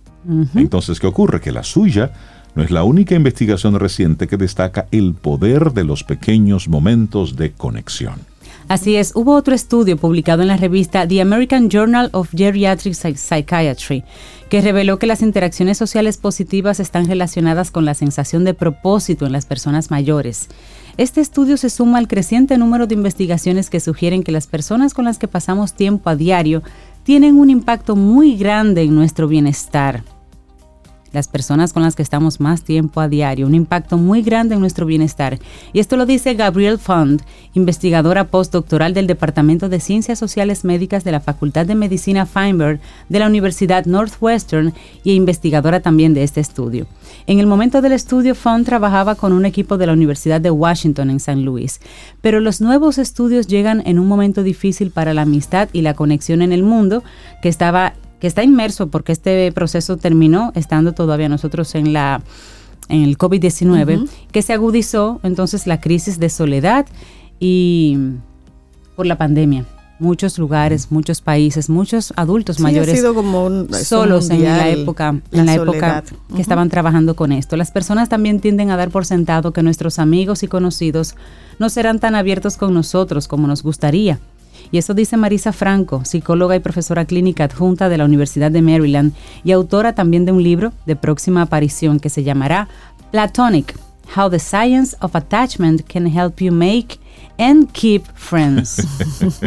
Entonces, 0.55 0.99
¿qué 0.99 1.07
ocurre? 1.07 1.41
Que 1.41 1.51
la 1.51 1.63
suya 1.63 2.13
no 2.55 2.63
es 2.63 2.71
la 2.71 2.83
única 2.83 3.15
investigación 3.15 3.79
reciente 3.79 4.27
que 4.27 4.37
destaca 4.37 4.87
el 4.91 5.13
poder 5.13 5.73
de 5.73 5.83
los 5.83 6.03
pequeños 6.03 6.67
momentos 6.67 7.35
de 7.35 7.51
conexión. 7.51 8.15
Así 8.67 8.95
es, 8.95 9.11
hubo 9.15 9.35
otro 9.35 9.53
estudio 9.53 9.97
publicado 9.97 10.43
en 10.43 10.47
la 10.47 10.55
revista 10.55 11.07
The 11.07 11.21
American 11.21 11.69
Journal 11.69 12.09
of 12.13 12.29
Geriatric 12.33 12.93
Psychiatry 12.93 14.03
que 14.49 14.61
reveló 14.61 14.99
que 14.99 15.07
las 15.07 15.21
interacciones 15.21 15.77
sociales 15.77 16.17
positivas 16.17 16.79
están 16.79 17.07
relacionadas 17.07 17.71
con 17.71 17.85
la 17.85 17.93
sensación 17.93 18.43
de 18.43 18.53
propósito 18.53 19.25
en 19.25 19.31
las 19.31 19.45
personas 19.45 19.91
mayores. 19.91 20.49
Este 20.97 21.21
estudio 21.21 21.55
se 21.57 21.69
suma 21.69 21.97
al 21.97 22.07
creciente 22.07 22.57
número 22.57 22.85
de 22.85 22.95
investigaciones 22.95 23.69
que 23.69 23.79
sugieren 23.79 24.23
que 24.23 24.33
las 24.33 24.47
personas 24.47 24.93
con 24.93 25.05
las 25.05 25.19
que 25.19 25.29
pasamos 25.29 25.73
tiempo 25.73 26.09
a 26.09 26.15
diario 26.15 26.63
tienen 27.03 27.39
un 27.39 27.49
impacto 27.49 27.95
muy 27.95 28.35
grande 28.35 28.83
en 28.83 28.93
nuestro 28.93 29.27
bienestar. 29.27 30.03
Las 31.13 31.27
personas 31.27 31.73
con 31.73 31.83
las 31.83 31.95
que 31.95 32.03
estamos 32.03 32.39
más 32.39 32.63
tiempo 32.63 33.01
a 33.01 33.07
diario, 33.07 33.47
un 33.47 33.55
impacto 33.55 33.97
muy 33.97 34.21
grande 34.21 34.55
en 34.55 34.61
nuestro 34.61 34.85
bienestar. 34.85 35.39
Y 35.73 35.79
esto 35.79 35.97
lo 35.97 36.05
dice 36.05 36.33
Gabrielle 36.33 36.77
Fund, 36.77 37.21
investigadora 37.53 38.27
postdoctoral 38.27 38.93
del 38.93 39.07
Departamento 39.07 39.69
de 39.69 39.79
Ciencias 39.79 40.19
Sociales 40.19 40.63
Médicas 40.63 41.03
de 41.03 41.11
la 41.11 41.19
Facultad 41.19 41.65
de 41.65 41.75
Medicina 41.75 42.25
Feinberg 42.25 42.79
de 43.09 43.19
la 43.19 43.27
Universidad 43.27 43.85
Northwestern 43.85 44.73
y 45.03 45.13
investigadora 45.13 45.79
también 45.81 46.13
de 46.13 46.23
este 46.23 46.39
estudio. 46.39 46.87
En 47.27 47.39
el 47.39 47.47
momento 47.47 47.81
del 47.81 47.91
estudio, 47.91 48.35
Fund 48.35 48.65
trabajaba 48.65 49.15
con 49.15 49.33
un 49.33 49.45
equipo 49.45 49.77
de 49.77 49.85
la 49.85 49.93
Universidad 49.93 50.41
de 50.41 50.51
Washington 50.51 51.09
en 51.09 51.19
San 51.19 51.43
Luis, 51.43 51.79
pero 52.21 52.39
los 52.39 52.61
nuevos 52.61 52.97
estudios 52.97 53.47
llegan 53.47 53.83
en 53.85 53.99
un 53.99 54.07
momento 54.07 54.43
difícil 54.43 54.91
para 54.91 55.13
la 55.13 55.23
amistad 55.23 55.69
y 55.73 55.81
la 55.81 55.93
conexión 55.93 56.41
en 56.41 56.51
el 56.51 56.63
mundo 56.63 57.03
que 57.41 57.49
estaba 57.49 57.93
que 58.21 58.27
está 58.27 58.43
inmerso 58.43 58.87
porque 58.87 59.11
este 59.11 59.51
proceso 59.51 59.97
terminó 59.97 60.53
estando 60.55 60.93
todavía 60.93 61.27
nosotros 61.27 61.75
en 61.75 61.91
la 61.91 62.21
en 62.87 63.03
el 63.03 63.17
COVID-19, 63.17 64.07
que 64.31 64.41
se 64.41 64.53
agudizó 64.53 65.21
entonces 65.23 65.65
la 65.65 65.79
crisis 65.79 66.19
de 66.19 66.29
soledad 66.29 66.85
y 67.39 67.97
por 68.95 69.05
la 69.05 69.17
pandemia. 69.17 69.65
Muchos 69.97 70.37
lugares, 70.39 70.91
muchos 70.91 71.21
países, 71.21 71.69
muchos 71.69 72.11
adultos 72.17 72.59
mayores 72.59 72.95
sido 72.95 73.13
como 73.13 73.49
solos 73.71 74.29
en 74.29 74.43
la 74.43 74.67
época, 74.69 75.15
en 75.31 75.45
la 75.45 75.55
época 75.55 76.03
que 76.35 76.41
estaban 76.41 76.69
trabajando 76.69 77.15
con 77.15 77.31
esto. 77.31 77.55
Las 77.55 77.71
personas 77.71 78.09
también 78.09 78.39
tienden 78.39 78.71
a 78.71 78.77
dar 78.77 78.89
por 78.89 79.05
sentado 79.05 79.53
que 79.53 79.63
nuestros 79.63 79.99
amigos 79.99 80.43
y 80.43 80.47
conocidos 80.47 81.15
no 81.59 81.69
serán 81.69 81.99
tan 81.99 82.15
abiertos 82.15 82.57
con 82.57 82.73
nosotros 82.73 83.27
como 83.27 83.47
nos 83.47 83.63
gustaría 83.63 84.19
y 84.71 84.77
eso 84.77 84.93
dice 84.93 85.17
Marisa 85.17 85.53
Franco, 85.53 86.05
psicóloga 86.05 86.55
y 86.55 86.59
profesora 86.59 87.05
clínica 87.05 87.45
adjunta 87.45 87.89
de 87.89 87.97
la 87.97 88.05
Universidad 88.05 88.51
de 88.51 88.61
Maryland 88.61 89.13
y 89.43 89.51
autora 89.51 89.93
también 89.93 90.25
de 90.25 90.31
un 90.31 90.43
libro 90.43 90.73
de 90.85 90.95
próxima 90.95 91.41
aparición 91.41 91.99
que 91.99 92.09
se 92.09 92.23
llamará 92.23 92.67
Platonic, 93.11 93.75
How 94.15 94.29
the 94.29 94.39
Science 94.39 94.95
of 95.01 95.15
Attachment 95.15 95.81
Can 95.87 96.07
Help 96.07 96.39
You 96.39 96.51
Make 96.51 96.99
and 97.37 97.71
Keep 97.71 98.03
Friends. 98.13 98.85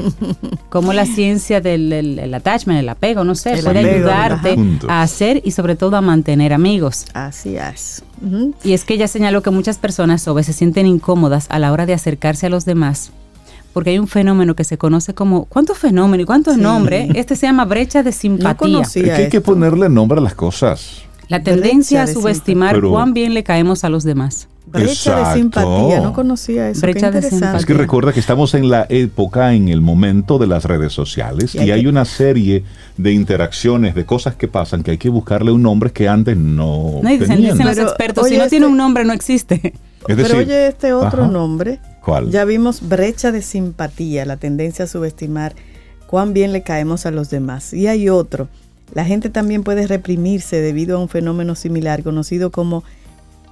Como 0.68 0.92
la 0.92 1.06
ciencia 1.06 1.60
del 1.60 2.32
attachment, 2.34 2.80
el 2.80 2.88
apego, 2.88 3.24
no 3.24 3.34
sé, 3.34 3.62
puede 3.62 3.78
ayudarte 3.78 4.56
a 4.88 5.02
hacer 5.02 5.42
y 5.44 5.52
sobre 5.52 5.76
todo 5.76 5.96
a 5.96 6.00
mantener 6.00 6.52
amigos. 6.52 7.06
Así 7.14 7.56
es. 7.56 8.02
Y 8.62 8.72
es 8.72 8.84
que 8.84 8.94
ella 8.94 9.08
señaló 9.08 9.42
que 9.42 9.50
muchas 9.50 9.78
personas 9.78 10.26
a 10.26 10.32
veces 10.32 10.54
se 10.54 10.58
sienten 10.58 10.86
incómodas 10.86 11.46
a 11.50 11.58
la 11.58 11.72
hora 11.72 11.86
de 11.86 11.94
acercarse 11.94 12.46
a 12.46 12.50
los 12.50 12.64
demás 12.64 13.12
porque 13.74 13.90
hay 13.90 13.98
un 13.98 14.06
fenómeno 14.06 14.54
que 14.54 14.62
se 14.62 14.78
conoce 14.78 15.14
como, 15.14 15.46
¿cuántos 15.46 15.76
fenómenos 15.76 16.22
y 16.22 16.26
cuántos 16.26 16.56
nombres? 16.56 17.10
Este 17.14 17.34
se 17.34 17.46
llama 17.46 17.64
brecha 17.64 18.04
de 18.04 18.12
simpatía. 18.12 18.82
es 18.82 18.92
que 18.92 19.12
hay 19.12 19.28
que 19.28 19.40
ponerle 19.40 19.88
nombre 19.88 20.20
a 20.20 20.22
las 20.22 20.34
cosas. 20.34 21.02
La 21.28 21.42
tendencia 21.42 22.04
a 22.04 22.06
subestimar 22.06 22.80
cuán 22.80 23.12
bien 23.12 23.34
le 23.34 23.42
caemos 23.42 23.82
a 23.82 23.88
los 23.88 24.04
demás. 24.04 24.48
Brecha 24.66 25.28
de 25.28 25.40
simpatía, 25.40 26.00
no 26.00 26.12
conocía 26.12 26.70
eso. 26.70 26.82
Brecha 26.82 27.10
de 27.10 27.22
simpatía. 27.22 27.58
Es 27.58 27.66
que 27.66 27.74
recuerda 27.74 28.12
que 28.12 28.20
estamos 28.20 28.54
en 28.54 28.70
la 28.70 28.86
época, 28.88 29.54
en 29.54 29.68
el 29.68 29.80
momento 29.80 30.38
de 30.38 30.46
las 30.46 30.64
redes 30.64 30.92
sociales 30.92 31.54
y, 31.56 31.72
hay, 31.72 31.86
una 31.86 32.04
serie 32.04 32.64
de 32.96 33.12
interacciones, 33.12 33.96
de 33.96 34.06
cosas 34.06 34.36
que 34.36 34.46
pasan 34.46 34.84
que 34.84 34.92
hay 34.92 34.98
que 34.98 35.08
buscarle 35.08 35.50
un 35.50 35.62
nombre 35.62 35.90
que 35.90 36.08
antes 36.08 36.36
no. 36.36 37.00
No, 37.02 37.10
dicen, 37.10 37.42
dicen 37.42 37.66
los 37.66 37.78
expertos, 37.78 38.28
si 38.28 38.36
no 38.38 38.46
tiene 38.46 38.66
este 38.66 38.70
un 38.70 38.76
nombre 38.76 39.04
no 39.04 39.12
existe. 39.12 39.74
Pero 40.06 40.38
oye, 40.38 40.68
este 40.68 40.92
otro 40.92 41.26
nombre 41.26 41.80
ya 42.28 42.44
vimos 42.44 42.88
brecha 42.88 43.32
de 43.32 43.42
simpatía, 43.42 44.24
la 44.24 44.36
tendencia 44.36 44.84
a 44.84 44.88
subestimar 44.88 45.54
cuán 46.06 46.32
bien 46.32 46.52
le 46.52 46.62
caemos 46.62 47.06
a 47.06 47.10
los 47.10 47.30
demás. 47.30 47.72
Y 47.72 47.86
hay 47.86 48.08
otro. 48.08 48.48
La 48.92 49.04
gente 49.04 49.30
también 49.30 49.64
puede 49.64 49.86
reprimirse 49.86 50.60
debido 50.60 50.96
a 50.96 51.00
un 51.00 51.08
fenómeno 51.08 51.54
similar 51.54 52.02
conocido 52.02 52.50
como 52.50 52.84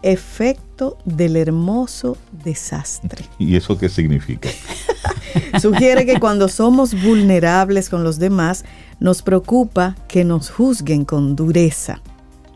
efecto 0.03 0.99
del 1.05 1.37
hermoso 1.37 2.17
desastre. 2.45 3.25
¿Y 3.39 3.57
eso 3.57 3.79
qué 3.79 3.89
significa? 3.89 4.49
Sugiere 5.61 6.05
que 6.07 6.21
cuando 6.21 6.49
somos 6.49 7.01
vulnerables 7.03 7.89
con 7.89 8.05
los 8.05 8.19
demás, 8.19 8.65
nos 9.01 9.23
preocupa 9.23 9.97
que 10.09 10.25
nos 10.25 10.51
juzguen 10.51 11.05
con 11.05 11.35
dureza. 11.35 12.01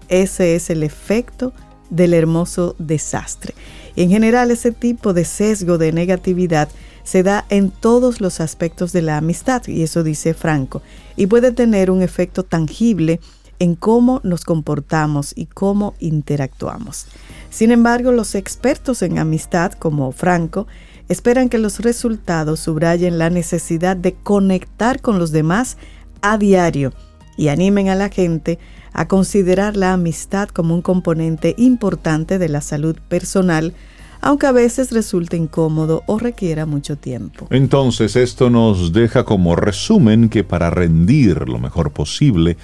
Ese 0.08 0.54
es 0.54 0.70
el 0.70 0.82
efecto 0.82 1.52
del 1.90 2.14
hermoso 2.14 2.76
desastre. 2.78 3.54
En 3.96 4.10
general, 4.10 4.50
ese 4.50 4.72
tipo 4.72 5.12
de 5.12 5.24
sesgo 5.24 5.78
de 5.78 5.92
negatividad 5.92 6.68
se 7.02 7.22
da 7.22 7.46
en 7.48 7.70
todos 7.70 8.20
los 8.20 8.40
aspectos 8.40 8.92
de 8.92 9.02
la 9.02 9.16
amistad, 9.16 9.66
y 9.66 9.82
eso 9.82 10.02
dice 10.02 10.34
Franco, 10.34 10.82
y 11.16 11.26
puede 11.26 11.52
tener 11.52 11.90
un 11.90 12.02
efecto 12.02 12.42
tangible 12.42 13.20
en 13.58 13.74
cómo 13.74 14.20
nos 14.22 14.44
comportamos 14.44 15.32
y 15.34 15.46
cómo 15.46 15.94
interactuamos. 15.98 17.06
Sin 17.48 17.70
embargo, 17.70 18.12
los 18.12 18.34
expertos 18.34 19.00
en 19.02 19.18
amistad, 19.18 19.72
como 19.72 20.12
Franco, 20.12 20.66
esperan 21.08 21.48
que 21.48 21.58
los 21.58 21.80
resultados 21.80 22.60
subrayen 22.60 23.18
la 23.18 23.30
necesidad 23.30 23.96
de 23.96 24.14
conectar 24.14 25.00
con 25.00 25.18
los 25.18 25.30
demás 25.30 25.78
a 26.20 26.36
diario 26.36 26.92
y 27.36 27.48
animen 27.48 27.88
a 27.88 27.94
la 27.94 28.08
gente 28.08 28.58
a 28.96 29.08
considerar 29.08 29.76
la 29.76 29.92
amistad 29.92 30.48
como 30.48 30.74
un 30.74 30.80
componente 30.80 31.54
importante 31.58 32.38
de 32.38 32.48
la 32.48 32.62
salud 32.62 32.96
personal, 33.08 33.74
aunque 34.22 34.46
a 34.46 34.52
veces 34.52 34.90
resulte 34.90 35.36
incómodo 35.36 36.02
o 36.06 36.18
requiera 36.18 36.64
mucho 36.64 36.96
tiempo. 36.96 37.46
Entonces, 37.50 38.16
esto 38.16 38.48
nos 38.48 38.94
deja 38.94 39.24
como 39.24 39.54
resumen 39.54 40.30
que 40.30 40.44
para 40.44 40.70
rendir 40.70 41.46
lo 41.46 41.58
mejor 41.58 41.92
posible, 41.92 42.56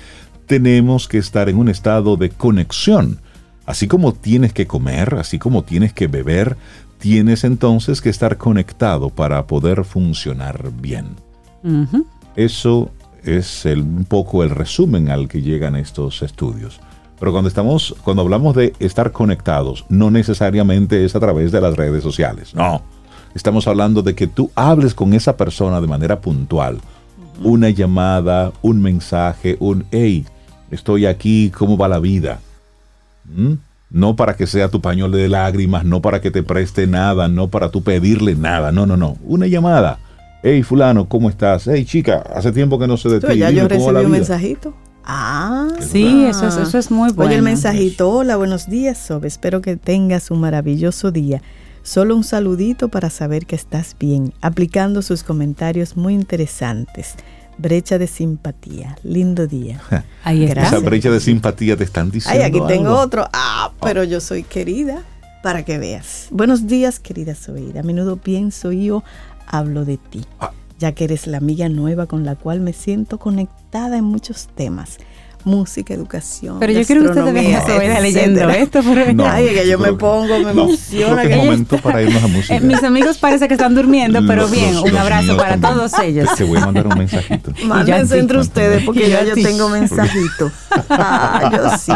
tenemos 0.47 1.07
que 1.07 1.19
estar 1.19 1.51
en 1.51 1.59
un 1.59 1.69
estado 1.69 2.17
de 2.17 2.31
conexión. 2.31 3.21
Así 3.67 3.87
como 3.87 4.15
tienes 4.15 4.55
que 4.55 4.67
comer, 4.67 5.17
así 5.17 5.39
como 5.39 5.65
tienes 5.65 5.93
que 5.93 6.07
beber, 6.07 6.57
tienes 6.97 7.45
entonces 7.45 8.01
que 8.01 8.09
estar 8.09 8.39
conectado 8.39 9.11
para 9.11 9.47
poder 9.47 9.85
funcionar 9.85 10.73
bien. 10.81 11.09
Eso 12.37 12.91
es 13.25 13.65
un 13.65 14.05
poco 14.09 14.43
el 14.43 14.51
resumen 14.51 15.11
al 15.11 15.29
que 15.29 15.43
llegan 15.43 15.77
estos 15.77 16.23
estudios. 16.23 16.81
Pero 17.19 17.33
cuando 17.33 17.49
estamos, 17.49 17.95
cuando 18.03 18.23
hablamos 18.23 18.57
de 18.57 18.73
estar 18.81 19.13
conectados, 19.13 19.85
no 19.89 20.11
necesariamente 20.11 21.05
es 21.05 21.15
a 21.15 21.21
través 21.21 21.53
de 21.53 21.61
las 21.61 21.77
redes 21.77 22.03
sociales. 22.03 22.55
No. 22.55 22.83
Estamos 23.35 23.67
hablando 23.69 24.03
de 24.03 24.15
que 24.15 24.27
tú 24.27 24.51
hables 24.55 24.95
con 24.95 25.15
esa 25.15 25.37
persona 25.37 25.81
de 25.81 25.87
manera 25.87 26.21
puntual. 26.21 26.79
Una 27.43 27.71
llamada, 27.71 28.53
un 28.61 28.83
mensaje, 28.83 29.57
un 29.61 29.85
hey, 29.91 30.27
estoy 30.71 31.07
aquí, 31.07 31.51
¿cómo 31.57 31.77
va 31.77 31.89
la 31.89 32.01
vida? 32.01 32.41
¿Mm? 33.25 33.53
No 33.91 34.17
para 34.17 34.37
que 34.37 34.47
sea 34.47 34.69
tu 34.69 34.81
pañuelo 34.81 35.17
de 35.17 35.29
lágrimas, 35.29 35.85
no 35.85 36.03
para 36.03 36.21
que 36.21 36.31
te 36.31 36.43
preste 36.43 36.87
nada, 36.87 37.29
no 37.29 37.49
para 37.49 37.71
tú 37.71 37.83
pedirle 37.83 38.35
nada. 38.35 38.73
No, 38.73 38.85
no, 38.85 38.97
no. 38.97 39.17
Una 39.23 39.47
llamada 39.47 39.99
hey 40.43 40.63
fulano, 40.63 41.09
¿cómo 41.09 41.31
estás? 41.31 41.67
Hey 41.69 41.85
chica, 41.85 42.25
hace 42.35 42.53
tiempo 42.53 42.79
que 42.79 42.87
no 42.87 42.97
sé 42.97 43.09
de 43.09 43.21
ti. 43.21 43.39
Ya 43.39 43.51
yo 43.51 43.69
recibí 43.69 44.05
un 44.05 44.11
mensajito. 44.11 44.75
Ah, 45.05 45.69
sí, 45.81 46.27
eso 46.27 46.47
es, 46.47 46.57
eso 46.57 46.79
es 46.79 46.91
muy 46.91 47.11
bueno. 47.13 47.31
Oye, 47.31 47.37
el 47.37 47.43
mensajito, 47.43 48.09
hola, 48.09 48.37
buenos 48.37 48.69
días, 48.69 48.99
Sob, 48.99 49.25
espero 49.25 49.61
que 49.61 49.77
tengas 49.77 50.31
un 50.31 50.41
maravilloso 50.41 51.11
día. 51.11 51.43
Solo 51.83 52.15
un 52.15 52.23
saludito 52.23 52.89
para 52.89 53.11
saber 53.11 53.45
que 53.45 53.57
estás 53.57 53.97
bien, 53.99 54.33
aplicando 54.41 55.03
sus 55.03 55.25
comentarios 55.25 55.97
muy 55.97 56.15
interesantes. 56.15 57.17
Brecha 57.59 57.99
de 57.99 58.07
simpatía, 58.07 58.97
lindo 59.03 59.47
día. 59.47 59.81
Ahí 60.23 60.45
está. 60.45 60.63
Esa 60.63 60.79
brecha 60.79 61.11
de 61.11 61.21
simpatía 61.21 61.77
te 61.77 61.85
están 61.85 62.11
diciendo. 62.11 62.41
Ay, 62.41 62.49
aquí 62.49 62.61
tengo 62.69 62.97
otro. 62.99 63.29
Ah, 63.33 63.73
pero 63.83 64.05
yo 64.05 64.21
soy 64.21 64.45
querida, 64.45 65.03
para 65.43 65.65
que 65.65 65.79
veas. 65.79 66.29
Buenos 66.31 66.69
días, 66.69 67.01
querida 67.01 67.35
Sobeida. 67.35 67.81
A 67.81 67.83
menudo 67.83 68.17
pienso 68.17 68.71
yo 68.71 69.03
hablo 69.53 69.85
de 69.85 69.99
ti, 69.99 70.25
ah. 70.41 70.51
ya 70.81 70.93
que 70.93 71.05
eres 71.05 71.29
la 71.29 71.39
amiga 71.39 71.69
nueva 71.69 72.07
con 72.07 72.25
la 72.25 72.35
cual 72.35 72.61
me 72.61 72.73
siento 72.73 73.19
conectada 73.19 73.97
en 73.97 74.05
muchos 74.05 74.49
temas 74.57 74.99
música, 75.45 75.95
educación. 75.95 76.59
Pero 76.61 76.73
yo 76.73 76.85
quiero 76.85 77.03
que 77.03 77.19
usted 77.21 77.33
vea 77.33 78.01
leyendo 78.01 78.49
esto. 78.51 78.83
No, 79.15 79.27
Ay, 79.27 79.49
que 79.49 79.69
yo 79.69 79.79
me 79.79 79.93
pongo, 79.93 80.39
me 80.41 80.51
emociona. 80.51 81.23
Que 81.23 81.37
momento 81.37 81.79
para 81.79 82.03
irnos 82.03 82.23
a 82.23 82.27
música. 82.29 82.57
Eh, 82.57 82.61
mis 82.61 82.83
amigos 82.83 83.19
parece 83.19 83.49
que 83.49 83.55
están 83.55 83.75
durmiendo, 83.75 84.21
pero 84.27 84.49
bien, 84.49 84.77
un 84.77 84.97
abrazo 84.97 85.37
para 85.37 85.59
todos 85.59 85.93
ellos. 85.99 86.29
Te 86.37 86.45
voy 86.45 86.59
a 86.59 86.67
mandar 86.67 86.87
un 86.87 86.99
mensajito. 86.99 87.53
Mándense 87.67 88.19
entre 88.19 88.39
ustedes 88.39 88.85
porque 88.85 89.09
ya 89.09 89.25
yo 89.25 89.35
tengo 89.35 89.69
mensajito. 89.69 90.51
Ah, 90.89 91.51
yo 91.53 91.79
sí. 91.79 91.93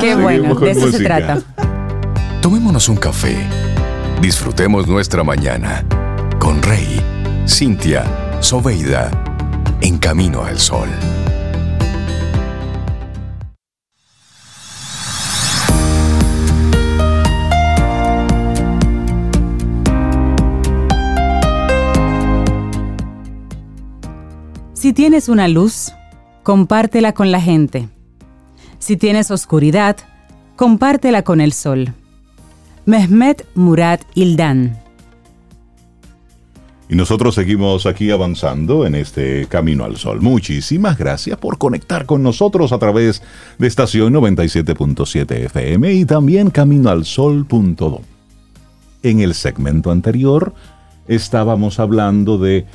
Qué 0.00 0.14
bueno, 0.14 0.54
de 0.54 0.70
eso 0.70 0.90
se 0.90 1.02
trata. 1.02 1.40
Tomémonos 2.42 2.88
un 2.88 2.96
café. 2.96 3.36
Disfrutemos 4.20 4.86
nuestra 4.86 5.24
mañana 5.24 5.84
con 6.40 6.62
Rey, 6.62 7.00
Cintia, 7.46 8.02
Soveida, 8.40 9.10
en 9.82 9.98
camino 9.98 10.42
al 10.42 10.58
sol. 10.58 10.88
Si 24.72 24.94
tienes 24.94 25.28
una 25.28 25.46
luz, 25.46 25.92
compártela 26.42 27.12
con 27.12 27.30
la 27.30 27.40
gente. 27.42 27.90
Si 28.78 28.96
tienes 28.96 29.30
oscuridad, 29.30 29.98
compártela 30.56 31.22
con 31.22 31.42
el 31.42 31.52
sol. 31.52 31.92
Mehmet 32.86 33.46
Murad 33.54 34.00
Ildan. 34.14 34.79
Y 36.90 36.96
nosotros 36.96 37.36
seguimos 37.36 37.86
aquí 37.86 38.10
avanzando 38.10 38.84
en 38.84 38.96
este 38.96 39.46
Camino 39.46 39.84
al 39.84 39.96
Sol. 39.96 40.20
Muchísimas 40.20 40.98
gracias 40.98 41.38
por 41.38 41.56
conectar 41.56 42.04
con 42.04 42.20
nosotros 42.24 42.72
a 42.72 42.80
través 42.80 43.22
de 43.58 43.68
estación 43.68 44.12
97.7 44.12 45.44
FM 45.44 45.92
y 45.92 46.04
también 46.04 46.50
caminoalsol.do. 46.50 48.00
En 49.04 49.20
el 49.20 49.34
segmento 49.34 49.92
anterior 49.92 50.52
estábamos 51.06 51.78
hablando 51.78 52.38
de 52.38 52.66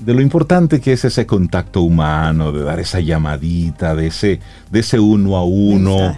de 0.00 0.14
lo 0.14 0.22
importante 0.22 0.80
que 0.80 0.92
es 0.92 1.04
ese 1.04 1.26
contacto 1.26 1.82
humano, 1.82 2.52
de 2.52 2.62
dar 2.62 2.80
esa 2.80 3.00
llamadita, 3.00 3.94
de 3.94 4.06
ese, 4.06 4.40
de 4.70 4.80
ese 4.80 4.98
uno 4.98 5.36
a 5.36 5.44
uno, 5.44 6.16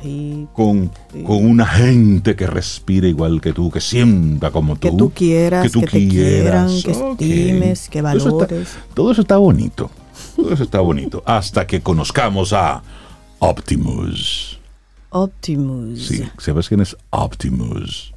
con, 0.53 0.91
con, 1.25 1.45
una 1.45 1.67
gente 1.67 2.37
que 2.37 2.47
respire 2.47 3.09
igual 3.09 3.41
que 3.41 3.53
tú, 3.53 3.71
que 3.71 3.81
sienta 3.81 4.51
como 4.51 4.77
tú. 4.77 4.91
Que 4.91 4.97
tú 4.97 5.11
quieras, 5.11 5.65
que, 5.65 5.71
tú 5.71 5.81
que 5.81 6.09
quieran, 6.09 6.69
que 6.83 6.91
estimes, 6.93 7.89
que 7.89 8.03
valores. 8.03 8.77
Todo 8.95 9.11
eso, 9.11 9.23
está, 9.23 9.37
bonito. 9.37 9.91
Todo 10.37 10.53
eso 10.53 10.63
está 10.63 10.81
bonito. 10.81 11.23
Hasta 11.27 11.67
que 11.67 11.81
conozcamos 11.81 12.53
a 12.53 12.83
Optimus. 13.41 14.61
Optimus. 15.11 16.07
Sí, 16.07 16.25
¿sabes 16.39 16.69
quién 16.69 16.81
es 16.81 16.97
Optimus? 17.11 18.12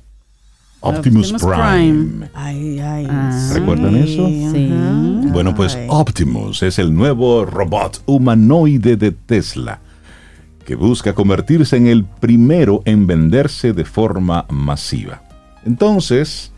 Optimus, 0.85 1.33
Prime. 1.33 2.29
Ah. 2.33 3.49
¿Recuerdan 3.53 3.95
eso? 3.95 4.27
Sí. 4.27 4.71
Bueno, 5.31 5.55
pues 5.55 5.77
Optimus 5.87 6.63
es 6.63 6.79
el 6.79 6.93
nuevo 6.93 7.45
robot 7.45 8.01
humanoide 8.05 8.95
de 8.95 9.11
Tesla 9.11 9.79
que 10.65 10.75
busca 10.75 11.13
convertirse 11.13 11.77
en 11.77 11.87
el 11.87 12.05
primero 12.05 12.81
en 12.85 13.07
venderse 13.07 13.73
de 13.73 13.85
forma 13.85 14.45
masiva. 14.49 15.21
Entonces, 15.65 16.51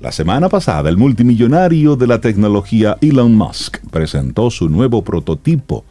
la 0.00 0.12
semana 0.12 0.48
pasada 0.48 0.88
el 0.88 0.96
multimillonario 0.96 1.96
de 1.96 2.06
la 2.06 2.20
tecnología 2.20 2.96
Elon 3.00 3.34
Musk 3.34 3.78
presentó 3.90 4.50
su 4.50 4.68
nuevo 4.68 5.02
prototipo 5.02 5.84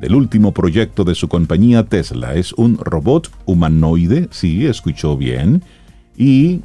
del 0.00 0.14
último 0.14 0.52
proyecto 0.52 1.04
de 1.04 1.14
su 1.14 1.28
compañía 1.28 1.84
Tesla. 1.84 2.34
Es 2.34 2.52
un 2.52 2.78
robot 2.78 3.30
humanoide, 3.46 4.28
sí, 4.30 4.66
escuchó 4.66 5.16
bien, 5.16 5.62
y 6.16 6.60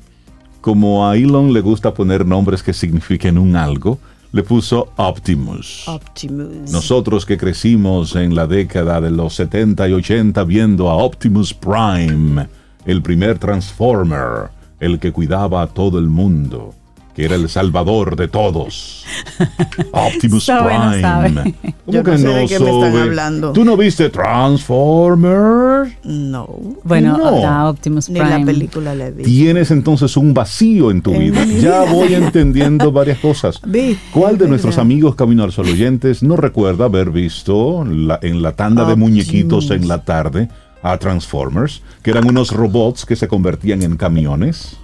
como 0.62 1.08
a 1.08 1.16
Elon 1.16 1.54
le 1.54 1.62
gusta 1.62 1.94
poner 1.94 2.26
nombres 2.26 2.64
que 2.64 2.74
signifiquen 2.74 3.38
un 3.38 3.56
algo, 3.56 4.00
le 4.32 4.44
puso 4.44 4.92
Optimus. 4.98 5.88
Optimus. 5.88 6.72
Nosotros 6.72 7.26
que 7.26 7.38
crecimos 7.38 8.16
en 8.16 8.36
la 8.36 8.46
década 8.46 9.02
de 9.02 9.12
los 9.12 9.34
70 9.36 9.90
y 9.90 9.94
80 9.94 10.44
viendo 10.44 10.90
a 10.90 10.96
Optimus 10.96 11.54
Prime, 11.54 12.48
el 12.86 13.02
primer 13.02 13.40
Transformer, 13.40 14.50
el 14.80 15.00
que 15.00 15.12
cuidaba 15.12 15.62
a 15.62 15.68
todo 15.68 15.98
el 15.98 16.08
mundo 16.08 16.76
que 17.20 17.26
era 17.26 17.36
el 17.36 17.50
salvador 17.50 18.16
de 18.16 18.30
todos. 18.30 19.04
Optimus 19.92 20.46
Prime. 20.46 21.54
Yo 21.86 22.02
que 22.02 22.12
no 22.12 22.18
sé 22.18 22.28
de 22.30 22.48
qué 22.48 22.60
me 22.60 22.70
están 22.70 22.96
hablando. 22.96 23.52
¿Tú 23.52 23.66
no 23.66 23.76
viste 23.76 24.10
Transformers? 24.10 25.92
No. 26.06 26.48
Bueno, 26.86 27.18
no. 27.18 27.70
Optimus 27.72 28.06
Prime. 28.06 28.24
Ni 28.24 28.40
la 28.40 28.46
película 28.46 28.96
la 28.96 29.10
vi. 29.10 29.24
Tienes 29.24 29.70
entonces 29.72 30.16
un 30.16 30.34
vacío 30.34 30.92
en 30.92 31.02
tu 31.02 31.12
vida. 31.12 31.44
Ya 31.60 31.84
voy 31.92 32.14
entendiendo 32.14 32.90
varias 32.94 33.20
cosas. 33.20 33.60
¿Cuál 34.14 34.38
de 34.38 34.48
nuestros 34.48 34.78
amigos 34.78 35.16
Camino 35.16 35.44
al 35.44 35.52
Sol 35.52 35.68
oyentes 35.68 36.24
no 36.24 36.38
recuerda 36.38 36.86
haber 36.86 37.12
visto 37.12 37.84
en 38.22 38.42
la 38.42 38.54
tanda 38.54 38.86
de 38.86 38.96
muñequitos 38.96 39.72
en 39.72 39.90
la 39.90 40.06
tarde 40.06 40.48
a 40.84 40.98
Transformers, 40.98 41.82
que 42.02 42.12
eran 42.12 42.30
unos 42.30 42.52
robots 42.52 43.06
que 43.06 43.18
se 43.18 43.28
convertían 43.28 43.84
en 43.84 43.98
camiones? 43.98 44.78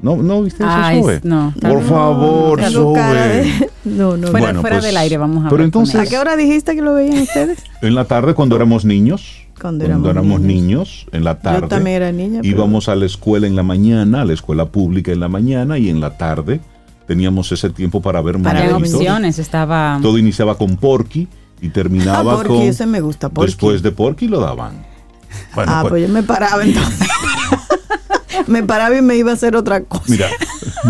¿No, 0.00 0.16
no 0.16 0.42
viste 0.42 0.62
eso, 0.62 0.72
Ay, 0.72 1.02
No. 1.22 1.54
Por 1.60 1.82
favor, 1.82 2.62
Zoe. 2.62 3.70
No, 3.84 4.16
no. 4.16 4.30
Bueno, 4.32 4.60
fuera 4.60 4.80
del 4.80 4.96
aire 4.96 5.16
vamos 5.16 5.46
a 5.46 5.48
pero 5.48 5.62
entonces, 5.62 5.94
¿A 5.94 6.06
qué 6.06 6.18
hora 6.18 6.36
dijiste 6.36 6.74
que 6.74 6.82
lo 6.82 6.94
veían 6.94 7.22
ustedes? 7.22 7.62
En 7.82 7.94
la 7.94 8.04
tarde 8.04 8.34
cuando 8.34 8.56
éramos 8.56 8.84
niños. 8.84 9.46
Cuando, 9.60 9.84
éramos, 9.84 10.40
niños. 10.40 11.06
en 11.12 11.24
la 11.24 11.38
tarde. 11.38 11.62
Yo 11.62 11.68
también 11.68 11.96
era 11.96 12.12
niña. 12.12 12.40
Íbamos 12.42 12.88
a 12.90 12.94
la 12.94 13.06
escuela 13.06 13.46
en 13.46 13.56
la 13.56 13.62
mañana, 13.62 14.22
a 14.22 14.24
la 14.24 14.34
escuela 14.34 14.66
pública 14.66 15.12
en 15.12 15.20
la 15.20 15.28
mañana 15.28 15.78
y 15.78 15.88
en 15.88 16.00
la 16.00 16.18
tarde 16.18 16.60
teníamos 17.06 17.50
ese 17.52 17.70
tiempo 17.70 18.02
para 18.02 18.20
ver 18.20 18.40
Para 18.42 18.76
opciones 18.76 19.38
estaba... 19.38 19.98
Todo 20.02 20.18
iniciaba 20.18 20.58
con 20.58 20.76
Porky 20.76 21.26
y 21.60 21.68
terminaba 21.70 22.32
ah, 22.32 22.36
Porky, 22.36 22.48
con... 22.48 22.62
ese 22.62 22.86
me 22.86 23.00
gusta, 23.00 23.28
Porky. 23.30 23.46
Después 23.46 23.82
de 23.82 23.92
Porky 23.92 24.28
lo 24.28 24.40
daban. 24.40 24.84
ah, 25.54 25.78
pues, 25.82 25.90
pues 25.90 26.02
yo 26.06 26.12
me 26.12 26.22
paraba 26.22 26.62
entonces. 26.62 27.08
me 28.46 28.62
paraba 28.62 28.96
y 28.96 29.02
me 29.02 29.16
iba 29.16 29.30
a 29.30 29.34
hacer 29.34 29.56
otra 29.56 29.82
cosa. 29.82 30.04
Mira, 30.08 30.28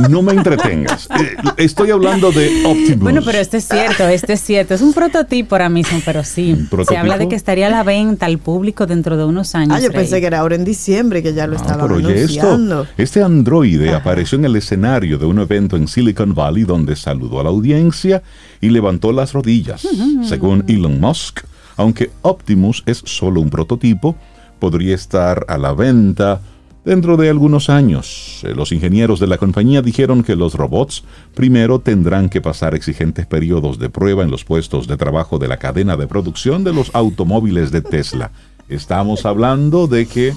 no 0.09 0.22
me 0.22 0.32
entretengas. 0.32 1.09
Eh, 1.16 1.34
estoy 1.57 1.91
hablando 1.91 2.30
de 2.30 2.66
Optimus. 2.66 2.99
Bueno, 2.99 3.22
pero 3.24 3.39
este 3.39 3.57
es 3.57 3.66
cierto, 3.66 4.07
este 4.07 4.34
es 4.34 4.41
cierto. 4.41 4.74
Es 4.74 4.82
un 4.82 4.93
prototipo 4.93 5.55
ahora 5.55 5.68
mismo, 5.68 6.01
pero 6.05 6.24
sí. 6.24 6.68
Se 6.87 6.97
habla 6.97 7.16
de 7.16 7.28
que 7.28 7.34
estaría 7.34 7.68
a 7.68 7.70
la 7.70 7.82
venta 7.82 8.26
al 8.26 8.39
público 8.39 8.87
dentro 8.87 9.16
de 9.16 9.24
unos 9.24 9.55
años. 9.55 9.76
Ah, 9.76 9.80
yo 9.80 9.91
pensé 9.91 10.20
que 10.20 10.26
era 10.26 10.41
ahora 10.41 10.57
en 10.57 10.64
diciembre 10.64 11.22
que 11.22 11.32
ya 11.32 11.47
lo 11.47 11.57
estaba 11.57 11.84
anunciando. 11.84 12.87
este 12.99 13.22
androide 13.22 13.95
apareció 13.95 14.37
en 14.39 14.45
el 14.45 14.57
escenario 14.57 15.18
de 15.18 15.26
un 15.26 15.39
evento 15.39 15.76
en 15.76 15.89
Silicon 15.89 16.34
Valley 16.34 16.64
donde 16.64 16.97
saludó 16.97 17.41
a 17.41 17.45
la 17.45 17.51
audiencia 17.51 18.22
y 18.61 18.68
levantó 18.68 19.12
las 19.12 19.32
rodillas. 19.32 19.87
Según 20.22 20.64
Elon 20.68 21.01
Musk, 21.01 21.41
aunque 21.76 22.11
Optimus 22.22 22.82
es 22.87 23.03
solo 23.05 23.41
un 23.41 23.51
prototipo, 23.51 24.16
podría 24.59 24.95
estar 24.95 25.45
a 25.49 25.59
la 25.59 25.72
venta 25.72 26.41
Dentro 26.87 27.16
de 27.16 27.28
algunos 27.28 27.68
años, 27.68 28.43
eh, 28.45 28.55
los 28.55 28.70
ingenieros 28.70 29.18
de 29.18 29.26
la 29.26 29.39
compañía 29.39 29.82
dijeron 29.82 30.22
que 30.22 30.37
los 30.37 30.55
robots 30.55 31.03
primero 31.34 31.80
tendrán 31.80 32.28
que 32.28 32.41
pasar 32.41 32.76
exigentes 32.76 33.26
periodos 33.26 33.80
de 33.80 33.91
prueba 33.91 34.22
en 34.22 34.30
los 34.30 34.45
puestos 34.45 34.87
de 34.87 34.97
trabajo 34.97 35.41
de 35.41 35.49
la 35.49 35.57
cadena 35.57 35.97
de 35.97 36.07
producción 36.07 36.62
de 36.62 36.72
los 36.72 36.95
automóviles 36.95 37.72
de 37.72 37.80
Tesla. 37.80 38.30
Estamos 38.68 39.26
hablando 39.26 39.89
de 39.89 40.07
que... 40.07 40.32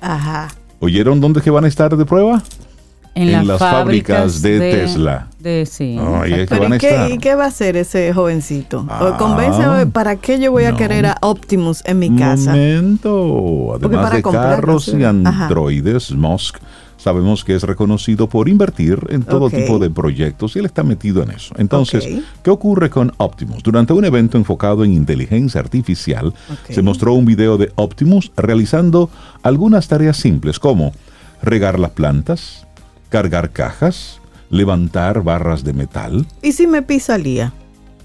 Ajá. 0.00 0.46
¿Oyeron 0.78 1.20
dónde 1.20 1.40
que 1.40 1.50
van 1.50 1.64
a 1.64 1.68
estar 1.68 1.96
de 1.96 2.04
prueba? 2.04 2.44
en, 3.16 3.48
las, 3.48 3.58
fábricas, 3.58 4.40
de, 4.40 4.58
Tesla. 4.58 5.27
De, 5.38 5.66
sí. 5.66 5.96
¿y, 5.96 7.18
qué, 7.18 7.34
va 7.36 7.44
a 7.44 7.46
hacer 7.46 7.76
ese 7.76 8.12
jovencito? 8.12 8.84
Ah. 8.88 9.16
Convence, 9.18 9.86
¿para 9.86 10.16
qué 10.16 10.40
yo 10.40 10.50
voy 10.50 10.64
a 10.64 10.74
querer 10.74 11.06
a 11.06 11.16
Optimus 11.22 11.82
en 11.84 12.00
mi 12.00 12.16
casa? 12.16 12.50
Momento. 12.50 13.74
Además 13.76 14.12
de 14.12 14.22
carros 14.22 14.88
y 14.88 15.04
androides, 15.04 16.10
Musk 16.10 16.58
sabemos 16.98 17.44
que 17.44 17.54
es 17.54 17.62
reconocido 17.62 18.28
por 18.28 18.48
invertir 18.48 18.98
en 19.08 19.22
todo 19.22 19.48
tipo 19.48 19.78
de 19.78 19.88
proyectos 19.88 20.56
y 20.56 20.58
él 20.58 20.66
está 20.66 20.82
metido 20.82 21.22
en 21.22 21.30
eso. 21.30 21.54
Entonces, 21.56 22.06
¿qué 22.42 22.50
ocurre 22.50 22.90
con 22.90 23.12
Optimus? 23.16 23.62
Durante 23.62 23.92
un 23.92 24.04
evento 24.04 24.36
enfocado 24.36 24.84
en 24.84 24.92
inteligencia 24.92 25.60
artificial, 25.60 26.34
se 26.68 26.82
mostró 26.82 27.14
un 27.14 27.24
video 27.24 27.56
de 27.56 27.72
Optimus 27.76 28.30
realizando 28.36 29.08
algunas 29.42 29.88
tareas 29.88 30.16
simples 30.16 30.58
como 30.58 30.92
regar 31.40 31.78
las 31.78 31.92
plantas, 31.92 32.66
cargar 33.08 33.50
cajas, 33.50 34.20
levantar 34.50 35.22
barras 35.22 35.64
de 35.64 35.72
metal. 35.72 36.26
¿Y 36.42 36.52
si 36.52 36.66
me 36.66 36.82
pisa 36.82 37.18
Lía? 37.18 37.52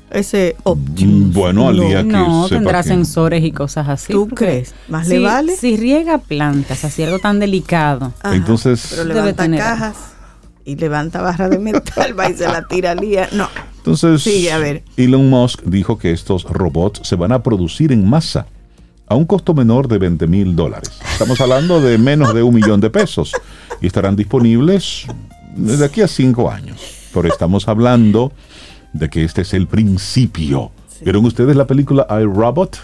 Ese 0.09 0.55
Optimus. 0.63 1.29
Mm, 1.29 1.33
bueno, 1.33 1.67
al 1.69 1.79
día 1.79 2.03
que 2.03 2.09
No, 2.09 2.47
tendrá 2.47 2.83
sensores 2.83 3.43
y 3.43 3.51
cosas 3.51 3.89
así. 3.89 4.13
¿Tú 4.13 4.27
crees? 4.27 4.75
¿Más 4.87 5.07
le 5.07 5.19
vale? 5.19 5.55
Si 5.55 5.75
riega 5.75 6.19
plantas, 6.19 6.85
así 6.85 7.01
algo 7.03 7.19
tan 7.19 7.39
delicado. 7.39 8.13
Entonces... 8.31 8.87
Pero 8.91 9.05
levanta 9.05 9.49
cajas 9.57 9.95
y 10.65 10.75
levanta 10.75 11.21
barras 11.21 11.49
de 11.49 11.59
metal, 11.59 12.17
va 12.17 12.29
y 12.29 12.35
se 12.35 12.45
la 12.45 12.67
tira 12.67 12.93
Lía. 12.93 13.27
No. 13.31 13.49
Entonces, 13.77 14.21
Sigue, 14.21 14.51
a 14.51 14.59
ver. 14.59 14.83
Elon 14.95 15.29
Musk 15.29 15.63
dijo 15.63 15.97
que 15.97 16.11
estos 16.11 16.43
robots 16.43 17.01
se 17.07 17.15
van 17.15 17.31
a 17.31 17.43
producir 17.43 17.91
en 17.91 18.07
masa 18.07 18.45
a 19.07 19.15
un 19.15 19.25
costo 19.25 19.53
menor 19.53 19.87
de 19.87 19.97
20 19.97 20.27
mil 20.27 20.55
dólares. 20.55 20.91
Estamos 21.11 21.41
hablando 21.41 21.81
de 21.81 21.97
menos 21.97 22.33
de 22.33 22.43
un 22.43 22.55
millón 22.55 22.79
de 22.79 22.89
pesos 22.89 23.33
y 23.81 23.87
estarán 23.87 24.15
disponibles 24.15 25.05
desde 25.55 25.85
aquí 25.85 26.01
a 26.01 26.07
cinco 26.07 26.49
años. 26.49 26.81
Pero 27.13 27.27
estamos 27.27 27.67
hablando 27.67 28.31
de 28.93 29.09
que 29.09 29.23
este 29.23 29.41
es 29.41 29.53
el 29.53 29.67
principio. 29.67 30.71
¿Vieron 31.01 31.25
ustedes 31.25 31.55
la 31.55 31.67
película 31.67 32.07
iRobot? 32.09 32.77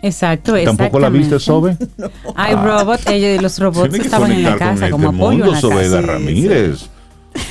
Exacto, 0.00 0.54
¿Tampoco 0.64 1.00
la 1.00 1.08
viste, 1.08 1.40
Sobe? 1.40 1.76
no. 1.96 2.10
iRobot, 2.50 3.08
ellos, 3.08 3.42
los 3.42 3.58
robots 3.58 3.94
estaban 3.94 4.30
en 4.30 4.44
la 4.44 4.56
casa 4.56 4.90
como 4.90 5.10
este 5.10 5.16
apoyo 5.16 5.80
en 5.80 5.92
la 5.92 6.00
Ramírez. 6.00 6.88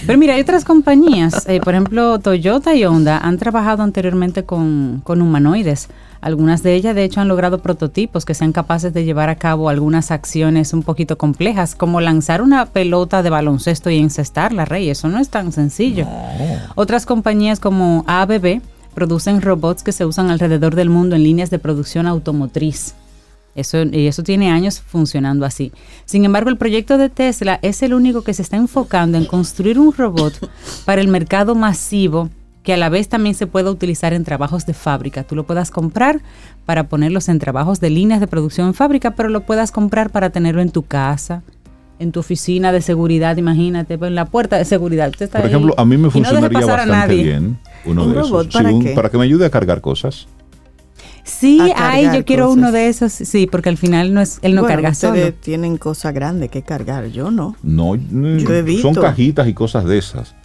Pero 0.06 0.18
mira, 0.18 0.36
hay 0.36 0.42
otras 0.42 0.66
compañías, 0.66 1.48
eh, 1.48 1.60
por 1.62 1.74
ejemplo, 1.74 2.20
Toyota 2.20 2.74
y 2.76 2.86
Honda 2.86 3.18
han 3.18 3.38
trabajado 3.38 3.84
anteriormente 3.84 4.44
con, 4.44 5.02
con 5.04 5.22
humanoides. 5.22 5.90
Algunas 6.22 6.64
de 6.64 6.74
ellas, 6.74 6.96
de 6.96 7.04
hecho, 7.04 7.22
han 7.22 7.28
logrado 7.28 7.60
prototipos 7.60 8.26
que 8.26 8.34
sean 8.34 8.52
capaces 8.52 8.94
de 8.94 9.06
llevar 9.06 9.30
a 9.30 9.36
cabo 9.36 9.70
algunas 9.70 10.12
acciones 10.12 10.74
un 10.74 10.84
poquito 10.84 11.18
complejas, 11.18 11.76
como 11.76 12.02
lanzar 12.02 12.42
una 12.42 12.66
pelota 12.66 13.24
de 13.24 13.30
baloncesto 13.30 13.90
y 13.90 13.98
encestarla, 14.00 14.66
Rey. 14.66 14.90
Eso 14.90 15.08
no 15.08 15.20
es 15.20 15.30
tan 15.30 15.52
sencillo. 15.52 16.08
Otras 16.76 17.06
compañías 17.06 17.60
como 17.60 18.04
ABB 18.08 18.62
producen 18.94 19.42
robots 19.42 19.84
que 19.84 19.92
se 19.92 20.06
usan 20.06 20.32
alrededor 20.32 20.74
del 20.74 20.90
mundo 20.90 21.16
en 21.16 21.24
líneas 21.24 21.50
de 21.50 21.60
producción 21.60 22.08
automotriz. 22.08 22.96
Eso, 23.54 23.84
y 23.84 24.06
eso 24.06 24.22
tiene 24.22 24.52
años 24.52 24.80
funcionando 24.80 25.46
así. 25.46 25.72
Sin 26.06 26.26
embargo, 26.26 26.50
el 26.50 26.58
proyecto 26.58 27.00
de 27.00 27.10
Tesla 27.10 27.60
es 27.64 27.82
el 27.82 27.94
único 27.96 28.22
que 28.22 28.36
se 28.36 28.44
está 28.44 28.56
enfocando 28.56 29.18
en 29.18 29.26
construir 29.26 29.80
un 29.80 29.94
robot 29.94 30.50
para 30.86 31.02
el 31.02 31.08
mercado 31.08 31.56
masivo 31.56 32.30
que 32.68 32.74
a 32.74 32.78
la 32.78 32.90
vez 32.90 33.08
también 33.08 33.34
se 33.34 33.48
pueda 33.48 33.72
utilizar 33.72 34.12
en 34.12 34.26
trabajos 34.26 34.66
de 34.66 34.74
fábrica. 34.74 35.24
Tú 35.24 35.38
lo 35.38 35.46
puedas 35.46 35.72
comprar 35.72 36.20
para 36.66 36.90
ponerlos 36.90 37.30
en 37.30 37.40
trabajos 37.40 37.80
de 37.80 37.90
líneas 37.90 38.20
de 38.20 38.28
producción 38.28 38.68
en 38.68 38.74
fábrica, 38.74 39.12
pero 39.12 39.30
lo 39.30 39.46
puedas 39.46 39.72
comprar 39.72 40.10
para 40.10 40.32
tenerlo 40.32 40.62
en 40.62 40.70
tu 40.70 40.84
casa, 40.84 41.44
en 41.98 42.12
tu 42.12 42.20
oficina 42.20 42.74
de 42.74 42.82
seguridad, 42.82 43.38
imagínate, 43.38 43.94
en 43.94 44.16
la 44.16 44.26
puerta 44.26 44.58
de 44.58 44.66
seguridad. 44.66 45.14
Por 45.18 45.46
ejemplo, 45.46 45.76
a 45.78 45.86
mí 45.86 45.96
me 45.96 46.10
funcionaría 46.10 46.66
bastante 46.66 47.16
bien 47.16 47.58
uno 47.86 48.06
de 48.06 48.20
esos. 48.20 48.48
¿para, 48.48 48.70
para 48.96 49.10
que 49.12 49.18
me 49.18 49.24
ayude 49.24 49.46
a 49.46 49.50
cargar 49.50 49.80
cosas. 49.80 50.28
Sí, 51.24 51.72
ay, 51.74 52.10
yo 52.14 52.26
quiero 52.26 52.52
uno 52.52 52.74
de 52.74 52.90
esos, 52.90 53.14
sí, 53.14 53.48
porque 53.50 53.70
al 53.70 53.78
final 53.78 54.14
no 54.14 54.20
es, 54.20 54.40
él 54.42 54.56
no 54.56 54.66
carga 54.66 54.90
ustedes 54.90 55.40
tienen 55.40 55.78
cosas 55.78 56.14
grandes 56.14 56.50
que 56.50 56.64
cargar, 56.64 57.08
yo 57.08 57.32
no. 57.32 57.56
No, 57.64 57.96
son 58.82 58.94
cajitas 58.94 59.48
y 59.48 59.54
cosas 59.54 59.86
de 59.86 59.98
esas. 59.98 60.36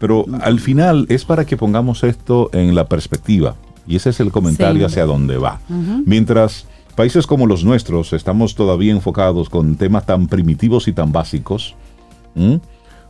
Pero 0.00 0.24
al 0.40 0.58
final 0.58 1.06
es 1.10 1.24
para 1.24 1.44
que 1.44 1.58
pongamos 1.58 2.02
esto 2.02 2.48
en 2.52 2.74
la 2.74 2.86
perspectiva. 2.86 3.54
Y 3.86 3.96
ese 3.96 4.10
es 4.10 4.20
el 4.20 4.32
comentario 4.32 4.86
hacia 4.86 5.04
dónde 5.04 5.36
va. 5.36 5.60
Mientras 6.06 6.66
países 6.96 7.26
como 7.26 7.46
los 7.46 7.64
nuestros 7.64 8.12
estamos 8.14 8.54
todavía 8.54 8.92
enfocados 8.92 9.50
con 9.50 9.76
temas 9.76 10.06
tan 10.06 10.26
primitivos 10.26 10.88
y 10.88 10.92
tan 10.94 11.12
básicos, 11.12 11.76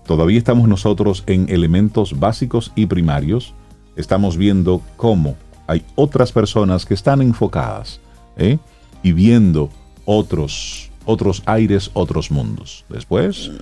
todavía 0.04 0.38
estamos 0.38 0.68
nosotros 0.68 1.22
en 1.26 1.48
elementos 1.48 2.18
básicos 2.18 2.72
y 2.74 2.86
primarios. 2.86 3.54
Estamos 3.94 4.36
viendo 4.36 4.82
cómo 4.96 5.36
hay 5.68 5.84
otras 5.94 6.32
personas 6.32 6.84
que 6.84 6.94
están 6.94 7.22
enfocadas 7.22 8.00
¿eh? 8.36 8.58
y 9.04 9.12
viendo 9.12 9.70
otros, 10.04 10.90
otros 11.04 11.44
aires, 11.46 11.92
otros 11.94 12.32
mundos. 12.32 12.84
Después, 12.88 13.52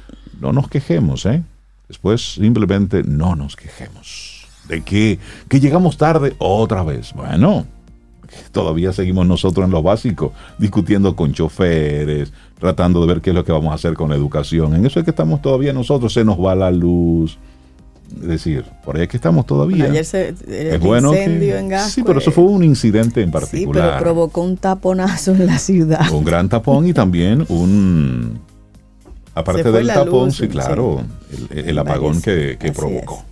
no 0.41 0.55
nos 0.55 0.69
quejemos, 0.71 1.27
¿eh? 1.27 1.43
Después 1.89 2.35
simplemente 2.35 3.03
no 3.03 3.35
nos 3.35 3.57
quejemos. 3.57 4.47
¿De 4.69 4.83
qué? 4.83 5.19
¿Que 5.49 5.61
llegamos 5.61 5.97
tarde 5.97 6.35
otra 6.39 6.83
vez? 6.83 7.15
Bueno, 7.15 7.67
todavía 8.53 8.93
seguimos 8.93 9.27
nosotros 9.27 9.65
en 9.65 9.71
lo 9.71 9.83
básico, 9.83 10.33
discutiendo 10.59 11.17
con 11.17 11.33
choferes, 11.33 12.33
tratando 12.61 13.01
de 13.01 13.07
ver 13.07 13.21
qué 13.23 13.31
es 13.31 13.37
lo 13.37 13.45
que 13.45 13.53
vamos 13.53 13.73
a 13.73 13.77
hacer 13.77 13.95
con 13.95 14.11
la 14.11 14.17
educación. 14.17 14.75
En 14.75 14.85
eso 14.85 14.99
es 14.99 15.05
que 15.05 15.11
estamos 15.11 15.41
todavía 15.41 15.73
nosotros, 15.73 16.13
se 16.13 16.25
nos 16.25 16.39
va 16.39 16.55
la 16.55 16.71
luz. 16.71 17.39
Es 18.21 18.27
decir, 18.27 18.65
por 18.85 18.97
ahí 18.97 19.03
es 19.03 19.09
que 19.09 19.17
estamos 19.17 19.47
todavía. 19.47 19.85
ayer 19.85 20.05
se, 20.05 20.35
es 20.47 20.81
bueno 20.81 21.13
incendio 21.13 21.57
en 21.57 21.69
Gasco, 21.69 21.91
Sí, 21.91 22.03
pero 22.03 22.19
eso 22.21 22.33
fue 22.33 22.45
un 22.45 22.65
incidente 22.65 23.23
en 23.23 23.31
particular. 23.31 23.85
Sí, 23.85 23.91
pero 23.91 24.03
provocó 24.03 24.43
un 24.43 24.57
taponazo 24.57 25.33
en 25.33 25.47
la 25.47 25.59
ciudad. 25.59 26.11
Un 26.11 26.25
gran 26.25 26.49
tapón 26.49 26.87
y 26.87 26.95
también 26.95 27.45
un 27.49 28.41
Aparte 29.39 29.71
del 29.71 29.87
tapón, 29.87 30.33
sí, 30.33 30.49
claro, 30.49 31.05
el, 31.51 31.79
apagón 31.79 32.21
que, 32.21 32.57
provocó. 32.75 33.25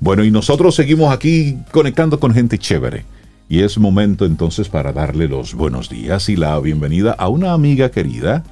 Bueno, 0.00 0.24
y 0.24 0.30
nosotros 0.30 0.74
seguimos 0.74 1.12
aquí 1.12 1.58
conectando 1.70 2.18
con 2.18 2.32
gente 2.32 2.56
chévere. 2.56 3.04
Y 3.50 3.60
es 3.60 3.76
momento 3.76 4.24
entonces 4.24 4.70
para 4.70 4.94
darle 4.94 5.28
los 5.28 5.52
buenos 5.52 5.90
días 5.90 6.30
y 6.30 6.36
la 6.36 6.58
bienvenida 6.58 7.12
a 7.12 7.28
una 7.28 7.52
amiga 7.52 7.90
querida 7.90 8.44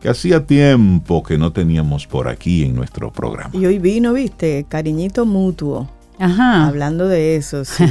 que 0.00 0.08
hacía 0.08 0.46
tiempo 0.46 1.22
que 1.22 1.36
no 1.36 1.52
teníamos 1.52 2.06
por 2.06 2.26
aquí 2.26 2.64
en 2.64 2.74
nuestro 2.74 3.12
programa. 3.12 3.50
Y 3.52 3.66
hoy 3.66 3.78
vino, 3.78 4.14
viste, 4.14 4.64
cariñito 4.66 5.26
mutuo. 5.26 5.90
Ajá. 6.18 6.68
Hablando 6.68 7.06
de 7.06 7.36
eso, 7.36 7.66
sí, 7.66 7.84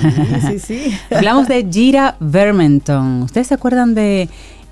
sí, 0.50 0.58
sí. 0.58 0.98
Hablamos 1.16 1.48
de 1.48 1.68
Gira 1.72 2.16
Vermenton. 2.20 3.22
¿Ustedes 3.22 3.46
se 3.46 3.54
acuerdan 3.54 3.94
de 3.94 4.28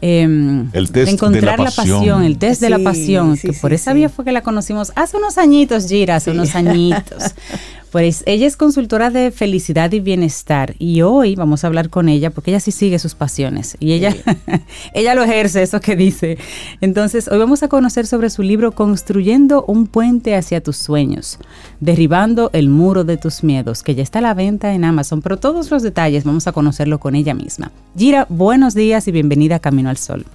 Em, 0.06 0.70
el 0.74 0.91
test 0.91 1.14
encontrar 1.14 1.58
de 1.58 1.64
la, 1.64 1.72
pasión. 1.72 2.24
el 2.26 2.38
test 2.38 2.60
de 2.60 2.70
la 2.70 2.80
pasión, 2.80 3.38
que 3.38 3.54
por 3.54 3.72
esa 3.72 3.93
vía 3.93 4.10
fue 4.10 4.26
que 4.26 4.34
la 4.34 4.41
conocimos 4.41 4.91
hace 4.97 5.16
unos 5.16 5.38
añitos, 5.38 5.88
Gira, 5.88 6.18
hace 6.18 6.32
unos 6.32 6.56
añitos. 6.56 7.24
Pues 7.93 8.23
ella 8.25 8.47
es 8.47 8.57
consultora 8.57 9.11
de 9.11 9.29
felicidad 9.29 9.91
y 9.91 9.99
bienestar 9.99 10.73
y 10.79 11.03
hoy 11.03 11.35
vamos 11.35 11.63
a 11.63 11.67
hablar 11.67 11.91
con 11.91 12.09
ella 12.09 12.31
porque 12.31 12.49
ella 12.49 12.59
sí 12.59 12.71
sigue 12.71 12.97
sus 12.97 13.13
pasiones 13.13 13.77
y 13.79 13.91
ella, 13.91 14.15
ella 14.95 15.13
lo 15.13 15.21
ejerce, 15.21 15.61
eso 15.61 15.79
que 15.79 15.95
dice. 15.95 16.39
Entonces, 16.81 17.27
hoy 17.27 17.37
vamos 17.37 17.61
a 17.61 17.67
conocer 17.67 18.07
sobre 18.07 18.31
su 18.31 18.41
libro 18.41 18.71
Construyendo 18.71 19.63
un 19.67 19.85
puente 19.85 20.35
hacia 20.35 20.63
tus 20.63 20.77
sueños, 20.77 21.37
derribando 21.81 22.49
el 22.53 22.67
muro 22.67 23.03
de 23.03 23.17
tus 23.17 23.43
miedos, 23.43 23.83
que 23.83 23.93
ya 23.93 24.01
está 24.01 24.17
a 24.17 24.23
la 24.23 24.33
venta 24.33 24.73
en 24.73 24.85
Amazon, 24.85 25.21
pero 25.21 25.37
todos 25.37 25.69
los 25.69 25.83
detalles 25.83 26.23
vamos 26.23 26.47
a 26.47 26.51
conocerlo 26.51 26.99
con 26.99 27.13
ella 27.13 27.35
misma. 27.35 27.71
Gira, 27.95 28.25
buenos 28.27 28.73
días 28.73 29.07
y 29.07 29.11
bienvenida 29.11 29.57
a 29.57 29.59
Camino 29.59 29.91
al 29.91 29.97
Sol. 29.97 30.25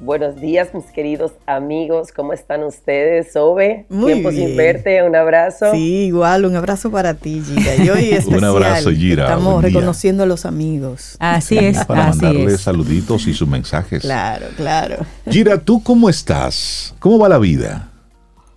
Buenos 0.00 0.40
días, 0.40 0.72
mis 0.72 0.86
queridos 0.86 1.32
amigos. 1.44 2.10
¿Cómo 2.10 2.32
están 2.32 2.64
ustedes? 2.64 3.34
Sobe, 3.34 3.84
Muy 3.90 4.14
tiempo 4.14 4.32
sin 4.32 4.56
verte. 4.56 5.02
Un 5.02 5.14
abrazo. 5.14 5.72
Sí, 5.72 6.06
igual, 6.06 6.46
un 6.46 6.56
abrazo 6.56 6.90
para 6.90 7.12
ti, 7.12 7.42
Gira. 7.44 7.76
Y 7.76 7.90
hoy 7.90 8.18
un 8.26 8.42
abrazo, 8.42 8.90
Gira. 8.92 9.24
Estamos 9.24 9.62
reconociendo 9.62 10.22
a 10.22 10.26
los 10.26 10.46
amigos. 10.46 11.16
Así 11.18 11.58
es. 11.58 11.84
Para 11.84 12.08
así 12.08 12.22
mandarles 12.22 12.62
saluditos 12.62 13.26
y 13.26 13.34
sus 13.34 13.46
mensajes. 13.46 14.00
Claro, 14.00 14.46
claro. 14.56 14.96
Gira, 15.28 15.58
¿tú 15.58 15.82
cómo 15.82 16.08
estás? 16.08 16.94
¿Cómo 16.98 17.18
va 17.18 17.28
la 17.28 17.38
vida? 17.38 17.90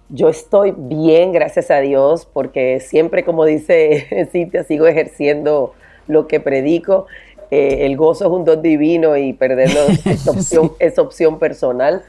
Yo 0.08 0.30
estoy 0.30 0.74
bien, 0.78 1.34
gracias 1.34 1.70
a 1.72 1.80
Dios, 1.82 2.26
porque 2.32 2.80
siempre, 2.80 3.26
como 3.26 3.44
dice 3.44 4.30
Cintia, 4.32 4.64
sigo 4.64 4.88
ejerciendo 4.88 5.74
lo 6.08 6.28
que 6.28 6.40
predico 6.40 7.08
el 7.54 7.98
gozo 7.98 8.26
es 8.26 8.32
un 8.32 8.46
don 8.46 8.62
divino 8.62 9.18
y 9.18 9.34
perderlo 9.34 9.82
es 10.06 10.28
opción, 10.28 10.72
es 10.80 10.98
opción 11.00 11.40
personal. 11.40 12.04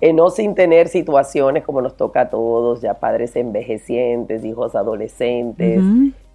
Eh, 0.00 0.14
no 0.14 0.30
sin 0.30 0.54
tener 0.54 0.88
situaciones 0.88 1.62
como 1.62 1.82
nos 1.82 1.96
toca 1.96 2.22
a 2.22 2.30
todos, 2.30 2.80
ya 2.80 2.94
padres 2.94 3.36
envejecientes, 3.36 4.44
hijos 4.44 4.74
adolescentes, 4.74 5.82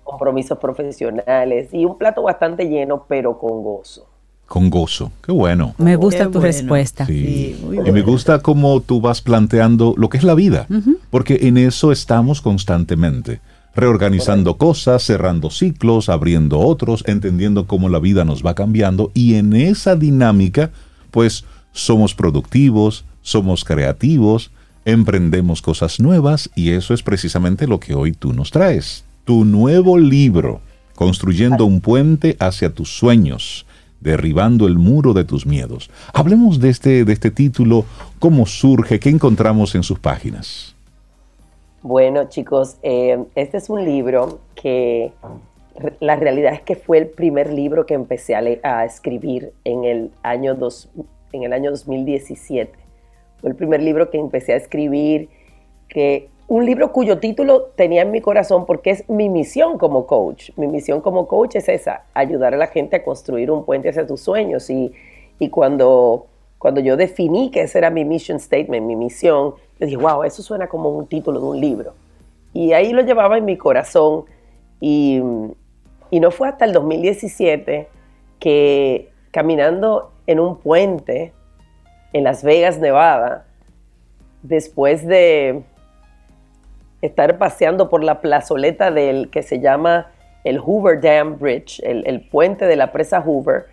compromisos 0.04 0.60
profesionales 0.60 1.74
y 1.74 1.84
un 1.84 1.98
plato 1.98 2.22
bastante 2.22 2.70
lleno, 2.70 3.06
pero 3.08 3.40
con 3.40 3.64
gozo. 3.64 4.06
Con 4.46 4.70
gozo, 4.70 5.12
qué 5.24 5.32
bueno. 5.32 5.74
Me 5.80 5.96
gusta 5.96 6.30
tu 6.30 6.40
respuesta. 6.40 7.08
Sí. 7.08 7.60
y 7.64 7.92
me 7.92 8.04
gusta 8.04 8.44
cómo 8.44 8.80
tú 8.82 9.02
vas 9.02 9.22
planteando 9.22 9.96
lo 9.98 10.10
que 10.10 10.18
es 10.18 10.24
la 10.24 10.36
vida, 10.36 10.68
porque 11.10 11.40
en 11.42 11.58
eso 11.58 11.92
estamos 11.92 12.42
constantemente 12.42 13.42
reorganizando 13.76 14.58
cosas, 14.58 15.04
cerrando 15.04 15.50
ciclos, 15.50 16.10
abriendo 16.10 16.60
otros, 16.60 17.04
entendiendo 17.08 17.68
cómo 17.68 17.90
la 17.90 18.00
vida 18.00 18.24
nos 18.24 18.46
va 18.46 18.56
cambiando 18.56 19.12
y 19.14 19.36
en 19.36 19.54
esa 19.54 19.96
dinámica, 19.96 20.72
pues 21.12 21.46
somos 21.72 22.16
productivos, 22.16 23.06
somos 23.22 23.66
creativos, 23.66 24.52
emprendemos 24.86 25.62
cosas 25.62 26.00
nuevas 26.00 26.50
y 26.56 26.70
eso 26.70 26.94
es 26.94 27.04
precisamente 27.04 27.68
lo 27.68 27.80
que 27.80 27.96
hoy 27.96 28.14
tú 28.14 28.34
nos 28.34 28.52
traes. 28.52 29.04
Tu 29.26 29.44
nuevo 29.44 29.98
libro, 29.98 30.62
Construyendo 30.96 31.66
un 31.66 31.82
puente 31.82 32.38
hacia 32.40 32.74
tus 32.74 32.98
sueños, 32.98 33.66
derribando 34.00 34.66
el 34.66 34.78
muro 34.78 35.14
de 35.14 35.26
tus 35.26 35.46
miedos. 35.46 35.90
Hablemos 36.14 36.62
de 36.62 36.70
este, 36.70 37.04
de 37.04 37.12
este 37.12 37.32
título, 37.32 37.86
cómo 38.20 38.46
surge, 38.46 39.00
qué 39.00 39.10
encontramos 39.10 39.76
en 39.76 39.84
sus 39.84 40.00
páginas. 40.00 40.75
Bueno, 41.88 42.30
chicos, 42.30 42.80
eh, 42.82 43.26
este 43.36 43.58
es 43.58 43.70
un 43.70 43.86
libro 43.86 44.40
que 44.56 45.12
la 46.00 46.16
realidad 46.16 46.54
es 46.54 46.62
que 46.62 46.76
fue 46.76 46.98
el 46.98 47.10
primer 47.10 47.54
libro 47.54 47.86
que 47.86 47.94
empecé 47.94 48.34
a, 48.34 48.86
escribir 48.86 49.54
en 49.66 49.84
el, 49.84 50.12
año 50.24 50.58
en 51.32 51.44
el 51.44 51.54
año 51.54 51.70
2017. 51.70 52.74
Fue 53.38 53.52
el 53.52 53.56
primer 53.56 53.84
libro 53.84 54.10
que 54.10 54.18
empecé 54.18 54.54
a 54.54 54.56
escribir, 54.56 55.30
que 55.88 56.30
un 56.48 56.66
libro 56.66 56.92
cuyo 56.92 57.20
título 57.20 57.66
tenía 57.76 58.02
en 58.02 58.10
mi 58.10 58.20
corazón 58.20 58.66
porque 58.66 58.90
es 58.90 59.08
mi 59.08 59.30
misión 59.30 59.78
como 59.78 60.08
coach. 60.08 60.50
Mi 60.56 60.66
misión 60.66 61.02
como 61.02 61.28
coach 61.28 61.56
es 61.56 61.70
esa, 61.70 62.06
ayudar 62.16 62.56
a 62.56 62.58
la 62.58 62.66
gente 62.66 62.96
a 62.96 63.04
construir 63.04 63.52
un 63.52 63.64
puente 63.64 63.90
hacia 63.90 64.08
tus 64.08 64.22
sueños. 64.22 64.72
Y, 64.72 64.92
y 65.38 65.50
cuando, 65.50 66.26
cuando 66.66 66.82
yo 66.82 66.98
definí 66.98 67.52
que 67.52 67.62
ese 67.62 67.78
era 67.78 67.92
mi 67.92 68.04
mission 68.06 68.40
statement, 68.40 68.88
mi 68.88 68.96
misión, 68.96 69.54
yo 69.80 69.86
dije, 69.86 69.98
wow, 69.98 70.24
eso 70.24 70.42
suena 70.42 70.66
como 70.66 70.90
un 70.90 71.06
título 71.06 71.40
de 71.40 71.46
un 71.46 71.62
libro. 71.62 71.94
Y 72.54 72.74
ahí 72.74 72.92
lo 72.92 73.04
llevaba 73.04 73.38
en 73.38 73.46
mi 73.46 73.56
corazón. 73.56 74.26
Y, 74.82 75.22
no 76.12 76.32
fue 76.32 76.48
hasta 76.48 76.66
el 76.66 76.74
2017 76.74 77.88
que 78.40 79.12
caminando 79.30 80.12
en 80.26 80.40
un 80.40 80.58
puente 80.58 81.34
en 82.14 82.24
Las 82.24 82.44
Vegas, 82.44 82.80
Nevada, 82.80 83.46
después 84.42 85.06
de 85.06 85.62
estar 87.04 87.38
paseando 87.38 87.92
por 87.92 88.04
la 88.04 88.22
plazoleta 88.22 88.90
del 88.90 89.30
que 89.30 89.44
se 89.44 89.60
llama 89.60 90.08
el 90.44 90.58
Hoover 90.58 91.00
Dam 91.00 91.38
Bridge, 91.38 91.80
el, 91.84 92.22
puente 92.22 92.66
de 92.66 92.76
la 92.76 92.92
presa 92.92 93.22
Hoover, 93.22 93.68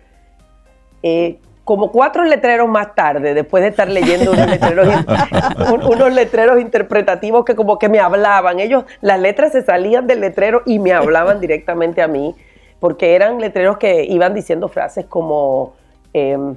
eh, 1.01 1.39
como 1.63 1.91
cuatro 1.91 2.25
letreros 2.25 2.67
más 2.67 2.93
tarde, 2.93 3.33
después 3.33 3.63
de 3.63 3.69
estar 3.69 3.89
leyendo 3.89 4.31
unos 4.31 6.13
letreros, 6.13 6.59
interpretativos 6.59 7.45
que 7.45 7.55
como 7.55 7.79
que 7.79 7.87
me 7.87 7.99
hablaban. 7.99 8.59
Ellos, 8.59 8.83
las 9.01 9.19
letras 9.19 9.53
se 9.53 9.61
salían 9.61 10.05
del 10.05 10.19
letrero 10.19 10.61
y 10.65 10.79
me 10.79 10.91
hablaban 10.91 11.39
directamente 11.39 12.01
a 12.01 12.07
mí, 12.07 12.35
porque 12.79 13.15
eran 13.15 13.39
letreros 13.39 13.77
que 13.77 14.03
iban 14.03 14.33
diciendo 14.33 14.67
frases 14.67 15.05
como, 15.05 15.73
em, 16.11 16.55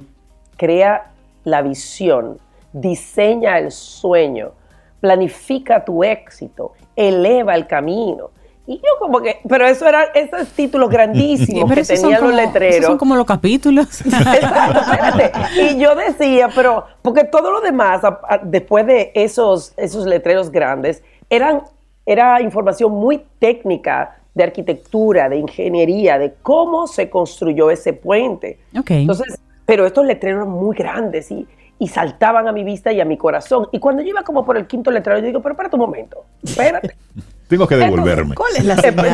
crea 0.57 1.11
la 1.45 1.61
visión, 1.61 2.37
diseña 2.73 3.59
el 3.59 3.71
sueño, 3.71 4.51
planifica 4.99 5.85
tu 5.85 6.03
éxito, 6.03 6.73
eleva 6.97 7.55
el 7.55 7.65
camino. 7.65 8.31
Y 8.67 8.75
yo 8.75 8.99
como 8.99 9.21
que, 9.21 9.39
pero 9.47 9.65
eso 9.65 9.87
era 9.87 10.03
esos 10.13 10.49
títulos 10.49 10.89
grandísimos 10.89 11.71
que 11.73 11.83
tenían 11.83 12.21
los 12.21 12.33
letreros. 12.33 12.85
son 12.85 12.97
como 12.97 13.15
los 13.15 13.25
capítulos. 13.25 14.01
Exacto, 14.05 14.79
espérate. 14.79 15.31
Y 15.61 15.79
yo 15.79 15.95
decía, 15.95 16.49
pero, 16.53 16.83
porque 17.01 17.23
todo 17.23 17.49
lo 17.49 17.61
demás, 17.61 18.01
después 18.43 18.85
de 18.85 19.11
esos, 19.15 19.73
esos 19.77 20.05
letreros 20.05 20.51
grandes, 20.51 21.01
eran, 21.29 21.61
era 22.05 22.41
información 22.41 22.91
muy 22.91 23.23
técnica 23.39 24.17
de 24.35 24.43
arquitectura, 24.43 25.29
de 25.29 25.37
ingeniería, 25.37 26.19
de 26.19 26.33
cómo 26.43 26.87
se 26.87 27.09
construyó 27.09 27.71
ese 27.71 27.93
puente. 27.93 28.59
Okay. 28.77 29.01
Entonces, 29.01 29.39
pero 29.65 29.85
estos 29.85 30.05
letreros 30.05 30.43
eran 30.43 30.53
muy 30.53 30.75
grandes 30.75 31.31
y, 31.31 31.47
y 31.79 31.87
saltaban 31.87 32.47
a 32.47 32.51
mi 32.51 32.63
vista 32.63 32.91
y 32.91 32.99
a 33.01 33.05
mi 33.05 33.17
corazón. 33.17 33.67
Y 33.71 33.79
cuando 33.79 34.01
yo 34.01 34.09
iba 34.09 34.23
como 34.23 34.45
por 34.45 34.57
el 34.57 34.65
quinto 34.67 34.89
letrero, 34.91 35.19
yo 35.19 35.25
digo, 35.27 35.41
pero 35.41 35.53
espérate 35.53 35.75
un 35.75 35.81
momento, 35.81 36.25
espérate. 36.43 36.95
Tengo 37.47 37.65
que 37.65 37.77
devolverme. 37.77 38.35
¿Cuál 38.35 38.57
es 38.57 38.65
la 38.65 38.73
Eh, 38.73 38.81
señal? 38.81 39.13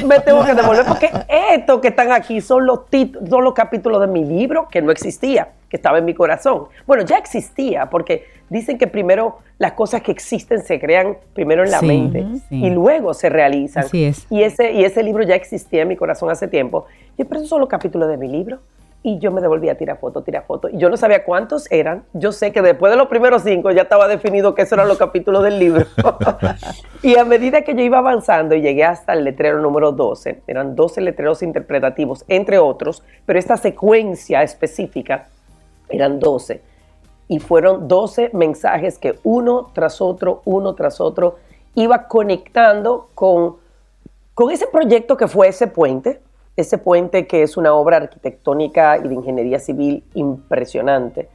yo 0.00 0.06
me 0.06 0.18
tengo 0.20 0.42
que 0.46 0.54
devolver 0.54 0.86
porque 0.86 1.10
estos 1.52 1.78
que 1.82 1.88
están 1.88 2.10
aquí 2.10 2.40
son 2.40 2.64
los, 2.64 2.86
tit- 2.90 3.28
son 3.28 3.44
los 3.44 3.52
capítulos 3.52 4.00
de 4.00 4.06
mi 4.06 4.24
libro 4.24 4.66
que 4.70 4.80
no 4.80 4.90
existía, 4.90 5.48
que 5.68 5.76
estaba 5.76 5.98
en 5.98 6.06
mi 6.06 6.14
corazón. 6.14 6.68
Bueno, 6.86 7.04
ya 7.04 7.18
existía 7.18 7.84
porque 7.90 8.24
dicen 8.48 8.78
que 8.78 8.86
primero 8.86 9.40
las 9.58 9.72
cosas 9.72 10.00
que 10.00 10.10
existen 10.10 10.62
se 10.62 10.80
crean 10.80 11.18
primero 11.34 11.64
en 11.64 11.70
la 11.70 11.80
Sí, 11.80 11.86
mente 11.86 12.24
sí. 12.48 12.64
y 12.64 12.70
luego 12.70 13.12
se 13.12 13.28
realizan. 13.28 13.84
Así 13.84 14.04
es. 14.04 14.26
Y 14.30 14.42
ese, 14.42 14.72
y 14.72 14.82
ese 14.82 15.02
libro 15.02 15.22
ya 15.24 15.34
existía 15.34 15.82
en 15.82 15.88
mi 15.88 15.96
corazón 15.96 16.30
hace 16.30 16.48
tiempo. 16.48 16.86
Yo, 17.18 17.26
pero 17.26 17.40
esos 17.40 17.50
son 17.50 17.60
los 17.60 17.68
capítulos 17.68 18.08
de 18.08 18.16
mi 18.16 18.28
libro. 18.28 18.58
Y 19.02 19.18
yo 19.20 19.30
me 19.30 19.40
devolví 19.40 19.68
a 19.68 19.76
tirar 19.76 19.98
fotos, 19.98 20.24
tirar 20.24 20.44
fotos. 20.46 20.72
Y 20.72 20.78
yo 20.78 20.90
no 20.90 20.96
sabía 20.96 21.24
cuántos 21.24 21.70
eran. 21.70 22.04
Yo 22.12 22.32
sé 22.32 22.52
que 22.52 22.60
después 22.60 22.90
de 22.90 22.96
los 22.96 23.06
primeros 23.06 23.42
cinco 23.42 23.70
ya 23.70 23.82
estaba 23.82 24.08
definido 24.08 24.54
que 24.54 24.62
esos 24.62 24.72
eran 24.72 24.88
los 24.88 24.98
capítulos 24.98 25.44
del 25.44 25.58
libro. 25.58 25.86
y 27.02 27.16
a 27.16 27.24
medida 27.24 27.62
que 27.62 27.74
yo 27.74 27.82
iba 27.82 27.98
avanzando 27.98 28.54
y 28.56 28.62
llegué 28.62 28.84
hasta 28.84 29.12
el 29.12 29.22
letrero 29.22 29.60
número 29.60 29.92
12, 29.92 30.42
eran 30.48 30.74
12 30.74 31.00
letreros 31.02 31.42
interpretativos, 31.42 32.24
entre 32.26 32.58
otros, 32.58 33.04
pero 33.24 33.38
esta 33.38 33.56
secuencia 33.56 34.42
específica 34.42 35.28
eran 35.88 36.18
12. 36.18 36.60
Y 37.28 37.38
fueron 37.38 37.88
12 37.88 38.30
mensajes 38.32 38.98
que 38.98 39.18
uno 39.22 39.70
tras 39.72 40.00
otro, 40.00 40.42
uno 40.44 40.74
tras 40.74 41.00
otro, 41.00 41.36
iba 41.74 42.08
conectando 42.08 43.08
con, 43.14 43.56
con 44.34 44.50
ese 44.50 44.66
proyecto 44.66 45.16
que 45.16 45.28
fue 45.28 45.48
ese 45.48 45.66
puente, 45.66 46.20
ese 46.56 46.78
puente 46.78 47.26
que 47.26 47.42
es 47.42 47.56
una 47.56 47.74
obra 47.74 47.98
arquitectónica 47.98 48.98
y 48.98 49.08
de 49.08 49.14
ingeniería 49.14 49.58
civil 49.58 50.04
impresionante, 50.14 51.28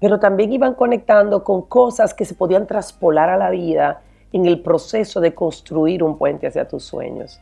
pero 0.00 0.18
también 0.18 0.52
iban 0.52 0.74
conectando 0.74 1.44
con 1.44 1.62
cosas 1.62 2.14
que 2.14 2.24
se 2.24 2.34
podían 2.34 2.66
traspolar 2.66 3.30
a 3.30 3.36
la 3.36 3.50
vida 3.50 4.02
en 4.32 4.46
el 4.46 4.60
proceso 4.60 5.20
de 5.20 5.34
construir 5.34 6.02
un 6.02 6.18
puente 6.18 6.46
hacia 6.46 6.66
tus 6.66 6.84
sueños. 6.84 7.40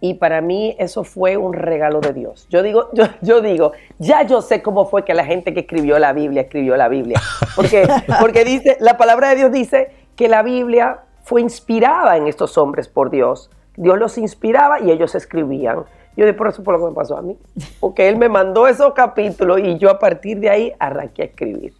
Y 0.00 0.14
para 0.14 0.40
mí 0.40 0.76
eso 0.78 1.02
fue 1.02 1.36
un 1.36 1.52
regalo 1.52 2.00
de 2.00 2.12
Dios. 2.12 2.46
Yo 2.50 2.62
digo, 2.62 2.88
yo, 2.92 3.04
yo 3.20 3.40
digo, 3.40 3.72
ya 3.98 4.22
yo 4.22 4.40
sé 4.42 4.62
cómo 4.62 4.86
fue 4.86 5.04
que 5.04 5.14
la 5.14 5.24
gente 5.24 5.52
que 5.52 5.60
escribió 5.60 5.98
la 5.98 6.12
Biblia 6.12 6.42
escribió 6.42 6.76
la 6.76 6.88
Biblia. 6.88 7.20
Porque, 7.56 7.86
porque 8.20 8.44
dice, 8.44 8.76
la 8.80 8.96
palabra 8.96 9.30
de 9.30 9.36
Dios 9.36 9.52
dice 9.52 9.90
que 10.16 10.28
la 10.28 10.42
Biblia 10.42 11.00
fue 11.24 11.40
inspirada 11.40 12.16
en 12.16 12.26
estos 12.26 12.56
hombres 12.56 12.88
por 12.88 13.10
Dios. 13.10 13.50
Dios 13.76 13.98
los 13.98 14.18
inspiraba 14.18 14.80
y 14.80 14.90
ellos 14.90 15.14
escribían. 15.14 15.84
Yo 16.18 16.26
de 16.26 16.34
por 16.34 16.48
eso 16.48 16.62
fue 16.64 16.74
lo 16.74 16.80
que 16.84 16.90
me 16.90 16.94
pasó 16.94 17.16
a 17.16 17.22
mí. 17.22 17.36
Porque 17.80 18.08
Él 18.08 18.16
me 18.18 18.28
mandó 18.28 18.66
esos 18.66 18.92
capítulos 18.92 19.60
y 19.62 19.78
yo 19.78 19.88
a 19.88 19.98
partir 20.00 20.40
de 20.40 20.50
ahí 20.50 20.72
arranqué 20.80 21.22
a 21.22 21.24
escribir. 21.26 21.72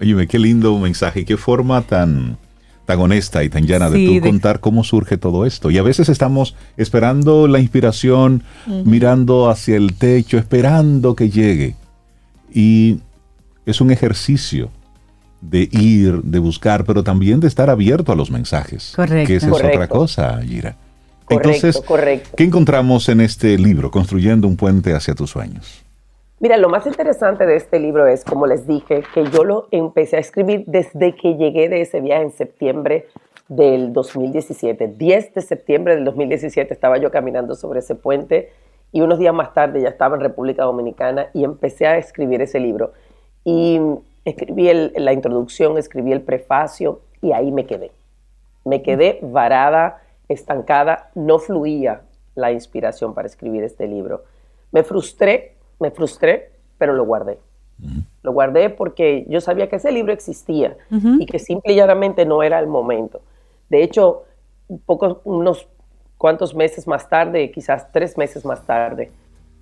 Oye, 0.00 0.26
qué 0.26 0.38
lindo 0.38 0.76
mensaje, 0.78 1.24
qué 1.24 1.36
forma 1.36 1.80
tan, 1.82 2.36
tan 2.86 2.98
honesta 3.00 3.44
y 3.44 3.48
tan 3.48 3.64
llana 3.64 3.88
Sí, 3.90 4.00
de 4.00 4.06
tú 4.08 4.14
de- 4.14 4.20
contar 4.30 4.58
cómo 4.58 4.82
surge 4.82 5.16
todo 5.16 5.46
esto. 5.46 5.70
Y 5.70 5.78
a 5.78 5.82
veces 5.84 6.08
estamos 6.08 6.56
esperando 6.76 7.46
la 7.46 7.60
inspiración, 7.60 8.42
mirando 8.66 9.48
hacia 9.48 9.76
el 9.76 9.94
techo, 9.94 10.38
esperando 10.38 11.14
que 11.14 11.30
llegue. 11.30 11.76
Y 12.52 12.98
es 13.64 13.80
un 13.80 13.92
ejercicio 13.92 14.70
de 15.40 15.68
ir, 15.70 16.20
de 16.22 16.38
buscar, 16.40 16.84
pero 16.84 17.04
también 17.04 17.38
de 17.38 17.46
estar 17.46 17.70
abierto 17.70 18.10
a 18.10 18.16
los 18.16 18.30
mensajes. 18.30 18.92
Correcto. 18.96 19.28
Que 19.28 19.36
esa 19.36 19.46
es 19.46 19.52
Correcto. 19.52 19.76
otra 19.76 19.88
cosa, 19.88 20.40
Gira. 20.42 20.76
Correcto, 21.24 21.48
Entonces, 21.50 21.80
correcto. 21.82 22.30
¿qué 22.36 22.44
encontramos 22.44 23.08
en 23.08 23.20
este 23.20 23.56
libro, 23.58 23.90
Construyendo 23.90 24.46
un 24.48 24.56
puente 24.56 24.92
hacia 24.94 25.14
tus 25.14 25.30
sueños? 25.30 25.84
Mira, 26.40 26.56
lo 26.56 26.68
más 26.68 26.86
interesante 26.86 27.46
de 27.46 27.54
este 27.56 27.78
libro 27.78 28.06
es, 28.06 28.24
como 28.24 28.46
les 28.46 28.66
dije, 28.66 29.04
que 29.14 29.24
yo 29.30 29.44
lo 29.44 29.68
empecé 29.70 30.16
a 30.16 30.20
escribir 30.20 30.64
desde 30.66 31.14
que 31.14 31.36
llegué 31.36 31.68
de 31.68 31.82
ese 31.82 32.00
viaje 32.00 32.22
en 32.24 32.32
septiembre 32.32 33.06
del 33.48 33.92
2017. 33.92 34.88
10 34.96 35.34
de 35.34 35.40
septiembre 35.42 35.94
del 35.94 36.04
2017 36.04 36.72
estaba 36.74 36.98
yo 36.98 37.10
caminando 37.12 37.54
sobre 37.54 37.78
ese 37.78 37.94
puente 37.94 38.50
y 38.90 39.02
unos 39.02 39.18
días 39.20 39.32
más 39.32 39.54
tarde 39.54 39.80
ya 39.82 39.88
estaba 39.88 40.16
en 40.16 40.22
República 40.22 40.64
Dominicana 40.64 41.28
y 41.32 41.44
empecé 41.44 41.86
a 41.86 41.96
escribir 41.96 42.42
ese 42.42 42.58
libro. 42.58 42.92
Y 43.44 43.80
escribí 44.24 44.68
el- 44.68 44.92
la 44.96 45.12
introducción, 45.12 45.78
escribí 45.78 46.10
el 46.12 46.22
prefacio 46.22 47.00
y 47.20 47.32
ahí 47.32 47.52
me 47.52 47.66
quedé. 47.66 47.92
Me 48.64 48.82
quedé 48.82 49.18
varada, 49.22 50.02
estancada, 50.32 51.10
no 51.14 51.38
fluía 51.38 52.02
la 52.34 52.52
inspiración 52.52 53.14
para 53.14 53.26
escribir 53.26 53.62
este 53.64 53.86
libro. 53.86 54.24
Me 54.70 54.82
frustré, 54.82 55.56
me 55.78 55.90
frustré, 55.90 56.52
pero 56.78 56.94
lo 56.94 57.04
guardé. 57.04 57.38
Lo 58.22 58.32
guardé 58.32 58.70
porque 58.70 59.26
yo 59.28 59.40
sabía 59.40 59.68
que 59.68 59.76
ese 59.76 59.90
libro 59.90 60.12
existía 60.12 60.76
y 61.18 61.26
que 61.26 61.38
simple 61.38 61.72
y 61.72 61.76
llanamente 61.76 62.24
no 62.24 62.42
era 62.42 62.58
el 62.60 62.68
momento. 62.68 63.20
De 63.68 63.82
hecho, 63.82 64.22
pocos, 64.86 65.18
unos 65.24 65.68
cuantos 66.16 66.54
meses 66.54 66.86
más 66.86 67.08
tarde, 67.08 67.50
quizás 67.50 67.90
tres 67.90 68.16
meses 68.16 68.44
más 68.44 68.64
tarde, 68.64 69.10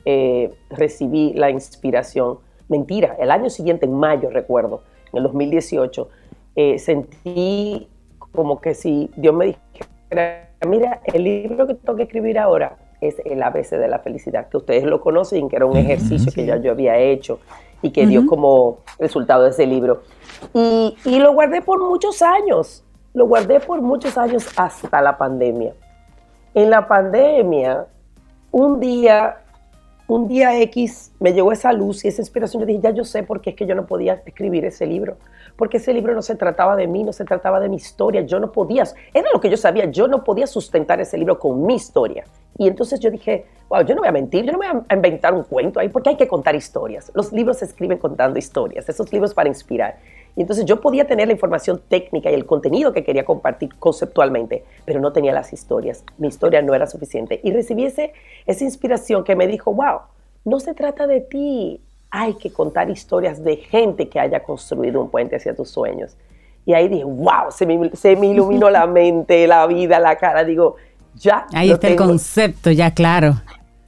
eh, 0.04 0.52
recibí 0.68 1.32
la 1.32 1.50
inspiración. 1.50 2.38
Mentira, 2.68 3.16
el 3.18 3.30
año 3.30 3.48
siguiente, 3.48 3.86
en 3.86 3.94
mayo, 3.94 4.28
recuerdo, 4.30 4.82
en 5.12 5.18
el 5.18 5.22
2018, 5.24 6.08
eh, 6.56 6.78
sentí 6.78 7.88
como 8.32 8.60
que 8.60 8.74
si 8.74 9.10
Dios 9.16 9.34
me 9.34 9.46
dijera, 9.46 10.49
mira, 10.66 11.00
el 11.04 11.24
libro 11.24 11.66
que 11.66 11.74
tengo 11.74 11.96
que 11.96 12.04
escribir 12.04 12.38
ahora 12.38 12.76
es 13.00 13.16
el 13.24 13.42
ABC 13.42 13.70
de 13.70 13.88
la 13.88 14.00
felicidad, 14.00 14.48
que 14.48 14.58
ustedes 14.58 14.84
lo 14.84 15.00
conocen, 15.00 15.48
que 15.48 15.56
era 15.56 15.66
un 15.66 15.76
ejercicio 15.76 16.30
que 16.32 16.44
ya 16.44 16.56
yo 16.58 16.70
había 16.70 16.98
hecho 16.98 17.40
y 17.82 17.90
que 17.90 18.06
dio 18.06 18.26
como 18.26 18.80
resultado 18.98 19.46
ese 19.46 19.66
libro. 19.66 20.02
Y, 20.52 20.96
y 21.04 21.18
lo 21.18 21.32
guardé 21.32 21.62
por 21.62 21.80
muchos 21.80 22.20
años, 22.20 22.84
lo 23.14 23.26
guardé 23.26 23.60
por 23.60 23.80
muchos 23.80 24.18
años 24.18 24.46
hasta 24.56 25.00
la 25.00 25.16
pandemia. 25.16 25.72
En 26.52 26.68
la 26.68 26.86
pandemia, 26.86 27.86
un 28.50 28.80
día, 28.80 29.36
un 30.06 30.28
día 30.28 30.60
X, 30.60 31.12
me 31.20 31.32
llegó 31.32 31.52
esa 31.52 31.72
luz 31.72 32.04
y 32.04 32.08
esa 32.08 32.20
inspiración. 32.20 32.60
Yo 32.62 32.66
dije, 32.66 32.80
ya 32.82 32.90
yo 32.90 33.04
sé 33.04 33.22
por 33.22 33.40
qué 33.40 33.50
es 33.50 33.56
que 33.56 33.66
yo 33.66 33.74
no 33.74 33.86
podía 33.86 34.14
escribir 34.26 34.64
ese 34.64 34.86
libro. 34.86 35.16
Porque 35.56 35.78
ese 35.78 35.92
libro 35.92 36.14
no 36.14 36.22
se 36.22 36.34
trataba 36.34 36.76
de 36.76 36.86
mí, 36.86 37.04
no 37.04 37.12
se 37.12 37.24
trataba 37.24 37.60
de 37.60 37.68
mi 37.68 37.76
historia. 37.76 38.22
Yo 38.22 38.40
no 38.40 38.52
podía, 38.52 38.84
era 39.12 39.28
lo 39.32 39.40
que 39.40 39.50
yo 39.50 39.56
sabía, 39.56 39.86
yo 39.86 40.08
no 40.08 40.24
podía 40.24 40.46
sustentar 40.46 41.00
ese 41.00 41.18
libro 41.18 41.38
con 41.38 41.64
mi 41.64 41.74
historia. 41.74 42.24
Y 42.58 42.68
entonces 42.68 43.00
yo 43.00 43.10
dije, 43.10 43.46
wow, 43.68 43.82
yo 43.82 43.94
no 43.94 44.02
voy 44.02 44.08
a 44.08 44.12
mentir, 44.12 44.44
yo 44.44 44.52
no 44.52 44.58
voy 44.58 44.66
a 44.66 44.94
inventar 44.94 45.32
un 45.32 45.44
cuento 45.44 45.80
ahí, 45.80 45.88
porque 45.88 46.10
hay 46.10 46.16
que 46.16 46.28
contar 46.28 46.54
historias. 46.54 47.10
Los 47.14 47.32
libros 47.32 47.58
se 47.58 47.64
escriben 47.64 47.98
contando 47.98 48.38
historias, 48.38 48.88
esos 48.88 49.12
libros 49.12 49.32
para 49.32 49.48
inspirar. 49.48 49.98
Y 50.36 50.42
entonces 50.42 50.64
yo 50.64 50.80
podía 50.80 51.06
tener 51.06 51.26
la 51.26 51.32
información 51.32 51.80
técnica 51.88 52.30
y 52.30 52.34
el 52.34 52.46
contenido 52.46 52.92
que 52.92 53.04
quería 53.04 53.24
compartir 53.24 53.74
conceptualmente, 53.78 54.64
pero 54.84 55.00
no 55.00 55.12
tenía 55.12 55.32
las 55.32 55.52
historias. 55.52 56.04
Mi 56.18 56.28
historia 56.28 56.62
no 56.62 56.74
era 56.74 56.86
suficiente. 56.86 57.40
Y 57.42 57.52
recibí 57.52 57.84
ese, 57.84 58.12
esa 58.46 58.64
inspiración 58.64 59.24
que 59.24 59.36
me 59.36 59.46
dijo, 59.46 59.72
wow, 59.72 60.00
no 60.44 60.60
se 60.60 60.74
trata 60.74 61.06
de 61.06 61.20
ti, 61.20 61.80
hay 62.10 62.34
que 62.34 62.52
contar 62.52 62.90
historias 62.90 63.42
de 63.42 63.56
gente 63.56 64.08
que 64.08 64.18
haya 64.18 64.42
construido 64.42 65.00
un 65.00 65.10
puente 65.10 65.36
hacia 65.36 65.54
tus 65.54 65.70
sueños. 65.70 66.16
Y 66.66 66.74
ahí 66.74 66.88
dije, 66.88 67.04
wow, 67.04 67.50
se 67.50 67.66
me, 67.66 67.90
se 67.94 68.16
me 68.16 68.28
iluminó 68.28 68.68
la 68.68 68.86
mente, 68.88 69.46
la 69.46 69.66
vida, 69.66 69.98
la 70.00 70.16
cara. 70.16 70.44
Digo, 70.44 70.76
ya. 71.14 71.46
Ahí 71.54 71.70
está 71.70 71.88
el 71.88 71.96
concepto, 71.96 72.70
ya 72.70 72.92
claro. 72.92 73.34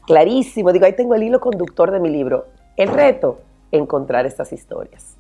Clarísimo. 0.06 0.72
Digo, 0.72 0.86
ahí 0.86 0.94
tengo 0.94 1.14
el 1.14 1.22
hilo 1.24 1.40
conductor 1.40 1.90
de 1.90 2.00
mi 2.00 2.10
libro. 2.10 2.46
El 2.76 2.88
reto, 2.88 3.40
encontrar 3.70 4.26
estas 4.26 4.52
historias. 4.52 5.16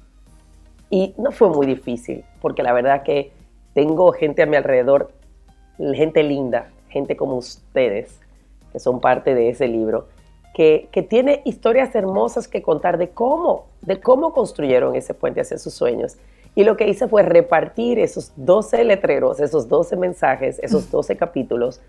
Y 0.90 1.14
no 1.18 1.32
fue 1.32 1.48
muy 1.48 1.66
difícil, 1.66 2.24
porque 2.40 2.62
la 2.62 2.72
verdad 2.72 3.02
que 3.02 3.32
tengo 3.74 4.12
gente 4.12 4.42
a 4.42 4.46
mi 4.46 4.56
alrededor, 4.56 5.10
gente 5.94 6.22
linda, 6.22 6.70
gente 6.88 7.16
como 7.16 7.36
ustedes, 7.36 8.20
que 8.72 8.78
son 8.78 9.00
parte 9.00 9.34
de 9.34 9.48
ese 9.48 9.68
libro, 9.68 10.06
que, 10.54 10.88
que 10.92 11.02
tiene 11.02 11.42
historias 11.44 11.94
hermosas 11.94 12.48
que 12.48 12.62
contar 12.62 12.98
de 12.98 13.10
cómo, 13.10 13.66
de 13.80 14.00
cómo 14.00 14.32
construyeron 14.32 14.96
ese 14.96 15.14
puente 15.14 15.40
hacia 15.40 15.58
sus 15.58 15.74
sueños. 15.74 16.16
Y 16.54 16.64
lo 16.64 16.76
que 16.76 16.88
hice 16.88 17.08
fue 17.08 17.22
repartir 17.22 17.98
esos 17.98 18.32
12 18.36 18.84
letreros, 18.84 19.40
esos 19.40 19.68
12 19.68 19.96
mensajes, 19.96 20.58
esos 20.58 20.90
12 20.90 21.16
capítulos 21.16 21.80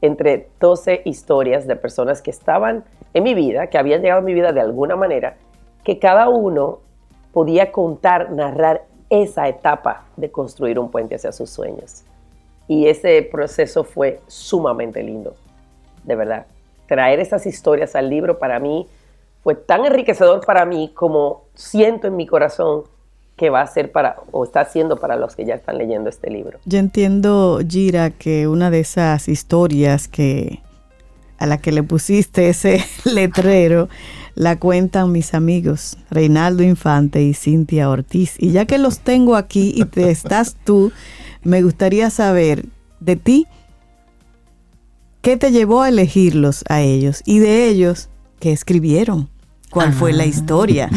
entre 0.00 0.48
12 0.60 1.02
historias 1.04 1.66
de 1.66 1.76
personas 1.76 2.20
que 2.20 2.30
estaban 2.30 2.84
en 3.14 3.22
mi 3.22 3.34
vida, 3.34 3.68
que 3.68 3.78
habían 3.78 4.02
llegado 4.02 4.20
a 4.20 4.24
mi 4.24 4.34
vida 4.34 4.52
de 4.52 4.60
alguna 4.60 4.96
manera, 4.96 5.36
que 5.82 5.98
cada 5.98 6.28
uno 6.28 6.80
podía 7.32 7.72
contar, 7.72 8.30
narrar 8.30 8.84
esa 9.10 9.48
etapa 9.48 10.04
de 10.16 10.30
construir 10.30 10.78
un 10.78 10.90
puente 10.90 11.14
hacia 11.14 11.32
sus 11.32 11.50
sueños. 11.50 12.04
Y 12.68 12.86
ese 12.86 13.22
proceso 13.22 13.84
fue 13.84 14.20
sumamente 14.26 15.02
lindo, 15.02 15.34
de 16.04 16.16
verdad. 16.16 16.46
Traer 16.86 17.20
esas 17.20 17.46
historias 17.46 17.94
al 17.94 18.10
libro 18.10 18.38
para 18.38 18.60
mí 18.60 18.86
fue 19.42 19.54
tan 19.54 19.84
enriquecedor 19.84 20.44
para 20.44 20.64
mí 20.64 20.90
como 20.94 21.44
siento 21.54 22.06
en 22.06 22.16
mi 22.16 22.26
corazón 22.26 22.84
que 23.36 23.50
va 23.50 23.62
a 23.62 23.66
ser 23.66 23.90
para, 23.90 24.16
o 24.30 24.44
está 24.44 24.60
haciendo 24.60 24.96
para 24.96 25.16
los 25.16 25.34
que 25.34 25.44
ya 25.44 25.54
están 25.54 25.78
leyendo 25.78 26.08
este 26.08 26.30
libro. 26.30 26.58
Yo 26.64 26.78
entiendo, 26.78 27.60
Gira, 27.68 28.10
que 28.10 28.46
una 28.46 28.70
de 28.70 28.80
esas 28.80 29.28
historias 29.28 30.08
que 30.08 30.60
a 31.38 31.46
la 31.46 31.58
que 31.58 31.72
le 31.72 31.82
pusiste 31.82 32.48
ese 32.48 32.84
letrero 33.04 33.88
la 34.34 34.58
cuentan 34.58 35.12
mis 35.12 35.34
amigos 35.34 35.96
Reinaldo 36.10 36.62
Infante 36.62 37.22
y 37.22 37.34
Cintia 37.34 37.90
Ortiz. 37.90 38.36
Y 38.38 38.52
ya 38.52 38.66
que 38.66 38.78
los 38.78 39.00
tengo 39.00 39.36
aquí 39.36 39.72
y 39.76 39.84
te 39.84 40.10
estás 40.10 40.56
tú, 40.64 40.92
me 41.42 41.62
gustaría 41.62 42.10
saber 42.10 42.66
de 43.00 43.16
ti 43.16 43.46
qué 45.24 45.38
te 45.38 45.50
llevó 45.50 45.80
a 45.80 45.88
elegirlos 45.88 46.64
a 46.68 46.82
ellos 46.82 47.22
y 47.24 47.38
de 47.38 47.66
ellos 47.68 48.10
qué 48.40 48.52
escribieron. 48.52 49.30
¿Cuál 49.70 49.92
fue 49.92 50.12
la 50.12 50.24
historia? 50.24 50.88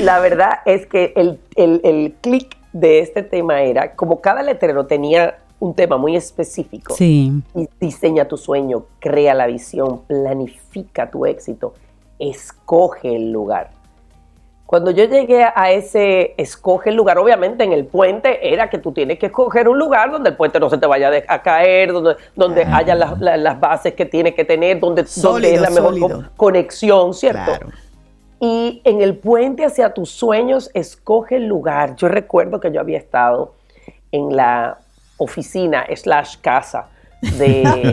la, 0.00 0.18
verdad 0.18 0.58
es 0.66 0.86
que 0.86 1.12
el, 1.14 1.38
el, 1.54 1.80
el 1.84 2.14
clic 2.20 2.56
de 2.72 2.98
este 2.98 3.22
tema 3.22 3.62
era, 3.62 3.94
como 3.94 4.20
cada 4.20 4.42
letrero 4.42 4.86
tenía 4.86 5.38
un 5.60 5.74
tema 5.74 5.98
muy 5.98 6.16
específico. 6.16 6.94
Sí. 6.94 7.30
Diseña 7.78 8.26
tu 8.26 8.38
sueño, 8.38 8.86
crea 8.98 9.34
la 9.34 9.46
visión, 9.46 10.00
planifica 10.08 11.10
tu 11.10 11.26
éxito, 11.26 11.74
escoge 12.18 13.14
el 13.14 13.30
lugar. 13.30 13.70
Cuando 14.72 14.90
yo 14.90 15.04
llegué 15.04 15.44
a 15.44 15.70
ese 15.70 16.32
escoge 16.38 16.88
el 16.88 16.96
lugar, 16.96 17.18
obviamente 17.18 17.62
en 17.62 17.74
el 17.74 17.84
puente 17.84 18.54
era 18.54 18.70
que 18.70 18.78
tú 18.78 18.90
tienes 18.90 19.18
que 19.18 19.26
escoger 19.26 19.68
un 19.68 19.78
lugar 19.78 20.10
donde 20.10 20.30
el 20.30 20.36
puente 20.36 20.58
no 20.58 20.70
se 20.70 20.78
te 20.78 20.86
vaya 20.86 21.10
a 21.28 21.42
caer, 21.42 21.92
donde, 21.92 22.16
donde 22.34 22.64
haya 22.64 22.94
las, 22.94 23.60
bases 23.60 23.92
que 23.92 24.06
tiene 24.06 24.34
que 24.34 24.46
tener, 24.46 24.80
donde, 24.80 25.02
es 25.02 25.60
la 25.60 25.68
mejor 25.68 26.30
conexión, 26.38 27.12
¿cierto? 27.12 27.52
Y 28.40 28.80
en 28.84 29.02
el 29.02 29.18
puente 29.18 29.66
hacia 29.66 29.92
tus 29.92 30.08
sueños, 30.08 30.70
escoge 30.72 31.36
el 31.36 31.48
lugar. 31.48 31.94
Yo 31.96 32.08
recuerdo 32.08 32.58
que 32.58 32.72
yo 32.72 32.80
había 32.80 32.96
estado 32.96 33.52
en 34.10 34.34
la 34.34 34.78
oficina 35.18 35.84
slash 35.94 36.36
casa 36.40 36.88
de, 37.20 37.62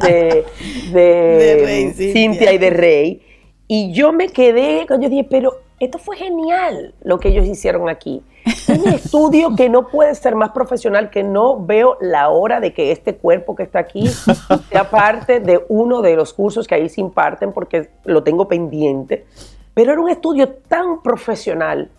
de, 0.00 0.46
de, 0.94 1.92
Cintia 1.94 2.54
y 2.54 2.56
de 2.56 2.70
Rey. 2.70 3.33
Y 3.66 3.92
yo 3.92 4.12
me 4.12 4.28
quedé, 4.28 4.86
yo 4.88 5.08
dije, 5.08 5.26
pero 5.28 5.60
esto 5.80 5.98
fue 5.98 6.16
genial 6.16 6.94
lo 7.02 7.18
que 7.18 7.28
ellos 7.28 7.46
hicieron 7.46 7.88
aquí. 7.88 8.22
Un 8.68 8.88
estudio 8.92 9.56
que 9.56 9.68
no 9.68 9.88
puede 9.88 10.14
ser 10.14 10.34
más 10.34 10.50
profesional, 10.50 11.10
que 11.10 11.22
no 11.22 11.64
veo 11.64 11.96
la 12.00 12.28
hora 12.28 12.60
de 12.60 12.72
que 12.72 12.92
este 12.92 13.16
cuerpo 13.16 13.54
que 13.54 13.62
está 13.62 13.78
aquí 13.80 14.06
sea 14.70 14.90
parte 14.90 15.40
de 15.40 15.64
uno 15.68 16.02
de 16.02 16.16
los 16.16 16.32
cursos 16.32 16.66
que 16.66 16.74
ahí 16.74 16.88
se 16.88 17.00
imparten, 17.00 17.52
porque 17.52 17.90
lo 18.04 18.22
tengo 18.22 18.48
pendiente. 18.48 19.26
Pero 19.72 19.92
era 19.92 20.00
un 20.00 20.10
estudio 20.10 20.48
tan 20.68 21.02
profesional, 21.02 21.90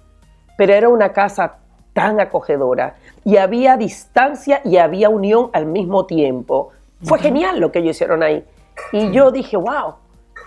pero 0.58 0.74
era 0.74 0.88
una 0.88 1.12
casa 1.12 1.58
tan 1.94 2.20
acogedora 2.20 2.98
y 3.24 3.38
había 3.38 3.78
distancia 3.78 4.62
y 4.66 4.78
había 4.78 5.10
unión 5.10 5.50
al 5.54 5.66
mismo 5.66 6.06
tiempo. 6.06 6.72
Fue 7.02 7.20
genial 7.20 7.60
lo 7.60 7.72
que 7.72 7.80
ellos 7.80 7.96
hicieron 7.96 8.22
ahí. 8.24 8.44
Y 8.92 9.12
yo 9.12 9.32
dije, 9.32 9.58
wow, 9.58 9.96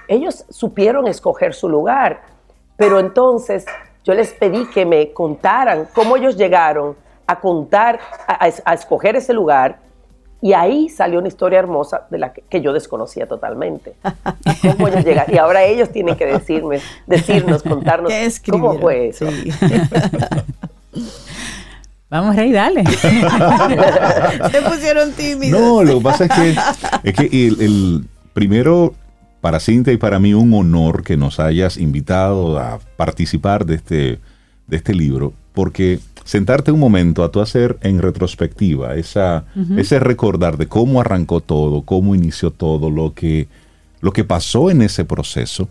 ellos 0.08 0.44
supieron 0.48 1.06
escoger 1.06 1.54
su 1.54 1.68
lugar, 1.68 2.22
pero 2.76 2.98
entonces 2.98 3.66
yo 4.04 4.14
les 4.14 4.32
pedí 4.32 4.66
que 4.66 4.84
me 4.86 5.12
contaran 5.12 5.88
cómo 5.94 6.16
ellos 6.16 6.36
llegaron 6.36 6.96
a 7.26 7.38
contar, 7.40 8.00
a, 8.26 8.74
escoger 8.74 9.16
ese 9.16 9.34
lugar, 9.34 9.80
y 10.40 10.54
ahí 10.54 10.88
salió 10.88 11.18
una 11.18 11.28
historia 11.28 11.58
hermosa 11.58 12.06
de 12.10 12.18
la 12.18 12.32
que, 12.32 12.60
yo 12.60 12.72
desconocía 12.72 13.26
totalmente. 13.28 13.94
¿Cómo 14.62 14.88
ellos 14.88 15.04
llegaron? 15.04 15.34
Y 15.34 15.38
ahora 15.38 15.62
ellos 15.64 15.90
tienen 15.90 16.16
que 16.16 16.26
decirme, 16.26 16.80
decirnos, 17.06 17.62
contarnos 17.62 18.12
cómo 18.48 18.78
fue 18.78 19.08
eso. 19.08 19.26
Vamos, 22.10 22.36
Rey, 22.36 22.52
dale. 22.52 22.84
Se 24.50 24.62
pusieron 24.62 25.12
tímidos. 25.12 25.60
No, 25.60 25.84
lo 25.84 25.98
que 25.98 26.04
pasa 26.04 26.24
es 26.24 26.30
que, 26.30 26.56
es 27.02 27.14
que 27.14 27.46
el, 27.46 28.06
primero, 28.32 28.94
para 29.40 29.60
Cintia 29.60 29.92
y 29.92 29.96
para 29.96 30.18
mí, 30.18 30.34
un 30.34 30.52
honor 30.54 31.02
que 31.02 31.16
nos 31.16 31.40
hayas 31.40 31.76
invitado 31.76 32.58
a 32.58 32.78
participar 32.96 33.66
de 33.66 33.76
este, 33.76 34.18
de 34.66 34.76
este 34.76 34.94
libro, 34.94 35.32
porque 35.52 36.00
sentarte 36.24 36.72
un 36.72 36.80
momento 36.80 37.24
a 37.24 37.30
tu 37.30 37.40
hacer 37.40 37.78
en 37.82 38.00
retrospectiva, 38.00 38.96
esa, 38.96 39.44
ese 39.76 39.98
recordar 39.98 40.56
de 40.56 40.66
cómo 40.66 41.00
arrancó 41.00 41.40
todo, 41.40 41.82
cómo 41.82 42.14
inició 42.14 42.50
todo, 42.50 42.90
lo 42.90 43.14
que, 43.14 43.48
lo 44.00 44.12
que 44.12 44.24
pasó 44.24 44.70
en 44.70 44.82
ese 44.82 45.04
proceso, 45.04 45.68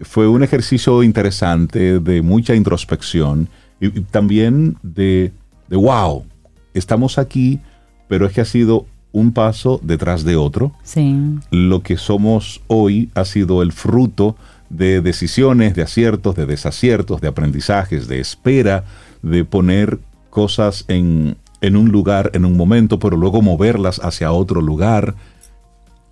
fue 0.00 0.28
un 0.28 0.42
ejercicio 0.42 1.02
interesante 1.02 1.98
de 1.98 2.22
mucha 2.22 2.54
introspección 2.54 3.48
y 3.80 3.88
también 4.02 4.78
de 4.82 5.32
de 5.70 5.76
wow, 5.76 6.26
estamos 6.74 7.16
aquí, 7.16 7.60
pero 8.08 8.26
es 8.26 8.32
que 8.32 8.40
ha 8.40 8.44
sido 8.44 8.86
un 9.12 9.32
paso 9.32 9.80
detrás 9.82 10.24
de 10.24 10.36
otro. 10.36 10.72
Sí. 10.82 11.16
Lo 11.50 11.82
que 11.82 11.96
somos 11.96 12.60
hoy 12.66 13.10
ha 13.14 13.24
sido 13.24 13.62
el 13.62 13.72
fruto 13.72 14.36
de 14.68 15.00
decisiones, 15.00 15.74
de 15.74 15.82
aciertos, 15.82 16.34
de 16.36 16.46
desaciertos, 16.46 17.20
de 17.20 17.28
aprendizajes, 17.28 18.06
de 18.06 18.20
espera, 18.20 18.84
de 19.22 19.44
poner 19.44 19.98
cosas 20.30 20.84
en, 20.88 21.36
en 21.60 21.76
un 21.76 21.90
lugar, 21.90 22.30
en 22.34 22.44
un 22.44 22.56
momento, 22.56 22.98
pero 22.98 23.16
luego 23.16 23.42
moverlas 23.42 24.00
hacia 24.02 24.32
otro 24.32 24.62
lugar, 24.62 25.16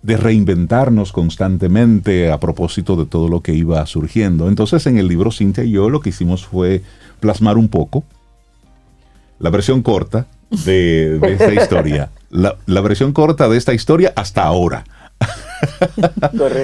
de 0.01 0.15
reinventarnos 0.15 1.11
constantemente 1.11 2.31
a 2.31 2.39
propósito 2.39 2.95
de 2.95 3.05
todo 3.05 3.27
lo 3.27 3.41
que 3.41 3.53
iba 3.53 3.85
surgiendo. 3.85 4.47
Entonces 4.47 4.85
en 4.87 4.97
el 4.97 5.07
libro 5.07 5.31
Cintia 5.31 5.63
y 5.63 5.71
yo 5.71 5.89
lo 5.89 5.99
que 5.99 6.09
hicimos 6.09 6.45
fue 6.45 6.83
plasmar 7.19 7.57
un 7.57 7.67
poco 7.67 8.03
la 9.39 9.49
versión 9.49 9.81
corta 9.81 10.27
de, 10.49 11.19
esta 11.33 11.53
historia. 11.53 12.09
La, 12.29 12.81
versión 12.81 13.13
corta 13.13 13.47
de 13.47 13.57
esta 13.57 13.73
historia 13.73 14.13
hasta 14.15 14.43
ahora. 14.43 14.83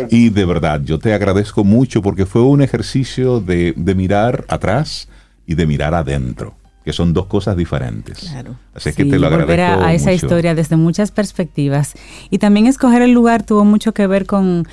y 0.10 0.30
de 0.30 0.46
verdad, 0.46 0.82
yo 0.84 1.00
te 1.00 1.14
agradezco 1.14 1.64
mucho 1.64 2.02
porque 2.02 2.26
fue 2.26 2.42
un 2.44 2.62
ejercicio 2.62 3.40
de, 3.40 3.74
mirar 3.96 4.46
atrás 4.48 5.10
y 5.46 5.56
de 5.56 5.66
mirar 5.66 5.94
adentro 5.94 6.56
que 6.84 6.94
son 6.94 7.14
dos 7.14 7.26
cosas 7.26 7.58
diferentes. 7.58 8.20
Claro. 8.20 8.58
Así 8.76 8.94
que 8.94 9.06
te 9.06 9.18
lo 9.18 9.26
agradezco. 9.26 9.48
Volver 9.48 9.60
a, 9.60 9.92
esa 9.96 10.14
historia 10.14 10.54
desde 10.54 10.76
muchas 10.76 11.10
perspectivas. 11.10 11.96
Y 12.30 12.38
también 12.38 12.68
escoger 12.68 13.02
el 13.02 13.12
lugar 13.12 13.42
tuvo 13.42 13.66
mucho 13.66 13.92
que 13.92 14.06
ver 14.06 14.28
con 14.28 14.68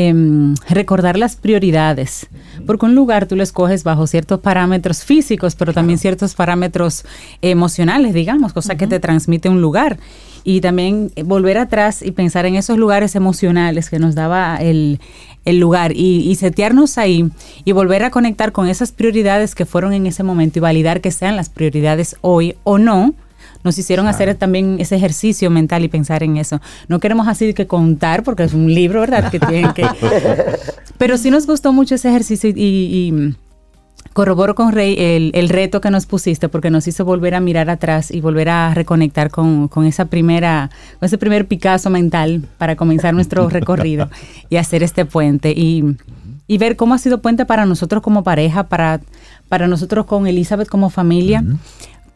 Em, 0.00 0.54
recordar 0.68 1.18
las 1.18 1.34
prioridades, 1.34 2.28
porque 2.66 2.86
un 2.86 2.94
lugar 2.94 3.26
tú 3.26 3.34
lo 3.34 3.42
escoges 3.42 3.82
bajo 3.82 4.06
ciertos 4.06 4.38
parámetros 4.38 5.02
físicos, 5.02 5.56
pero 5.56 5.72
también 5.72 5.98
ciertos 5.98 6.36
parámetros 6.36 7.04
emocionales, 7.42 8.14
digamos, 8.14 8.52
cosa 8.52 8.76
que 8.76 8.86
te 8.86 9.00
transmite 9.00 9.48
un 9.48 9.60
lugar. 9.60 9.98
Y 10.44 10.60
también 10.60 11.10
volver 11.24 11.58
atrás 11.58 12.02
y 12.02 12.12
pensar 12.12 12.46
en 12.46 12.54
esos 12.54 12.78
lugares 12.78 13.16
emocionales 13.16 13.90
que 13.90 13.98
nos 13.98 14.14
daba 14.14 14.58
el, 14.58 15.00
lugar 15.44 15.90
y, 15.90 16.30
y, 16.30 16.36
setearnos 16.36 16.96
ahí 16.96 17.28
y 17.64 17.72
volver 17.72 18.04
a 18.04 18.10
conectar 18.10 18.52
con 18.52 18.68
esas 18.68 18.92
prioridades 18.92 19.56
que 19.56 19.66
fueron 19.66 19.92
en 19.94 20.06
ese 20.06 20.22
momento 20.22 20.60
y 20.60 20.62
validar 20.62 21.00
que 21.00 21.10
sean 21.10 21.34
las 21.34 21.48
prioridades 21.48 22.14
hoy 22.20 22.54
o 22.62 22.78
no 22.78 23.14
nos 23.64 23.78
hicieron 23.78 24.06
hacer 24.06 24.34
también 24.34 24.76
ese 24.78 24.96
ejercicio 24.96 25.50
mental 25.50 25.84
y 25.84 25.88
pensar 25.88 26.22
en 26.22 26.36
eso. 26.36 26.60
No 26.88 27.00
queremos 27.00 27.28
así 27.28 27.54
que 27.54 27.66
contar, 27.66 28.22
porque 28.22 28.44
es 28.44 28.54
un 28.54 28.72
libro, 28.72 29.00
¿verdad? 29.00 29.30
Que 29.30 29.40
tienen 29.40 29.72
que... 29.72 29.86
Pero 30.98 31.16
sí 31.16 31.30
nos 31.30 31.46
gustó 31.46 31.72
mucho 31.72 31.94
ese 31.94 32.08
ejercicio 32.08 32.50
y, 32.54 33.34
corroboro 34.12 34.56
con 34.56 34.72
Rey 34.72 34.96
el, 35.32 35.48
reto 35.48 35.80
que 35.80 35.90
nos 35.90 36.06
pusiste 36.06 36.48
porque 36.48 36.70
nos 36.70 36.88
hizo 36.88 37.04
volver 37.04 37.36
a 37.36 37.40
mirar 37.40 37.70
atrás 37.70 38.10
y 38.10 38.20
volver 38.20 38.48
a 38.48 38.74
reconectar 38.74 39.30
con, 39.30 39.70
esa 39.86 40.06
primera, 40.06 40.70
con 40.98 41.06
ese 41.06 41.18
primer 41.18 41.46
Picasso 41.46 41.88
mental 41.88 42.42
para 42.58 42.74
comenzar 42.74 43.14
nuestro 43.14 43.48
recorrido 43.50 44.10
y 44.50 44.56
hacer 44.56 44.82
este 44.82 45.04
puente 45.04 45.52
y, 45.52 45.96
ver 46.58 46.74
cómo 46.74 46.94
ha 46.94 46.98
sido 46.98 47.20
puente 47.22 47.46
para 47.46 47.64
nosotros 47.64 48.02
como 48.02 48.24
pareja, 48.24 48.64
para, 48.64 49.00
para 49.48 49.68
nosotros 49.68 50.06
con 50.06 50.26
Elizabeth 50.26 50.68
como 50.68 50.90
familia, 50.90 51.44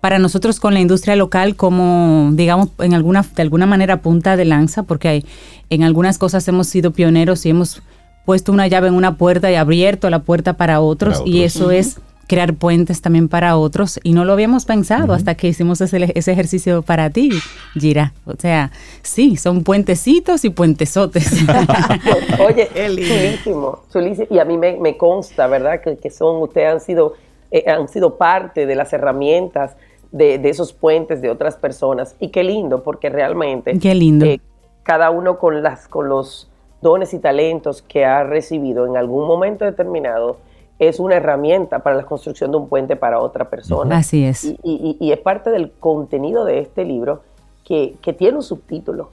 para 0.03 0.19
nosotros 0.19 0.59
con 0.59 0.75
la 0.75 0.81
industria 0.81 1.15
local 1.15 1.55
como, 1.55 2.31
digamos, 2.33 2.71
en 2.81 2.93
alguna, 2.93 3.25
de 3.37 3.41
alguna 3.41 3.67
manera 3.67 4.03
punta 4.03 4.37
de 4.37 4.45
lanza, 4.45 4.83
porque 4.83 5.07
hay, 5.07 5.27
en 5.71 5.85
algunas 5.85 6.19
cosas 6.19 6.47
hemos 6.49 6.67
sido 6.67 6.91
pioneros 6.91 7.47
y 7.47 7.51
hemos 7.51 7.83
puesto 8.25 8.51
una 8.51 8.67
llave 8.67 8.89
en 8.89 8.95
una 8.95 9.17
puerta 9.17 9.49
y 9.53 9.55
abierto 9.55 10.11
la 10.11 10.19
puerta 10.19 10.55
para 10.55 10.81
otros, 10.81 11.23
y 11.25 11.45
eso 11.45 11.71
es 11.71 12.01
crear 12.27 12.55
puentes 12.55 13.01
también 13.01 13.29
para 13.29 13.57
otros 13.57 14.01
y 14.03 14.13
no 14.13 14.25
lo 14.25 14.33
habíamos 14.33 14.65
pensado 14.65 15.13
hasta 15.13 15.37
que 15.37 15.47
hicimos 15.47 15.81
ese, 15.81 15.99
ejercicio 16.17 16.83
para 16.83 17.11
ti, 17.11 17.31
Gira. 17.75 18.13
O 18.25 18.33
sea, 18.37 18.73
sí, 19.03 19.37
son 19.37 19.63
puentecitos 19.63 20.45
y 20.45 20.51
puentesotes. 20.51 21.31
Oye, 22.45 22.69
chulísimo, 22.75 23.85
chulísimo. 23.93 24.27
Y 24.31 24.41
a 24.41 24.45
mí 24.45 24.59
me, 24.59 24.97
consta, 24.97 25.47
¿verdad? 25.47 25.81
Que, 25.81 26.11
son, 26.11 26.43
ustedes 26.43 26.73
han 26.73 26.81
sido, 26.81 27.15
eh, 27.53 27.71
han 27.71 27.87
sido 27.87 28.19
parte 28.19 28.67
de 28.67 28.75
las 28.75 28.93
herramientas 28.93 29.77
de, 30.13 30.41
esos 30.49 30.73
puentes 30.73 31.21
de 31.21 31.31
otras 31.31 31.57
personas. 31.57 32.15
Y 32.21 32.29
qué 32.29 32.45
lindo, 32.45 32.83
porque 32.83 33.09
realmente... 33.09 33.79
Qué 33.79 33.95
lindo. 33.95 34.27
Eh, 34.27 34.41
cada 34.83 35.11
uno 35.11 35.39
con, 35.39 35.63
las, 35.63 35.89
con 35.89 36.09
los 36.09 36.51
dones 36.81 37.15
y 37.15 37.19
talentos 37.19 37.83
que 37.83 38.05
ha 38.05 38.23
recibido 38.25 38.87
en 38.87 38.97
algún 38.97 39.27
momento 39.27 39.65
determinado, 39.65 40.39
es 40.79 40.99
una 40.99 41.17
herramienta 41.17 41.79
para 41.79 41.97
la 41.97 42.05
construcción 42.05 42.51
de 42.51 42.57
un 42.57 42.69
puente 42.69 42.97
para 42.97 43.21
otra 43.21 43.49
persona. 43.49 43.99
Así 43.99 44.25
es. 44.25 44.55
Y, 44.63 45.13
es 45.13 45.19
parte 45.21 45.51
del 45.51 45.71
contenido 45.71 46.45
de 46.45 46.59
este 46.59 46.85
libro 46.85 47.23
que, 47.65 47.97
tiene 48.19 48.37
un 48.37 48.43
subtítulo, 48.43 49.11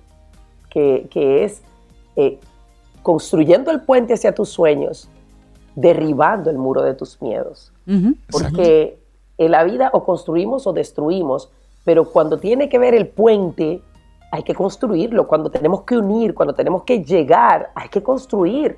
que, 0.70 1.08
es 1.44 1.62
eh, 2.16 2.40
Construyendo 3.02 3.72
el 3.72 3.82
puente 3.82 4.14
hacia 4.14 4.36
tus 4.36 4.50
sueños, 4.50 5.08
derribando 5.74 6.50
el 6.50 6.58
muro 6.58 6.82
de 6.82 6.94
tus 6.96 7.22
miedos. 7.22 7.72
Porque 8.30 9.00
en 9.40 9.52
la 9.52 9.64
vida 9.64 9.90
o 9.94 10.04
construimos 10.04 10.68
o 10.68 10.74
destruimos, 10.74 11.50
pero 11.86 12.06
cuando 12.06 12.38
tiene 12.38 12.70
que 12.70 12.78
ver 12.78 12.94
el 12.94 13.08
puente, 13.08 13.82
hay 14.32 14.44
que 14.44 14.54
construirlo. 14.54 15.28
Cuando 15.28 15.50
tenemos 15.50 15.84
que 15.84 15.98
unir, 15.98 16.36
cuando 16.36 16.54
tenemos 16.54 16.84
que 16.84 17.04
llegar, 17.04 17.72
hay 17.74 17.88
que 17.88 18.04
construir. 18.04 18.78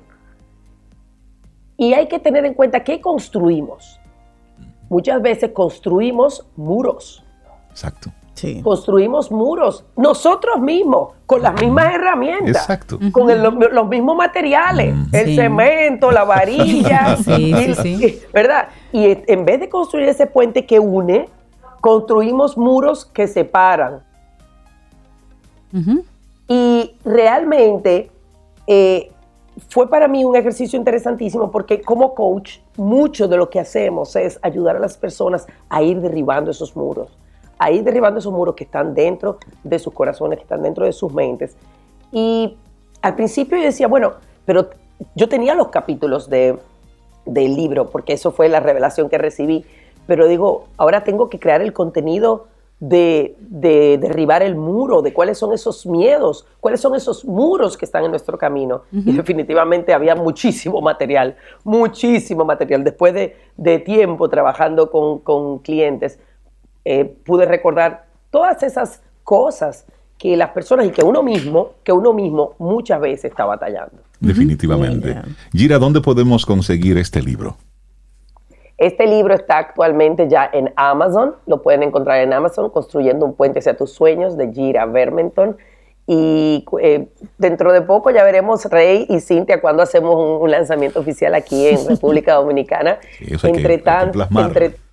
Y 1.76 1.92
hay 1.94 2.06
que 2.06 2.20
tener 2.20 2.46
en 2.46 2.54
cuenta 2.54 2.84
que 2.84 3.00
construimos. 3.00 4.00
Muchas 4.88 5.20
veces 5.20 5.50
construimos 5.50 6.46
muros. 6.56 7.24
Exacto. 7.70 8.10
Sí. 8.34 8.62
Construimos 8.62 9.30
muros 9.30 9.84
nosotros 9.96 10.58
mismos, 10.60 11.12
con 11.26 11.42
las 11.42 11.60
mismas 11.60 11.94
herramientas, 11.94 12.62
Exacto. 12.62 12.98
con 13.12 13.28
los 13.42 13.88
mismos 13.88 14.16
materiales, 14.16 14.94
el 15.12 15.34
cemento, 15.36 16.10
la 16.10 16.24
varilla, 16.24 17.16
sí, 17.22 18.20
¿verdad? 18.32 18.68
Y 18.92 19.18
en 19.26 19.44
vez 19.44 19.58
de 19.58 19.68
construir 19.68 20.08
ese 20.08 20.26
puente 20.26 20.66
que 20.66 20.78
une, 20.78 21.28
construimos 21.80 22.56
muros 22.56 23.04
que 23.04 23.26
separan. 23.26 24.02
Y 26.46 26.94
realmente 27.04 28.10
eh, 28.66 29.10
fue 29.68 29.88
para 29.88 30.06
mí 30.08 30.24
un 30.24 30.36
ejercicio 30.36 30.78
interesantísimo 30.78 31.50
porque 31.50 31.80
como 31.80 32.14
coach, 32.14 32.58
mucho 32.76 33.26
de 33.26 33.36
lo 33.36 33.50
que 33.50 33.58
hacemos 33.58 34.14
es 34.16 34.38
ayudar 34.42 34.76
a 34.76 34.78
las 34.78 34.96
personas 34.96 35.46
a 35.68 35.82
ir 35.82 36.00
derribando 36.00 36.50
esos 36.50 36.76
muros, 36.76 37.10
a 37.58 37.70
ir 37.70 37.82
derribando 37.82 38.20
esos 38.20 38.32
muros 38.32 38.54
que 38.54 38.64
están 38.64 38.94
dentro 38.94 39.38
de 39.64 39.78
sus 39.78 39.92
corazones, 39.92 40.38
que 40.38 40.42
están 40.42 40.62
dentro 40.62 40.84
de 40.84 40.92
sus 40.92 41.12
mentes. 41.12 41.56
Y 42.12 42.56
al 43.00 43.14
principio 43.14 43.56
yo 43.58 43.64
decía, 43.64 43.88
bueno, 43.88 44.12
pero 44.44 44.68
yo 45.14 45.28
tenía 45.28 45.54
los 45.54 45.68
capítulos 45.68 46.28
de, 46.28 46.58
del 47.24 47.54
libro, 47.54 47.90
porque 47.90 48.12
eso 48.12 48.32
fue 48.32 48.48
la 48.48 48.60
revelación 48.60 49.08
que 49.08 49.18
recibí, 49.18 49.64
pero 50.06 50.26
digo, 50.26 50.68
ahora 50.76 51.04
tengo 51.04 51.28
que 51.28 51.38
crear 51.38 51.62
el 51.62 51.72
contenido 51.72 52.46
de, 52.82 53.36
derribar 54.00 54.42
el 54.42 54.56
muro, 54.56 55.02
de 55.02 55.12
cuáles 55.12 55.38
son 55.38 55.52
esos 55.52 55.86
miedos, 55.86 56.46
cuáles 56.58 56.80
son 56.80 56.96
esos 56.96 57.24
muros 57.24 57.76
que 57.76 57.84
están 57.84 58.04
en 58.04 58.10
nuestro 58.10 58.36
camino. 58.36 58.82
Y 58.90 59.12
definitivamente 59.12 59.94
había 59.94 60.16
muchísimo 60.16 60.80
material, 60.80 61.36
muchísimo 61.62 62.44
material. 62.44 62.82
Después 62.82 63.14
de, 63.14 63.78
tiempo 63.78 64.28
trabajando 64.28 64.90
con, 64.90 65.60
clientes, 65.60 66.18
eh, 66.84 67.04
pude 67.04 67.46
recordar 67.46 68.06
todas 68.30 68.64
esas 68.64 69.00
cosas 69.22 69.86
que 70.18 70.36
las 70.36 70.50
personas 70.50 70.86
y 70.86 70.90
que 70.90 71.04
uno 71.04 71.22
mismo, 71.22 71.74
que 71.84 71.92
uno 71.92 72.12
mismo 72.12 72.54
muchas 72.58 73.00
veces 73.00 73.26
está 73.26 73.44
batallando. 73.44 73.98
Definitivamente. 74.22 75.16
Gira, 75.52 75.78
¿dónde 75.78 76.00
podemos 76.00 76.46
conseguir 76.46 76.96
este 76.98 77.20
libro? 77.20 77.56
Este 78.78 79.06
libro 79.06 79.34
está 79.34 79.58
actualmente 79.58 80.28
ya 80.28 80.48
en 80.52 80.72
Amazon, 80.76 81.34
lo 81.46 81.62
pueden 81.62 81.82
encontrar 81.82 82.20
en 82.20 82.32
Amazon, 82.32 82.70
Construyendo 82.70 83.26
un 83.26 83.34
puente 83.34 83.58
hacia 83.58 83.76
tus 83.76 83.92
sueños, 83.92 84.36
de 84.36 84.52
Gira 84.52 84.86
Vermenton. 84.86 85.56
Y 86.06 86.64
eh, 86.80 87.06
dentro 87.38 87.72
de 87.72 87.82
poco 87.82 88.10
ya 88.10 88.24
veremos 88.24 88.64
Rey 88.64 89.06
y 89.08 89.20
Cintia 89.20 89.60
cuando 89.60 89.84
hacemos 89.84 90.40
un, 90.40 90.50
lanzamiento 90.50 90.98
oficial 90.98 91.34
aquí 91.34 91.68
en 91.68 91.86
República 91.88 92.34
Dominicana. 92.34 92.98
entre 93.44 93.78
tanto, 93.78 94.26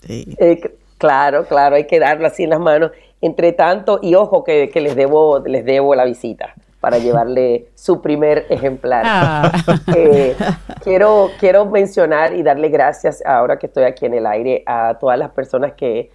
eh, 0.07 0.61
claro, 0.99 1.45
claro, 1.45 1.75
hay 1.75 1.87
que 1.87 1.99
darlo 1.99 2.27
así 2.27 2.43
en 2.43 2.51
las 2.51 2.59
manos. 2.59 2.91
Entre 3.21 3.53
tanto, 3.53 3.99
y 4.01 4.13
ojo 4.15 4.43
que, 4.43 4.69
que 4.69 4.81
les 4.81 4.95
debo, 4.95 5.39
les 5.39 5.65
debo 5.65 5.95
la 5.95 6.05
visita 6.05 6.53
para 6.79 6.97
llevarle 6.99 7.67
su 7.75 8.01
primer 8.01 8.45
ejemplar. 8.49 9.03
Ah. 9.05 9.51
Eh, 9.95 10.35
quiero, 10.83 11.29
quiero 11.39 11.65
mencionar 11.65 12.33
y 12.33 12.43
darle 12.43 12.69
gracias 12.69 13.23
ahora 13.25 13.57
que 13.57 13.67
estoy 13.67 13.83
aquí 13.83 14.05
en 14.05 14.13
el 14.13 14.25
aire 14.25 14.63
a 14.65 14.97
todas 14.99 15.17
las 15.17 15.31
personas 15.31 15.73
que, 15.73 16.11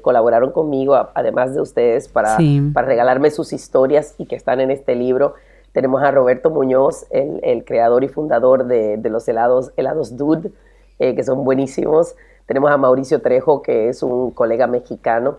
colaboraron 0.00 0.50
conmigo, 0.50 0.94
además 1.14 1.54
de 1.54 1.60
ustedes, 1.60 2.08
para, 2.08 2.38
para 2.72 2.86
regalarme 2.86 3.30
sus 3.30 3.52
historias 3.52 4.14
y 4.16 4.24
que 4.24 4.34
están 4.34 4.60
en 4.60 4.70
este 4.70 4.94
libro. 4.94 5.34
Tenemos 5.72 6.02
a 6.02 6.10
Roberto 6.10 6.48
Muñoz, 6.48 7.06
el, 7.10 7.64
creador 7.66 8.02
y 8.02 8.08
fundador 8.08 8.64
de, 8.64 8.98
los 9.10 9.28
helados, 9.28 9.72
helados 9.76 10.16
Dude, 10.16 10.52
eh, 10.98 11.14
que 11.14 11.22
son 11.22 11.44
buenísimos. 11.44 12.16
Tenemos 12.46 12.70
a 12.70 12.78
Mauricio 12.78 13.20
Trejo, 13.20 13.60
que 13.60 13.90
es 13.90 14.02
un 14.02 14.30
colega 14.30 14.66
mexicano 14.66 15.36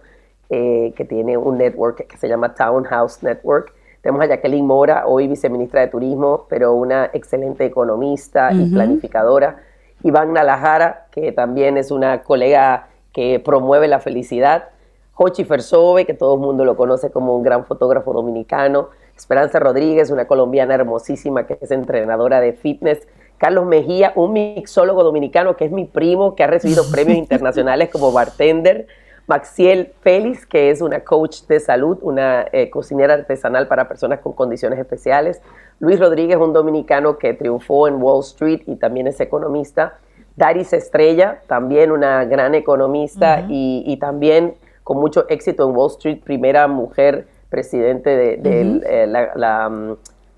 eh, 0.52 0.94
que 0.96 1.06
tiene 1.06 1.36
un 1.36 1.58
network 1.58 2.06
que 2.06 2.18
se 2.18 2.30
llama 2.30 2.54
Townhouse 2.54 3.24
Network 3.24 3.74
tenemos 4.02 4.22
a 4.24 4.28
Jacqueline 4.28 4.66
Mora, 4.66 5.06
hoy 5.08 5.28
viceministra 5.28 5.82
de 5.82 5.88
Turismo, 5.88 6.46
pero 6.50 6.74
una 6.74 7.10
excelente 7.14 7.66
economista 7.66 8.52
y 8.54 8.70
planificadora. 8.70 9.58
Iván 10.04 10.32
Nalajara, 10.32 11.08
que 11.12 11.32
también 11.32 11.78
es 11.78 11.92
una 11.92 12.24
colega 12.24 12.88
que 13.12 13.42
promueve 13.44 13.88
la 13.88 14.00
felicidad. 14.00 14.70
Jochi 15.14 15.44
Fersove, 15.44 16.06
que 16.06 16.14
todo 16.14 16.36
el 16.36 16.40
mundo 16.40 16.64
lo 16.64 16.78
conoce 16.78 17.12
como 17.12 17.36
un 17.36 17.44
gran 17.44 17.66
fotógrafo 17.66 18.14
dominicano. 18.14 18.90
Esperanza 19.18 19.60
Rodríguez, 19.60 20.12
una 20.12 20.28
colombiana 20.28 20.76
hermosísima 20.76 21.46
que 21.46 21.58
es 21.60 21.72
entrenadora 21.72 22.40
de 22.40 22.54
fitness. 22.54 23.06
Carlos 23.38 23.66
Mejía, 23.66 24.14
un 24.16 24.32
mixólogo 24.32 25.04
dominicano 25.04 25.58
que 25.58 25.66
es 25.66 25.72
mi 25.72 25.84
primo, 25.84 26.36
que 26.36 26.44
ha 26.44 26.48
recibido 26.48 26.84
premios 26.92 27.18
internacionales 27.18 27.90
como 27.90 28.14
bartender. 28.14 28.88
Maxiel 29.30 29.94
Félix, 30.02 30.48
que 30.48 30.72
es 30.72 30.82
una 30.82 31.02
coach 31.02 31.44
de 31.48 31.60
salud, 31.60 32.00
una 32.02 32.48
eh, 32.52 32.72
cocinera 32.72 33.14
artesanal 33.14 33.68
para 33.68 33.88
personas 33.88 34.22
con 34.22 34.34
condiciones 34.34 34.80
especiales. 34.80 35.40
Luis 35.80 36.00
Rodríguez, 36.00 36.38
un 36.38 36.52
dominicano 36.52 37.20
que 37.20 37.36
triunfó 37.36 37.88
en 37.88 38.02
Wall 38.02 38.22
Street 38.22 38.64
y 38.66 38.76
también 38.78 39.06
es 39.06 39.20
economista. 39.20 40.00
Daris 40.36 40.74
Estrella, 40.74 41.42
también 41.46 41.92
una 41.92 42.26
gran 42.26 42.56
economista 42.56 43.46
y, 43.48 43.96
también 43.98 44.56
con 44.84 44.98
mucho 44.98 45.30
éxito 45.30 45.70
en 45.70 45.76
Wall 45.76 45.92
Street, 45.92 46.22
primera 46.24 46.68
mujer 46.68 47.28
presidente 47.50 48.10
de, 48.10 48.42
eh, 48.44 49.06
mm, 49.06 49.94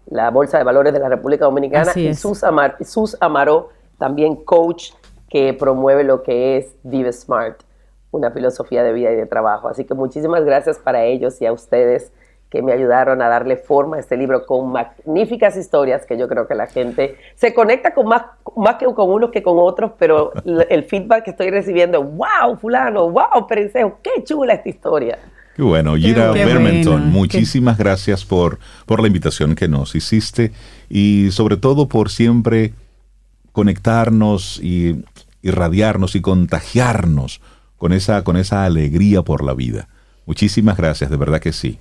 la, 0.07 0.29
Bolsa 0.31 0.57
de 0.57 0.65
Valores 0.65 0.91
de 0.91 0.99
la 0.99 1.07
República 1.07 1.45
Dominicana. 1.45 1.93
y 1.95 2.13
Sus, 2.13 2.43
Amar, 2.43 2.75
Sus 2.83 3.15
Amaro, 3.21 3.69
también 3.97 4.35
coach 4.35 4.91
que 5.29 5.53
promueve 5.53 6.03
lo 6.03 6.23
que 6.23 6.57
es 6.57 6.75
Vive 6.83 7.13
Smart 7.13 7.61
una 8.11 8.31
filosofía 8.31 8.83
de 8.83 8.93
vida 8.93 9.11
y 9.11 9.15
de 9.15 9.25
trabajo. 9.25 9.67
Así 9.67 9.85
que 9.85 9.93
muchísimas 9.93 10.43
gracias 10.45 10.77
para 10.77 11.03
ellos 11.03 11.41
y 11.41 11.45
a 11.45 11.53
ustedes 11.53 12.11
que 12.51 12.61
me 12.61 12.73
ayudaron 12.73 13.21
a 13.21 13.29
darle 13.29 13.55
forma 13.55 13.95
a 13.95 13.99
este 14.01 14.17
libro 14.17 14.45
con 14.45 14.73
magníficas 14.73 15.55
historias 15.55 16.05
que 16.05 16.17
yo 16.17 16.27
creo 16.27 16.47
que 16.47 16.53
la 16.53 16.67
gente 16.67 17.15
se 17.35 17.53
conecta 17.53 17.93
con 17.93 18.07
más, 18.07 18.23
más 18.57 18.75
que 18.75 18.85
con 18.87 19.09
unos 19.09 19.31
que 19.31 19.41
con 19.41 19.55
otros, 19.57 19.93
pero 19.97 20.33
el 20.69 20.83
feedback 20.83 21.23
que 21.23 21.31
estoy 21.31 21.49
recibiendo, 21.49 22.03
wow, 22.03 22.57
fulano, 22.59 23.09
wow, 23.09 23.47
Perencejo, 23.47 23.99
qué 24.03 24.21
chula 24.25 24.55
esta 24.55 24.67
historia. 24.67 25.17
Qué 25.55 25.63
bueno, 25.63 25.95
Gira 25.95 26.31
Bermenton, 26.31 27.09
muchísimas 27.09 27.77
gracias 27.77 28.25
por, 28.25 28.59
por 28.85 29.01
la 29.01 29.07
invitación 29.07 29.55
que 29.55 29.69
nos 29.69 29.95
hiciste 29.95 30.51
y 30.89 31.29
sobre 31.31 31.55
todo 31.55 31.87
por 31.87 32.09
siempre 32.09 32.73
conectarnos 33.53 34.59
y 34.61 35.05
irradiarnos 35.41 36.15
y 36.15 36.21
contagiarnos 36.21 37.41
con 37.81 37.93
esa, 37.93 38.23
con 38.23 38.37
esa 38.37 38.63
alegría 38.63 39.23
por 39.23 39.43
la 39.43 39.55
vida. 39.55 39.87
Muchísimas 40.27 40.77
gracias, 40.77 41.09
de 41.09 41.17
verdad 41.17 41.39
que 41.39 41.51
sí. 41.51 41.79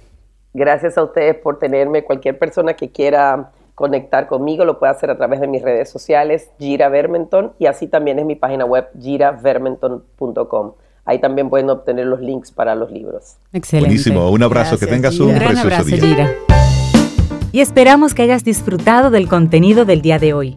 Gracias 0.55 0.97
a 0.97 1.05
ustedes 1.05 1.37
por 1.37 1.59
tenerme. 1.59 2.05
Cualquier 2.05 2.39
persona 2.39 2.73
que 2.73 2.91
quiera 2.91 3.51
conectar 3.75 4.27
conmigo 4.27 4.65
lo 4.65 4.79
puede 4.79 4.93
hacer 4.93 5.11
a 5.11 5.19
través 5.19 5.43
de 5.43 5.47
mis 5.47 5.61
redes 5.61 5.91
sociales, 5.91 6.49
Gira 6.59 6.89
Vermenton, 6.89 7.53
y 7.59 7.67
así 7.67 7.87
también 7.87 8.19
es 8.19 8.25
mi 8.25 8.35
página 8.35 8.65
web, 8.65 8.89
giravermenton.com. 8.99 10.73
Ahí 11.05 11.19
también 11.19 11.51
pueden 11.51 11.69
obtener 11.69 12.07
los 12.07 12.21
links 12.21 12.51
para 12.51 12.75
los 12.75 12.91
libros. 12.91 13.37
Excelente. 13.53 13.89
Buenísimo. 13.89 14.31
Un 14.31 14.43
abrazo. 14.43 14.79
que 14.79 14.87
tengas 14.87 15.21
un, 15.21 15.35
precioso 15.35 15.61
abrazo, 15.61 15.85
día. 15.85 15.99
Gira. 15.99 16.31
Y 17.53 17.61
esperamos 17.61 18.15
que 18.15 18.23
hayas 18.23 18.43
disfrutado 18.43 19.11
del 19.11 19.29
contenido 19.29 19.85
del 19.85 20.01
día 20.01 20.19
de 20.19 20.33
hoy. 20.33 20.57